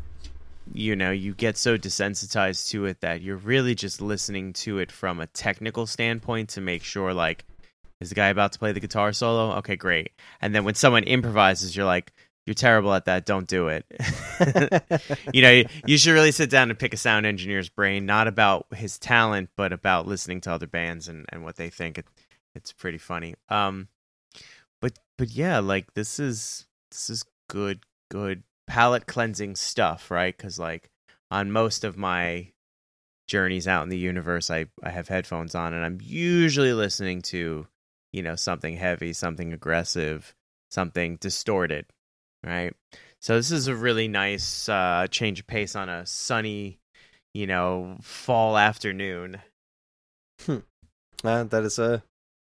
[0.73, 4.93] you know you get so desensitized to it that you're really just listening to it
[4.93, 7.45] from a technical standpoint to make sure like
[8.01, 9.57] is the guy about to play the guitar solo?
[9.57, 10.13] Okay great.
[10.41, 12.13] And then when someone improvises you're like
[12.47, 13.25] you're terrible at that.
[13.25, 13.87] Don't do it.
[15.33, 18.67] You know you, should really sit down and pick a sound engineer's brain not about
[18.75, 21.99] his talent but about listening to other bands and, and what they think.
[21.99, 22.07] It,
[22.55, 23.35] it's pretty funny.
[23.49, 23.89] Um
[25.23, 27.79] but yeah like this is this is good
[28.11, 30.91] good palate cleansing stuff right because like
[31.31, 32.51] on most of my
[33.29, 37.69] journeys out in the universe i i have headphones on and i'm usually listening to
[38.13, 40.35] you know something heavy something aggressive
[40.73, 41.87] something distorted
[42.45, 42.75] right
[43.21, 46.81] so this is a really nice uh change of pace on a sunny
[47.33, 49.41] you know fall afternoon
[51.25, 52.03] Uh, that is a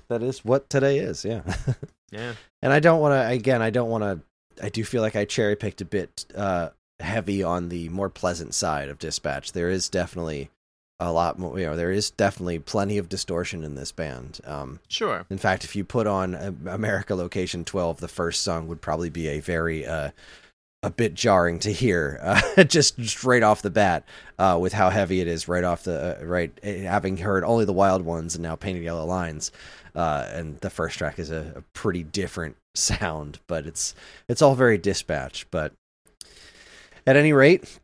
[0.09, 1.23] that is what today is.
[1.23, 1.43] Yeah.
[2.15, 3.29] yeah And I don't want to.
[3.29, 4.65] Again, I don't want to.
[4.65, 8.55] I do feel like I cherry picked a bit uh, heavy on the more pleasant
[8.55, 9.53] side of Dispatch.
[9.53, 10.49] There is definitely
[10.99, 11.59] a lot more.
[11.59, 14.41] You know, there is definitely plenty of distortion in this band.
[14.47, 18.67] Um, sure in fact, if you put on uh, America Location Twelve, the first song
[18.69, 20.13] would probably be a very uh,
[20.85, 24.07] a bit jarring to hear, uh, just straight off the bat,
[24.39, 26.53] uh, with how heavy it is right off the uh, right.
[26.63, 29.51] eh, Having heard only the Wild Ones and now Painted Yellow Lines,
[29.95, 33.95] uh, and the first track is a, a pretty different sound, but it's
[34.29, 35.47] it's all very dispatch.
[35.51, 35.73] But
[37.07, 37.79] at any rate,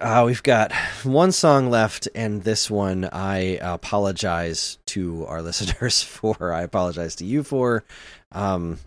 [0.00, 0.72] uh, we've got
[1.02, 6.52] one song left, and this one I apologize to our listeners for.
[6.52, 7.84] I apologize to you for.
[8.32, 8.78] Um,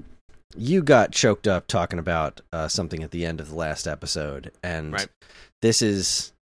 [0.57, 4.51] you got choked up talking about uh, something at the end of the last episode,
[4.63, 5.07] and Right.
[5.61, 6.33] this is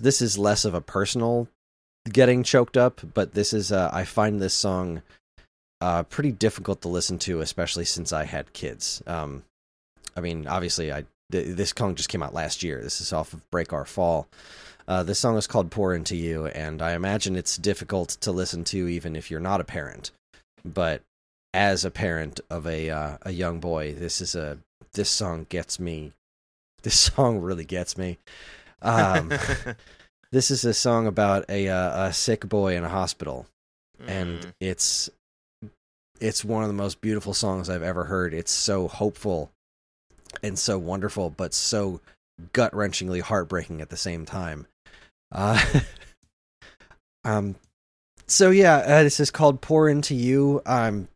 [0.00, 1.48] this is less of a personal
[2.12, 5.02] getting choked up, but this is uh, I find this song
[5.80, 9.02] uh, pretty difficult to listen to, especially since I had kids.
[9.06, 9.44] Um,
[10.16, 12.82] I mean, obviously, I th- this song just came out last year.
[12.82, 14.26] This is off of Break Our Fall.
[14.88, 18.64] Uh, this song is called "Pour Into You," and I imagine it's difficult to listen
[18.64, 20.10] to even if you're not a parent.
[20.64, 21.02] But
[21.52, 24.58] as a parent of a uh, a young boy, this is a
[24.94, 26.12] this song gets me.
[26.82, 28.18] This song really gets me.
[28.82, 29.32] Um,
[30.32, 33.46] this is a song about a uh, a sick boy in a hospital,
[34.06, 34.52] and Mm.
[34.60, 35.10] it's
[36.20, 38.34] it's one of the most beautiful songs I've ever heard.
[38.34, 39.50] It's so hopeful
[40.42, 42.00] and so wonderful, but so
[42.52, 44.66] gut wrenchingly heartbreaking at the same time.
[45.32, 45.62] Uh,
[47.24, 47.56] um,
[48.26, 51.08] so yeah, uh, this is called "Pour Into You." Um,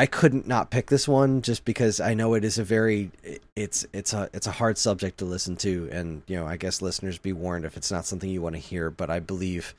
[0.00, 3.10] I couldn't not pick this one just because I know it is a very
[3.54, 6.80] it's it's a it's a hard subject to listen to, and you know I guess
[6.80, 8.88] listeners be warned if it's not something you want to hear.
[8.88, 9.74] But I believe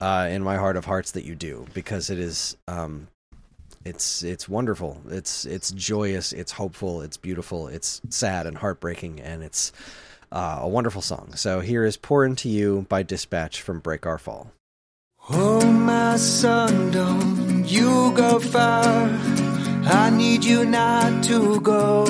[0.00, 3.06] uh, in my heart of hearts that you do because it is um,
[3.84, 5.00] it's it's wonderful.
[5.08, 6.32] It's it's joyous.
[6.32, 7.02] It's hopeful.
[7.02, 7.68] It's beautiful.
[7.68, 9.72] It's sad and heartbreaking, and it's
[10.32, 11.34] uh, a wonderful song.
[11.36, 14.50] So here is "Pour Into You" by Dispatch from Break Our Fall.
[15.28, 19.49] Oh, my son, don't you go far.
[19.86, 22.04] I need you not to go.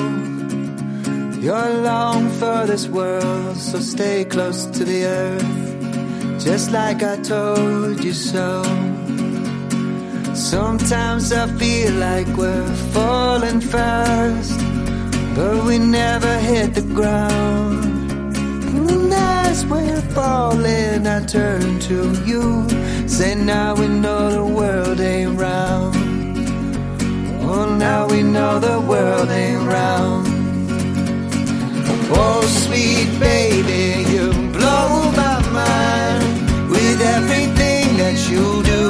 [1.39, 8.03] You're long for this world, so stay close to the earth, just like I told
[8.03, 8.63] you so.
[10.35, 14.59] Sometimes I feel like we're falling fast,
[15.35, 18.11] but we never hit the ground.
[18.75, 22.67] And as we're falling, I turn to you.
[23.07, 26.00] Say, now we know the world ain't round.
[27.53, 30.25] Oh, now we know the world ain't round.
[32.09, 38.85] Oh, sweet baby, you blow my mind with everything that you do.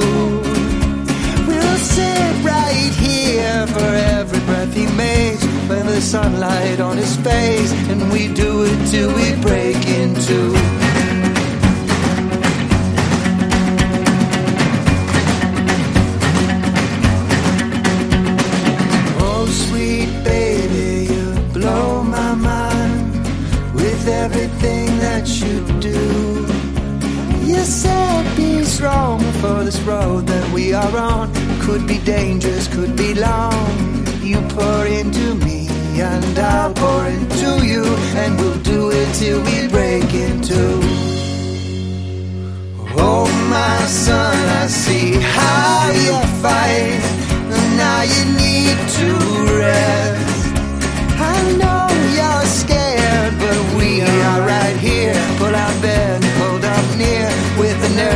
[1.48, 3.90] We'll sit right here for
[4.20, 9.12] every breath he makes with the sunlight on his face, and we do it till
[9.16, 10.81] we break in two.
[28.82, 31.32] Strong for this road that we are on.
[31.66, 33.78] Could be dangerous, could be long.
[34.30, 35.68] You pour into me,
[36.02, 37.84] and I'll pour into you,
[38.22, 40.64] and we'll do it till we break into.
[43.08, 43.26] Oh,
[43.56, 47.02] my son, I see how you fight.
[47.53, 49.08] and Now you need to
[49.62, 50.41] rest.
[51.34, 51.84] I know
[52.18, 55.22] you're scared, but we are right here.
[55.38, 56.11] Pull out bed,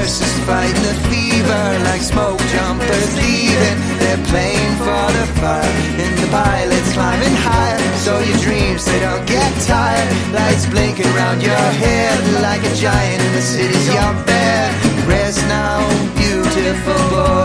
[0.06, 3.78] nurses fighting the fever like smoke jumpers leaving.
[3.98, 5.74] They're playing for the fire,
[6.04, 7.80] and the pilots climbing higher.
[8.06, 10.10] So your dreams they don't get tired.
[10.32, 14.70] lights blinking round your head like a giant in the city's your bed.
[15.08, 15.82] Rest now,
[16.14, 17.45] beautiful boy.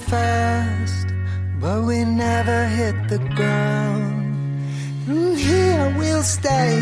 [0.00, 1.06] Fast,
[1.60, 4.34] but we never hit the ground.
[5.06, 6.78] And Here we'll stay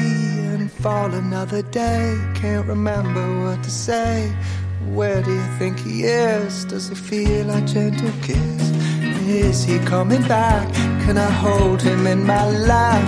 [0.53, 2.17] and fall another day.
[2.35, 4.33] Can't remember what to say.
[4.87, 6.65] Where do you think he is?
[6.65, 8.63] Does he feel a gentle kiss?
[9.29, 10.73] Is he coming back?
[11.05, 13.05] Can I hold him in my lap?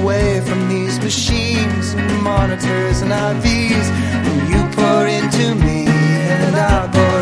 [0.00, 3.86] Away from these machines and monitors and IVs.
[4.50, 7.13] You pour into me and I'll pour?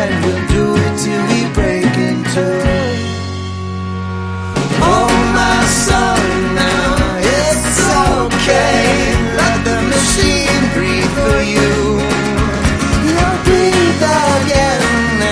[0.00, 2.62] And we'll do it till we break in two.
[4.78, 6.22] Oh, my son,
[6.54, 7.82] now it's
[8.14, 9.10] okay.
[9.34, 11.98] Let the machine breathe for you.
[13.10, 14.04] You'll breathe
[14.38, 14.82] again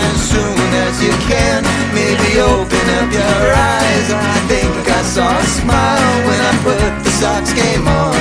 [0.03, 1.63] as soon as you can.
[1.95, 4.07] Maybe open up your eyes.
[4.11, 8.19] I think I saw a smile when I put the Sox game on.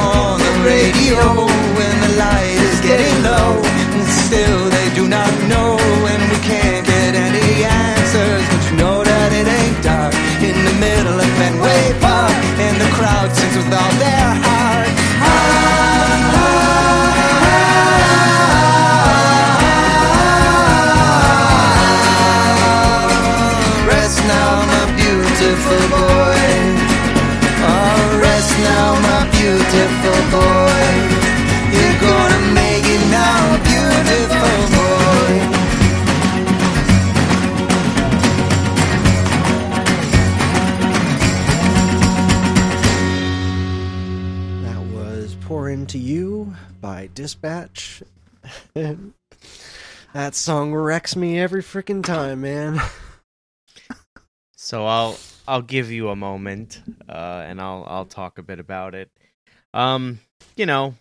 [0.00, 1.20] On the radio
[1.76, 3.60] when the light is getting low.
[3.94, 4.63] And still
[12.74, 13.23] And the crowd
[50.14, 52.80] That song wrecks me every freaking time, man.
[54.56, 58.94] So I'll I'll give you a moment, uh, and I'll I'll talk a bit about
[58.94, 59.10] it.
[59.74, 60.20] Um,
[60.56, 60.94] you know,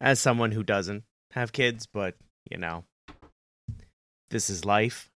[0.00, 2.14] as someone who doesn't have kids, but
[2.50, 2.84] you know,
[4.30, 5.10] this is life.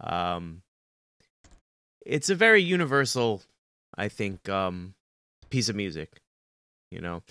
[0.00, 0.62] Um,
[2.06, 3.42] it's a very universal,
[3.94, 4.94] I think, um,
[5.50, 6.22] piece of music.
[6.90, 7.22] You know,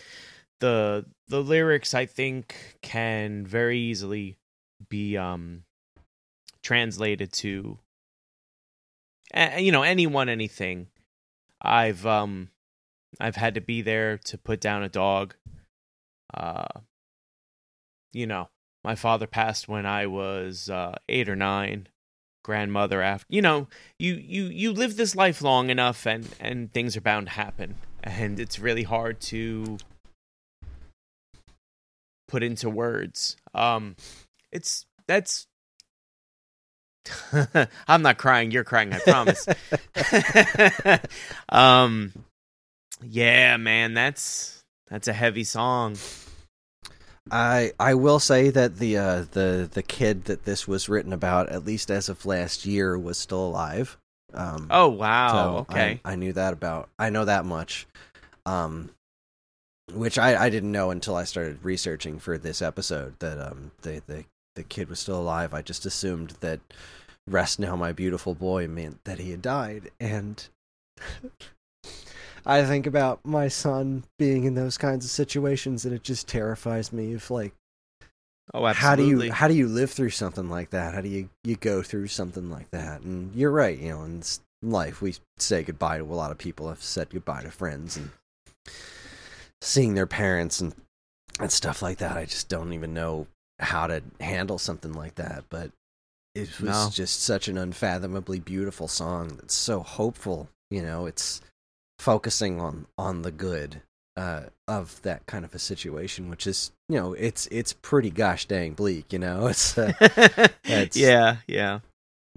[0.59, 4.37] the the lyrics I think can very easily
[4.89, 5.63] be um
[6.63, 7.79] translated to
[9.57, 10.87] you know anyone anything.
[11.61, 12.49] I've um
[13.19, 15.35] i've had to be there to put down a dog.
[16.33, 16.81] Uh
[18.13, 18.49] you know
[18.83, 21.87] my father passed when i was uh 8 or 9
[22.45, 23.67] grandmother after you know
[23.97, 27.75] you you you live this life long enough and and things are bound to happen.
[28.03, 29.79] And it's really hard to
[32.35, 33.95] put into words um
[34.51, 35.47] it's that's
[37.87, 38.49] I'm not crying.
[38.49, 38.91] You're crying.
[38.91, 39.47] I promise.
[41.49, 42.11] um,
[43.03, 45.97] yeah, man, that's that's a heavy song.
[47.29, 51.49] I I will say that the uh, the the kid that this was written about,
[51.49, 53.97] at least as of last year, was still alive.
[54.33, 55.27] Um, Oh wow.
[55.31, 56.01] so okay.
[56.03, 56.89] I, I knew that about.
[56.97, 57.85] I know that much.
[58.47, 58.89] Um,
[59.93, 64.01] which I, I didn't know until I started researching for this episode that um the
[64.07, 64.25] the
[64.55, 65.53] the kid was still alive.
[65.53, 66.59] I just assumed that
[67.27, 70.47] rest now, my beautiful boy, meant that he had died, and
[72.45, 76.93] I think about my son being in those kinds of situations, and it just terrifies
[76.93, 77.13] me.
[77.13, 77.53] If like,
[78.53, 78.81] oh, absolutely.
[78.81, 80.93] how do you how do you live through something like that?
[80.93, 83.01] How do you you go through something like that?
[83.01, 84.21] And you're right, you know, in
[84.61, 86.69] life we say goodbye to a lot of people.
[86.69, 88.11] I've said goodbye to friends and
[89.65, 90.73] seeing their parents and
[91.39, 92.15] and stuff like that.
[92.15, 93.27] I just don't even know
[93.59, 95.43] how to handle something like that.
[95.49, 95.71] But
[96.33, 96.89] it was No.
[96.91, 100.49] just such an unfathomably beautiful song that's so hopeful.
[100.71, 101.41] You know, it's
[101.99, 103.81] focusing on on the good
[104.17, 108.45] uh, of that kind of a situation, which is you know it's it's pretty gosh
[108.45, 109.11] dang bleak.
[109.11, 111.79] You know, it's uh, That's- yeah, yeah.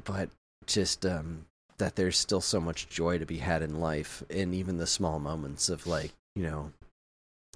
[0.05, 0.31] but
[0.67, 1.47] just um,
[1.79, 5.19] that there's still so much joy to be had in life, and even the small
[5.21, 6.73] moments of like you know.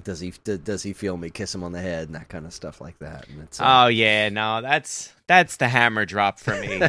[0.04, 2.46] Does he d- does he feel me kiss him on the head and that kind
[2.46, 3.28] of stuff like that?
[3.28, 6.80] And it's uh, Oh yeah, no, that's that's the hammer drop for me.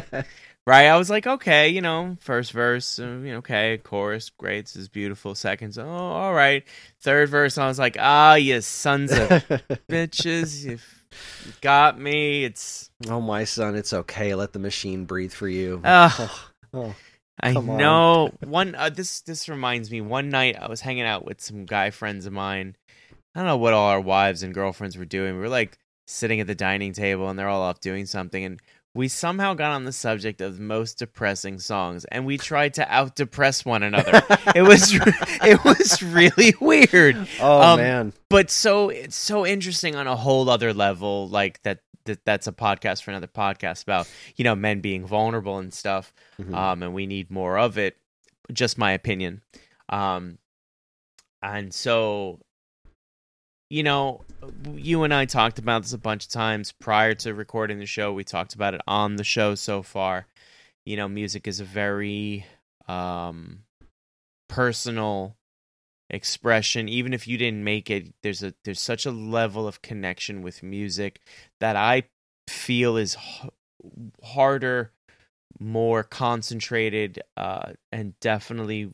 [0.66, 0.86] right?
[0.86, 4.76] I was like, okay, you know, first verse, uh, you know, okay, chorus, great, this
[4.76, 5.34] is beautiful.
[5.34, 6.64] Seconds, oh, all right.
[7.02, 9.18] Third verse, I was like, ah, you sons of
[9.88, 10.78] bitches, you
[11.60, 12.44] got me.
[12.44, 14.34] It's oh my son, it's okay.
[14.34, 15.80] Let the machine breathe for you.
[15.84, 16.50] Ah.
[16.74, 16.94] oh,
[17.40, 17.76] I Come on.
[17.76, 18.30] know.
[18.44, 20.00] One uh, this this reminds me.
[20.00, 22.76] One night I was hanging out with some guy friends of mine.
[23.34, 25.34] I don't know what all our wives and girlfriends were doing.
[25.34, 28.60] We were like sitting at the dining table, and they're all off doing something, and
[28.94, 32.86] we somehow got on the subject of the most depressing songs, and we tried to
[32.94, 34.22] out depress one another.
[34.54, 34.92] it was
[35.42, 37.16] it was really weird.
[37.40, 38.12] Oh Um, man.
[38.28, 42.52] but so it's so interesting on a whole other level like that, that that's a
[42.52, 46.54] podcast for another podcast about you know men being vulnerable and stuff Mhm.
[46.54, 47.96] um and we need more of it
[48.52, 49.40] just my opinion
[49.88, 50.36] um
[51.42, 52.40] and so
[53.70, 54.22] you know
[54.74, 58.12] you and I talked about this a bunch of times prior to recording the show.
[58.12, 60.26] We talked about it on the show so far.
[60.84, 62.46] You know music is a very
[62.88, 63.60] um
[64.48, 65.36] personal
[66.10, 66.88] expression.
[66.88, 70.62] Even if you didn't make it there's a there's such a level of connection with
[70.62, 71.20] music
[71.60, 72.02] that i
[72.48, 73.50] feel is h-
[74.22, 74.92] harder
[75.58, 78.92] more concentrated uh and definitely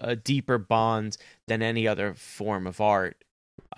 [0.00, 1.16] a deeper bond
[1.46, 3.22] than any other form of art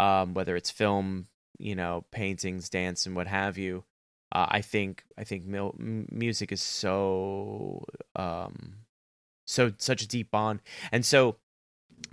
[0.01, 1.27] um whether it's film
[1.59, 3.85] you know paintings dance and what have you
[4.33, 7.85] uh, i think i think mil- music is so
[8.17, 8.75] um
[9.47, 10.61] so such a deep bond
[10.93, 11.37] and so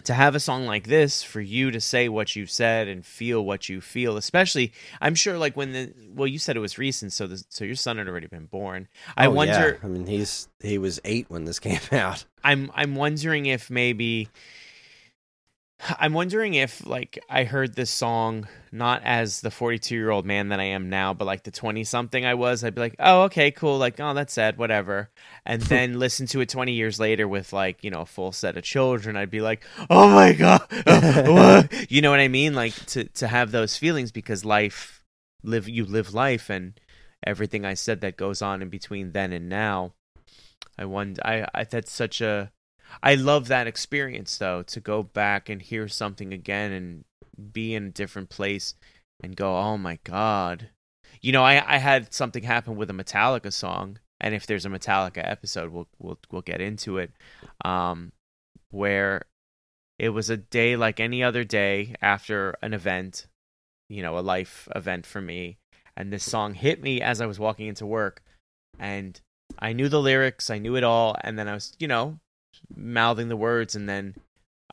[0.03, 3.45] to have a song like this for you to say what you've said and feel
[3.45, 7.13] what you feel especially i'm sure like when the well you said it was recent
[7.13, 9.85] so the, so your son had already been born i Oh, wonder yeah.
[9.85, 12.25] I mean, he's he was eight when this came out.
[12.43, 14.27] i'm i'm wondering if maybe
[15.99, 20.49] i'm wondering if like i heard this song not as the 42 year old man
[20.49, 23.23] that i am now but like the 20 something i was i'd be like oh
[23.23, 25.09] okay cool like oh that's sad whatever.
[25.45, 25.69] And hmm.
[25.69, 28.63] then listen to it 20 years later with like you know a full set of
[28.63, 32.53] children i'd be like oh my god you know what i mean?
[32.53, 35.03] Like to to have those feelings because life
[35.43, 36.79] live you live life and
[37.25, 39.93] everything i said that goes on in between then and now
[40.77, 42.51] i wonder i i that's such a
[43.03, 47.03] i love that experience though to go back and hear something again and
[47.53, 48.75] be in a different place
[49.21, 50.69] and go oh my god.
[51.21, 54.69] You know i i had something happen with a metallica song and if there's a
[54.69, 57.11] metallica episode we'll we'll we'll get into it
[57.65, 58.11] um
[58.69, 59.25] where
[59.99, 63.27] it was a day like any other day after an event
[63.89, 65.57] you know a life event for me
[65.95, 68.21] and this song hit me as i was walking into work
[68.77, 69.21] and
[69.59, 72.19] i knew the lyrics i knew it all and then i was you know
[72.75, 74.15] mouthing the words and then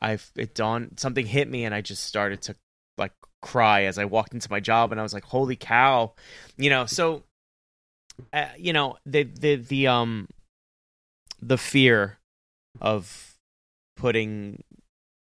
[0.01, 2.55] i it dawned something hit me and i just started to
[2.97, 6.13] like cry as i walked into my job and i was like holy cow
[6.57, 7.23] you know so
[8.33, 10.27] uh, you know the the the um
[11.41, 12.17] the fear
[12.81, 13.35] of
[13.95, 14.63] putting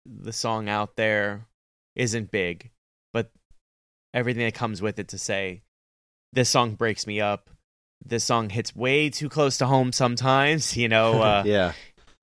[0.07, 1.47] the song out there
[1.95, 2.71] isn't big
[3.13, 3.31] but
[4.13, 5.63] everything that comes with it to say
[6.33, 7.51] this song breaks me up
[8.05, 11.73] this song hits way too close to home sometimes you know uh, yeah.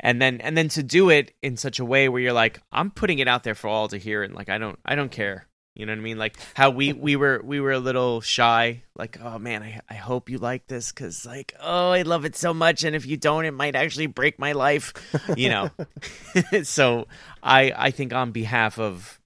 [0.02, 2.92] And then and then to do it in such a way where you're like i'm
[2.92, 5.48] putting it out there for all to hear and like i don't i don't care.
[5.74, 6.18] You know what i mean?
[6.18, 9.94] Like how we we were we were a little shy like oh man i, I
[9.94, 12.84] hope you like this because like oh i love it so much.
[12.84, 14.94] And if you don't it might actually break my life
[15.38, 15.70] you know?
[16.64, 17.08] So
[17.42, 19.20] i i think on behalf of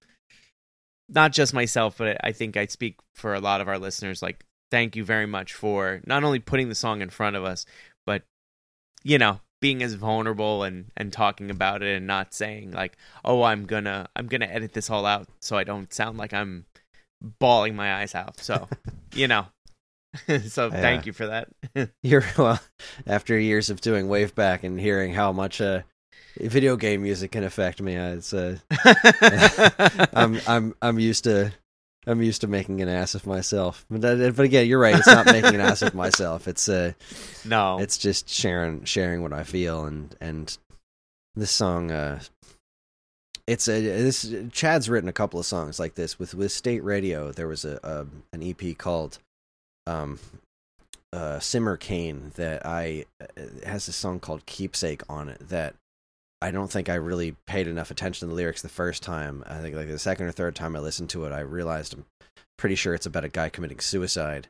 [1.10, 4.43] not just myself but i think i speak for a lot of our listeners like
[4.72, 7.65] thank you very much for not only putting the song in front of us
[8.07, 8.23] but
[9.03, 13.42] you know being as vulnerable and and talking about it and not saying like oh
[13.42, 16.66] i'm gonna i'm gonna edit this all out so i don't sound like i'm
[17.40, 18.68] bawling my eyes out so
[19.16, 19.48] you know
[20.48, 20.82] so Yeah.
[20.82, 21.48] thank you for that
[22.04, 22.60] You're well
[23.08, 25.82] after years of doing Waveback and hearing how much uh,
[26.40, 27.98] video game music can affect me.
[27.98, 28.58] Uh, it's uh,
[30.14, 31.52] I'm I'm I'm used to
[32.07, 33.86] I'm used to making an ass of myself.
[33.90, 34.95] But that, but again, you're right.
[34.95, 36.48] It's not making an ass of myself.
[36.48, 36.94] It's uh
[37.45, 40.57] no it's just sharing sharing what I feel and and
[41.36, 42.22] this song uh
[43.48, 47.32] it's a this Chad's written a couple of songs like this with with State Radio.
[47.32, 49.19] There was a, a an EP called
[49.88, 50.19] um
[51.14, 53.06] uh Simmer Kane that I
[53.36, 55.76] it has a song called Keepsake on it that
[56.41, 59.44] I don't think I really paid enough attention to the lyrics the first time.
[59.48, 62.06] I think like the second or third time I listened to it, I realized I'm
[62.57, 64.48] pretty sure it's about a guy committing suicide.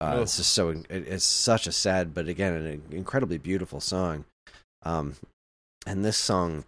[0.00, 0.22] Uh, Oh.
[0.22, 4.24] It's just so it, it's such a sad, but again, an incredibly beautiful song.
[4.82, 5.14] Um,
[5.86, 6.64] and this song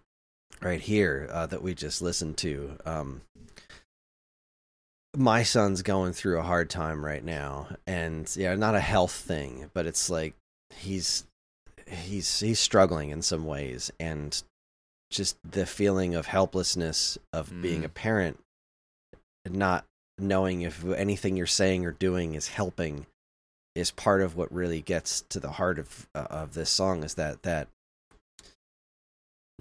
[0.61, 3.21] right here uh, that we just listened to, um,
[5.15, 9.69] my son's going through a hard time right now, and yeah, not a health thing,
[9.73, 10.35] but it's like
[10.75, 11.25] he's
[11.87, 14.41] he's he's struggling in some ways, and
[15.09, 17.85] just the feeling of helplessness of being Mm.
[17.85, 18.39] a parent,
[19.45, 19.85] and not
[20.17, 23.05] knowing if anything you're saying or doing is helping
[23.75, 27.13] is part of what really gets to the heart of uh, of this song is
[27.15, 27.67] that that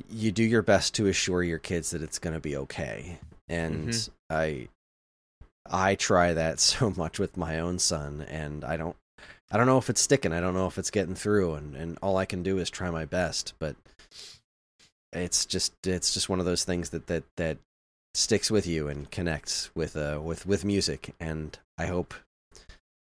[0.09, 3.19] you do your best to assure your kids that it's going to be okay.
[3.49, 4.11] And Mhm.
[4.31, 4.69] I
[5.71, 8.97] I try that so much with my own son and I don't
[9.51, 10.33] I don't know if it's sticking.
[10.33, 12.91] I don't know if it's getting through and and all I can do is try
[12.91, 13.77] my best, but
[15.13, 17.59] it's just it's just one of those things that that that
[18.15, 22.15] sticks with you and connects with uh with with music and I hope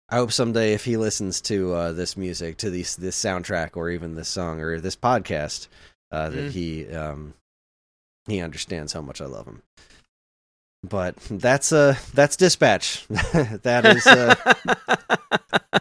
[0.09, 3.90] I hope someday if he listens to uh, this music, to this this soundtrack, or
[3.90, 5.66] even this song or this podcast,
[6.12, 6.51] uh, that Mm.
[6.52, 7.35] he um,
[8.28, 9.62] he understands how much I love him.
[10.89, 13.05] But that's uh that's dispatch.
[13.09, 15.81] that is uh,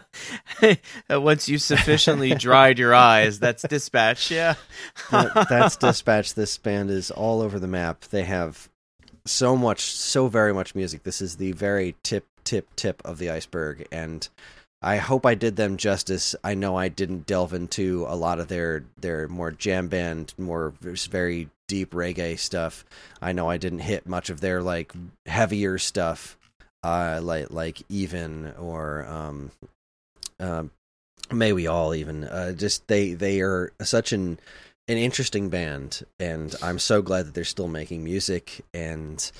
[1.10, 4.30] Once you've sufficiently dried your eyes, that's dispatch.
[4.30, 4.54] Yeah.
[5.10, 6.34] that, that's dispatch.
[6.34, 8.02] This band is all over the map.
[8.02, 8.68] They have
[9.24, 11.02] so much, so very much music.
[11.02, 14.28] This is the very tip, tip, tip of the iceberg, and
[14.82, 16.36] I hope I did them justice.
[16.44, 20.74] I know I didn't delve into a lot of their their more jam band, more
[20.80, 22.84] very deep reggae stuff.
[23.20, 24.92] I know I didn't hit much of their like
[25.26, 26.36] heavier stuff,
[26.84, 29.50] uh, like like even or um,
[30.40, 30.70] um,
[31.32, 34.38] may we all even uh, just they they are such an
[34.88, 39.32] an interesting band and i'm so glad that they're still making music and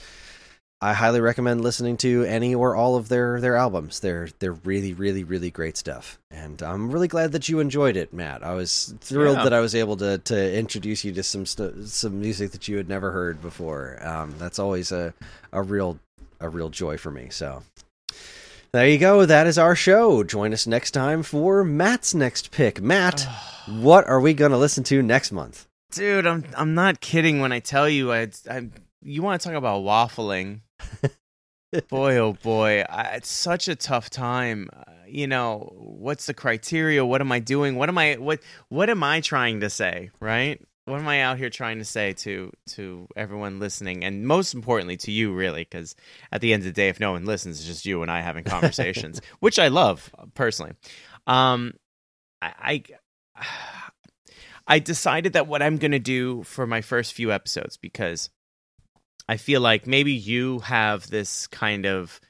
[0.80, 4.00] i highly recommend listening to any or all of their their albums.
[4.00, 8.12] They're they're really really really great stuff and i'm really glad that you enjoyed it
[8.12, 8.42] matt.
[8.42, 9.44] I was thrilled Yeah.
[9.44, 12.76] that i was able to to introduce you to some st- some music that you
[12.76, 13.98] had never heard before.
[14.02, 15.14] Um that's always a
[15.52, 15.98] a real
[16.40, 17.62] a real joy for me so
[18.76, 19.24] there you go.
[19.24, 20.22] That is our show.
[20.22, 22.78] Join us next time for Matt's next pick.
[22.78, 23.26] Matt,
[23.66, 25.66] what are we going to listen to next month?
[25.92, 28.68] Dude, I'm I'm not kidding when I tell you I, I
[29.00, 30.60] you want to talk about waffling.
[31.88, 34.68] boy, oh boy, I, it's such a tough time.
[34.76, 37.02] Uh, you know, what's the criteria?
[37.02, 37.76] What am I doing?
[37.76, 40.60] What am I what what am I trying to say, right?
[40.86, 44.96] What am I out here trying to say to to everyone listening and most importantly
[44.98, 45.94] to you really cuz
[46.32, 48.20] at the end of the day if no one listens it's just you and I
[48.20, 50.72] having conversations, which I love personally.
[51.26, 51.74] Um
[52.40, 52.84] I,
[53.38, 53.46] I
[54.66, 58.30] I decided that what I'm going to do for my first few episodes because
[59.28, 62.20] I feel like maybe you have this kind of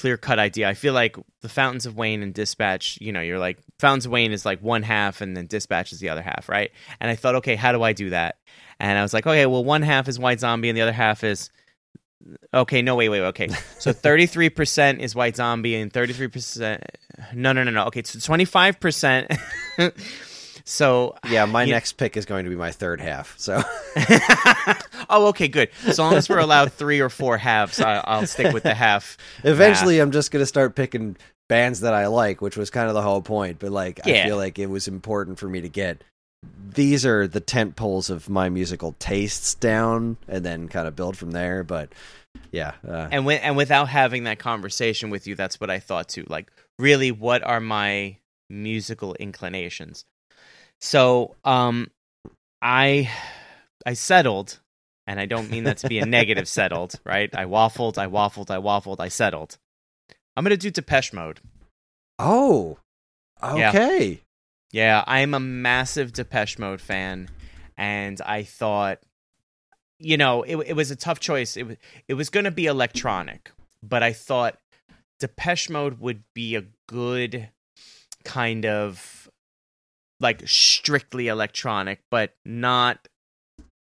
[0.00, 0.66] clear cut idea.
[0.66, 4.12] I feel like the Fountains of Wayne and Dispatch, you know, you're like Fountains of
[4.12, 6.70] Wayne is like one half and then Dispatch is the other half, right?
[7.00, 8.38] And I thought, okay, how do I do that?
[8.78, 11.22] And I was like, okay, well, one half is White Zombie and the other half
[11.22, 11.50] is
[12.54, 12.80] okay.
[12.80, 13.48] No, wait, wait, okay.
[13.78, 16.82] So 33 percent is White Zombie and 33 percent.
[17.34, 17.84] No, no, no, no.
[17.86, 19.30] Okay, so 25 percent.
[20.70, 23.34] so Yeah, my next pick is going to be my third half.
[23.38, 23.62] So
[25.10, 25.70] oh, okay, good.
[25.84, 29.16] As long as we're allowed three or four halves, I, I'll stick with the half.
[29.44, 31.16] eventually I'm just going to start picking
[31.48, 33.58] bands that I like, which was kind of the whole point.
[33.58, 36.04] But like, I feel like it was important for me to get
[36.74, 41.16] these are the tent poles of my musical tastes down and then kind of build
[41.16, 41.64] from there.
[41.64, 41.92] But
[42.52, 46.08] yeah, uh, and when, and without having that conversation with you, that's what I thought
[46.08, 46.24] too.
[46.28, 48.16] Like, really, what are my
[48.48, 50.04] musical inclinations?
[50.80, 51.90] So, um,
[52.62, 53.10] I
[53.86, 54.60] I settled,
[55.06, 57.30] and I don't mean that to be a negative settled, right?
[57.34, 59.58] I waffled, I waffled, I waffled, I settled.
[60.36, 61.40] I'm gonna do Depeche Mode.
[63.42, 63.70] oh, Yeah.
[63.70, 64.20] okay.
[64.72, 67.28] Yeah, I'm a massive Depeche Mode fan,
[67.76, 69.00] and I thought,
[69.98, 71.56] you know, it it was a tough choice.
[71.56, 71.76] It was
[72.08, 73.50] it was going to be electronic,
[73.82, 74.58] but I thought
[75.18, 77.48] Depeche Mode would be a good
[78.24, 79.19] kind of
[80.20, 83.08] like strictly electronic, but not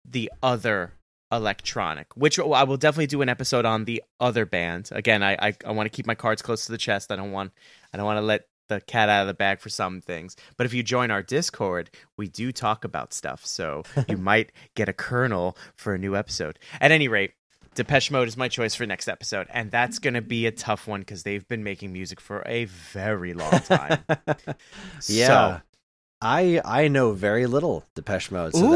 [0.05, 0.93] the other
[1.33, 2.07] electronic.
[2.17, 4.91] Which I will definitely do an episode on the other band.
[4.93, 7.11] Again, I I, I want to keep my cards close to the chest.
[7.11, 7.53] I don't want
[7.93, 10.37] I don't want to let the cat out of the bag for some things.
[10.57, 13.45] But if you join our Discord, we do talk about stuff.
[13.45, 16.59] So you might get a kernel for a new episode.
[16.81, 17.33] At any rate,
[17.75, 19.49] Depeche Mode is my choice for next episode.
[19.51, 22.65] And that's going to be a tough one because they've been making music for a
[22.67, 24.05] very long time.
[25.09, 25.61] yeah.
[26.25, 28.71] I I know very little Depeche Mode, So, so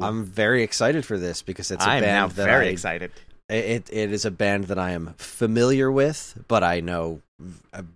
[0.00, 0.04] that's.
[0.08, 3.10] I'm very excited for this because it's a I'm band now that very I, excited.
[3.48, 7.22] It it is a band that I am familiar with, but I know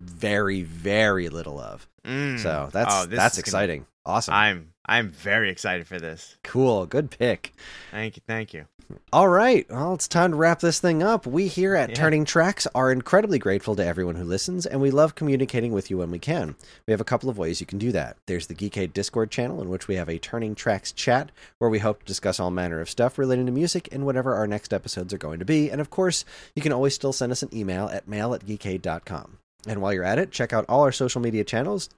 [0.01, 1.87] very very little of.
[2.05, 2.39] Mm.
[2.39, 3.87] So that's Oh, that's is gonna- exciting.
[4.05, 4.35] Awesome.
[4.35, 6.37] I'm I'm very excited for this.
[6.43, 6.87] cool.
[6.87, 7.53] Good pick.
[7.93, 8.65] Thank you, thank you.
[9.13, 9.67] All right.
[9.71, 11.27] Well, it's time to wrap this thing up.
[11.27, 11.95] We here at Yeah.
[11.95, 15.99] Turning Tracks are incredibly grateful to everyone who listens, and we love communicating with you
[15.99, 16.57] when we can.
[16.87, 18.17] We have a couple of ways you can do that.
[18.27, 21.79] There's the Geekade Discord channel, in which we have a Turning Tracks chat, where we
[21.81, 25.13] hope to discuss all manner of stuff relating to music and whatever our next episodes
[25.13, 25.71] are going to be.
[25.71, 26.25] And of course,
[26.55, 29.39] you can always still send us an email at mail at geekade.com.
[29.67, 31.89] And while you're at it, check out all our social media channels,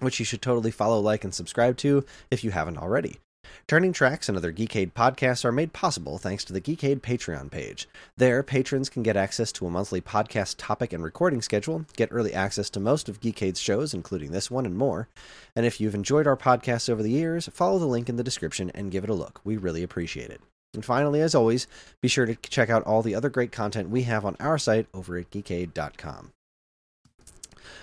[0.00, 3.18] which you should totally follow, like, and subscribe to if you haven't already.
[3.66, 7.88] Turning Tracks and other Geekade podcasts are made possible thanks to the Geekade Patreon page.
[8.16, 12.34] There, patrons can get access to a monthly podcast topic and recording schedule, get early
[12.34, 15.08] access to most of Geekade's shows, including this one and more.
[15.56, 18.70] And if you've enjoyed our podcasts over the years, follow the link in the description
[18.74, 19.40] and give it a look.
[19.44, 20.40] We really appreciate it.
[20.74, 21.66] And finally, as always,
[22.00, 24.86] be sure to check out all the other great content we have on our site
[24.92, 26.32] over at geekade.com.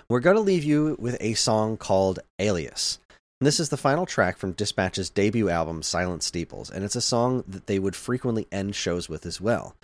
[0.07, 2.99] We're going to leave you with a song called Elias.
[3.41, 7.45] This is the final track from Dispatch's debut album, Silent Steeples, and it's a song
[7.47, 9.77] that they would frequently end shows with as well.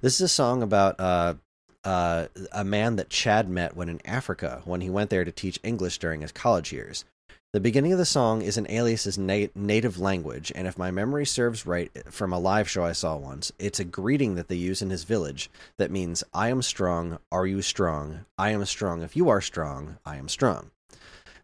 [0.00, 1.34] This is a song about uh,
[1.82, 5.58] uh, a man that Chad met when in Africa when he went there to teach
[5.64, 7.04] English during his college years.
[7.52, 11.26] The beginning of the song is in Elias's na- native language, and if my memory
[11.26, 14.82] serves right from a live show I saw once, it's a greeting that they use
[14.82, 18.20] in his village that means, I am strong, are you strong?
[18.38, 20.70] I am strong, if you are strong, I am strong.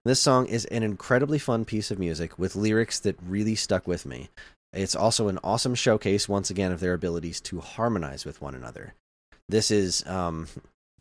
[0.06, 4.06] This song is an incredibly fun piece of music with lyrics that really stuck with
[4.06, 4.28] me.
[4.72, 8.94] It's also an awesome showcase, once again, of their abilities to harmonize with one another.
[9.48, 10.46] This is, um,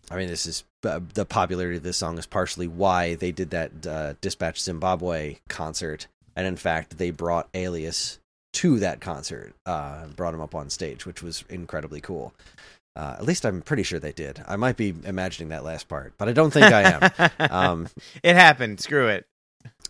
[0.10, 3.52] I mean, this is uh, the popularity of this song is partially why they did
[3.52, 8.18] that uh, Dispatch Zimbabwe concert, and in fact, they brought Elias
[8.54, 12.34] to that concert, uh, brought him up on stage, which was incredibly cool.
[12.96, 14.42] Uh, at least I'm pretty sure they did.
[14.48, 16.84] I might be imagining that last part, but I don't think I
[17.20, 17.32] am.
[17.52, 17.88] um,
[18.24, 18.80] it happened.
[18.80, 19.26] Screw it.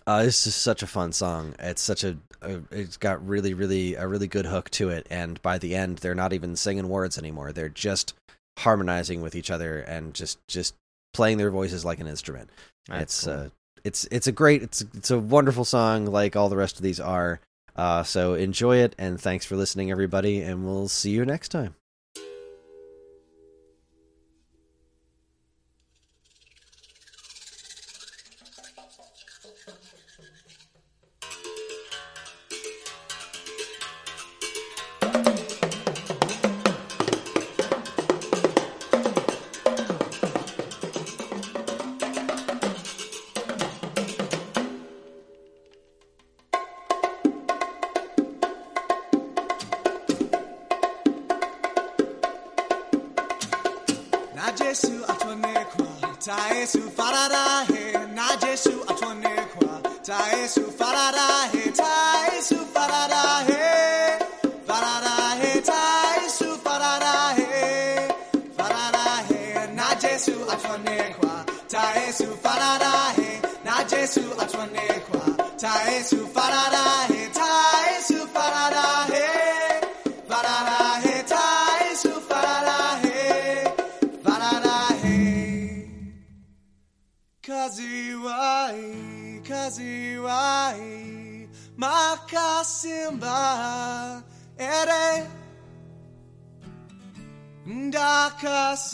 [0.07, 1.53] uh, this is such a fun song.
[1.59, 5.39] It's such a, a, it's got really, really a really good hook to it, and
[5.41, 7.51] by the end, they're not even singing words anymore.
[7.51, 8.13] They're just
[8.57, 10.73] harmonizing with each other and just just
[11.13, 12.49] playing their voices like an instrument.
[12.87, 13.33] That's it's cool.
[13.33, 13.49] uh,
[13.83, 16.99] it's it's a great, it's it's a wonderful song, like all the rest of these
[16.99, 17.39] are.
[17.75, 21.75] Uh, so enjoy it, and thanks for listening, everybody, and we'll see you next time.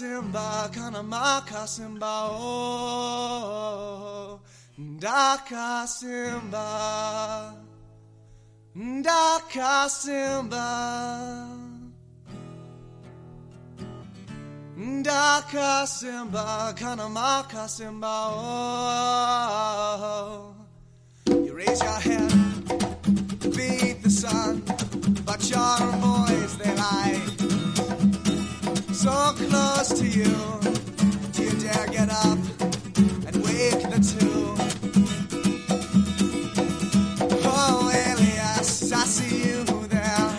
[0.02, 3.60] Ndakasimba, kana makasimba, oh.
[4.80, 6.66] Ndakasimba,
[8.76, 10.68] Ndakasimba.
[14.78, 19.36] Ndakasimba, kana makasimba, oh.
[21.28, 22.32] You raise your head,
[23.56, 24.64] beat the sun,
[25.26, 27.31] but your boys they lie.
[29.02, 30.32] So close to you,
[31.34, 32.38] do you dare get up
[33.26, 34.54] and wake the two?
[37.44, 40.38] Oh, Elias, I see you there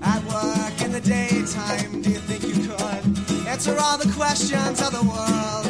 [0.00, 2.02] at work in the daytime.
[2.02, 5.66] Do you think you could answer all the questions of the world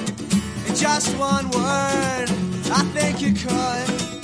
[0.69, 2.29] in just one word?
[2.71, 4.24] I think you could.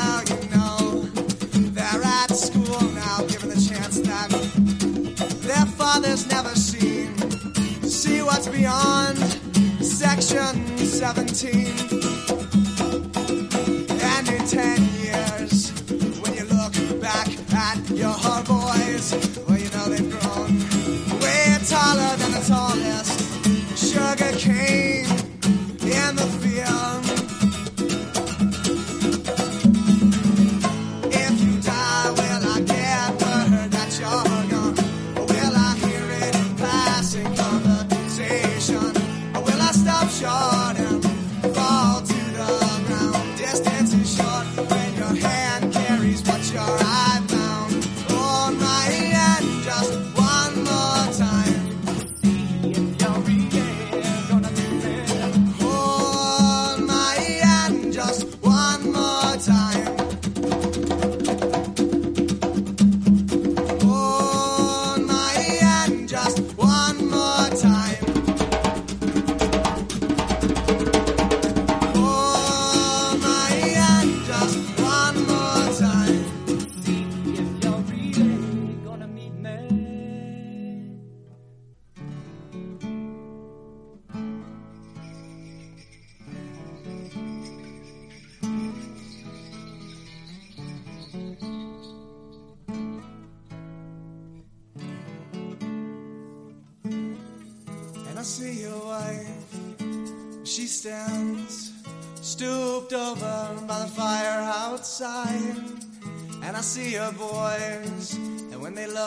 [2.31, 4.29] at school now, given the chance that
[5.41, 7.13] their fathers never seen.
[7.83, 9.17] See what's beyond
[9.83, 11.67] section 17.
[13.99, 15.71] And in 10 years,
[16.21, 19.05] when you look back at your hard boys,
[19.45, 20.51] well, you know they've grown
[21.19, 23.13] way taller than the tallest
[23.75, 24.90] sugar cane.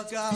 [0.05, 0.35] look up.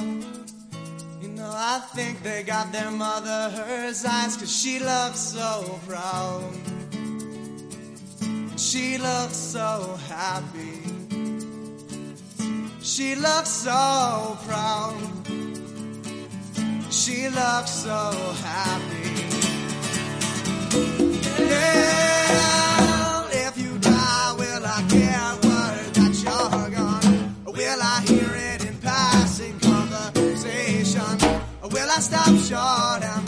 [1.20, 6.52] You know, I think they got their mother hers eyes, cause she looks so proud.
[8.56, 10.82] She looks so happy.
[12.82, 14.96] She looks so proud.
[16.90, 18.12] She looks so
[18.42, 19.08] happy.
[21.44, 22.17] Yeah.
[32.08, 33.04] stop short.
[33.04, 33.27] I'm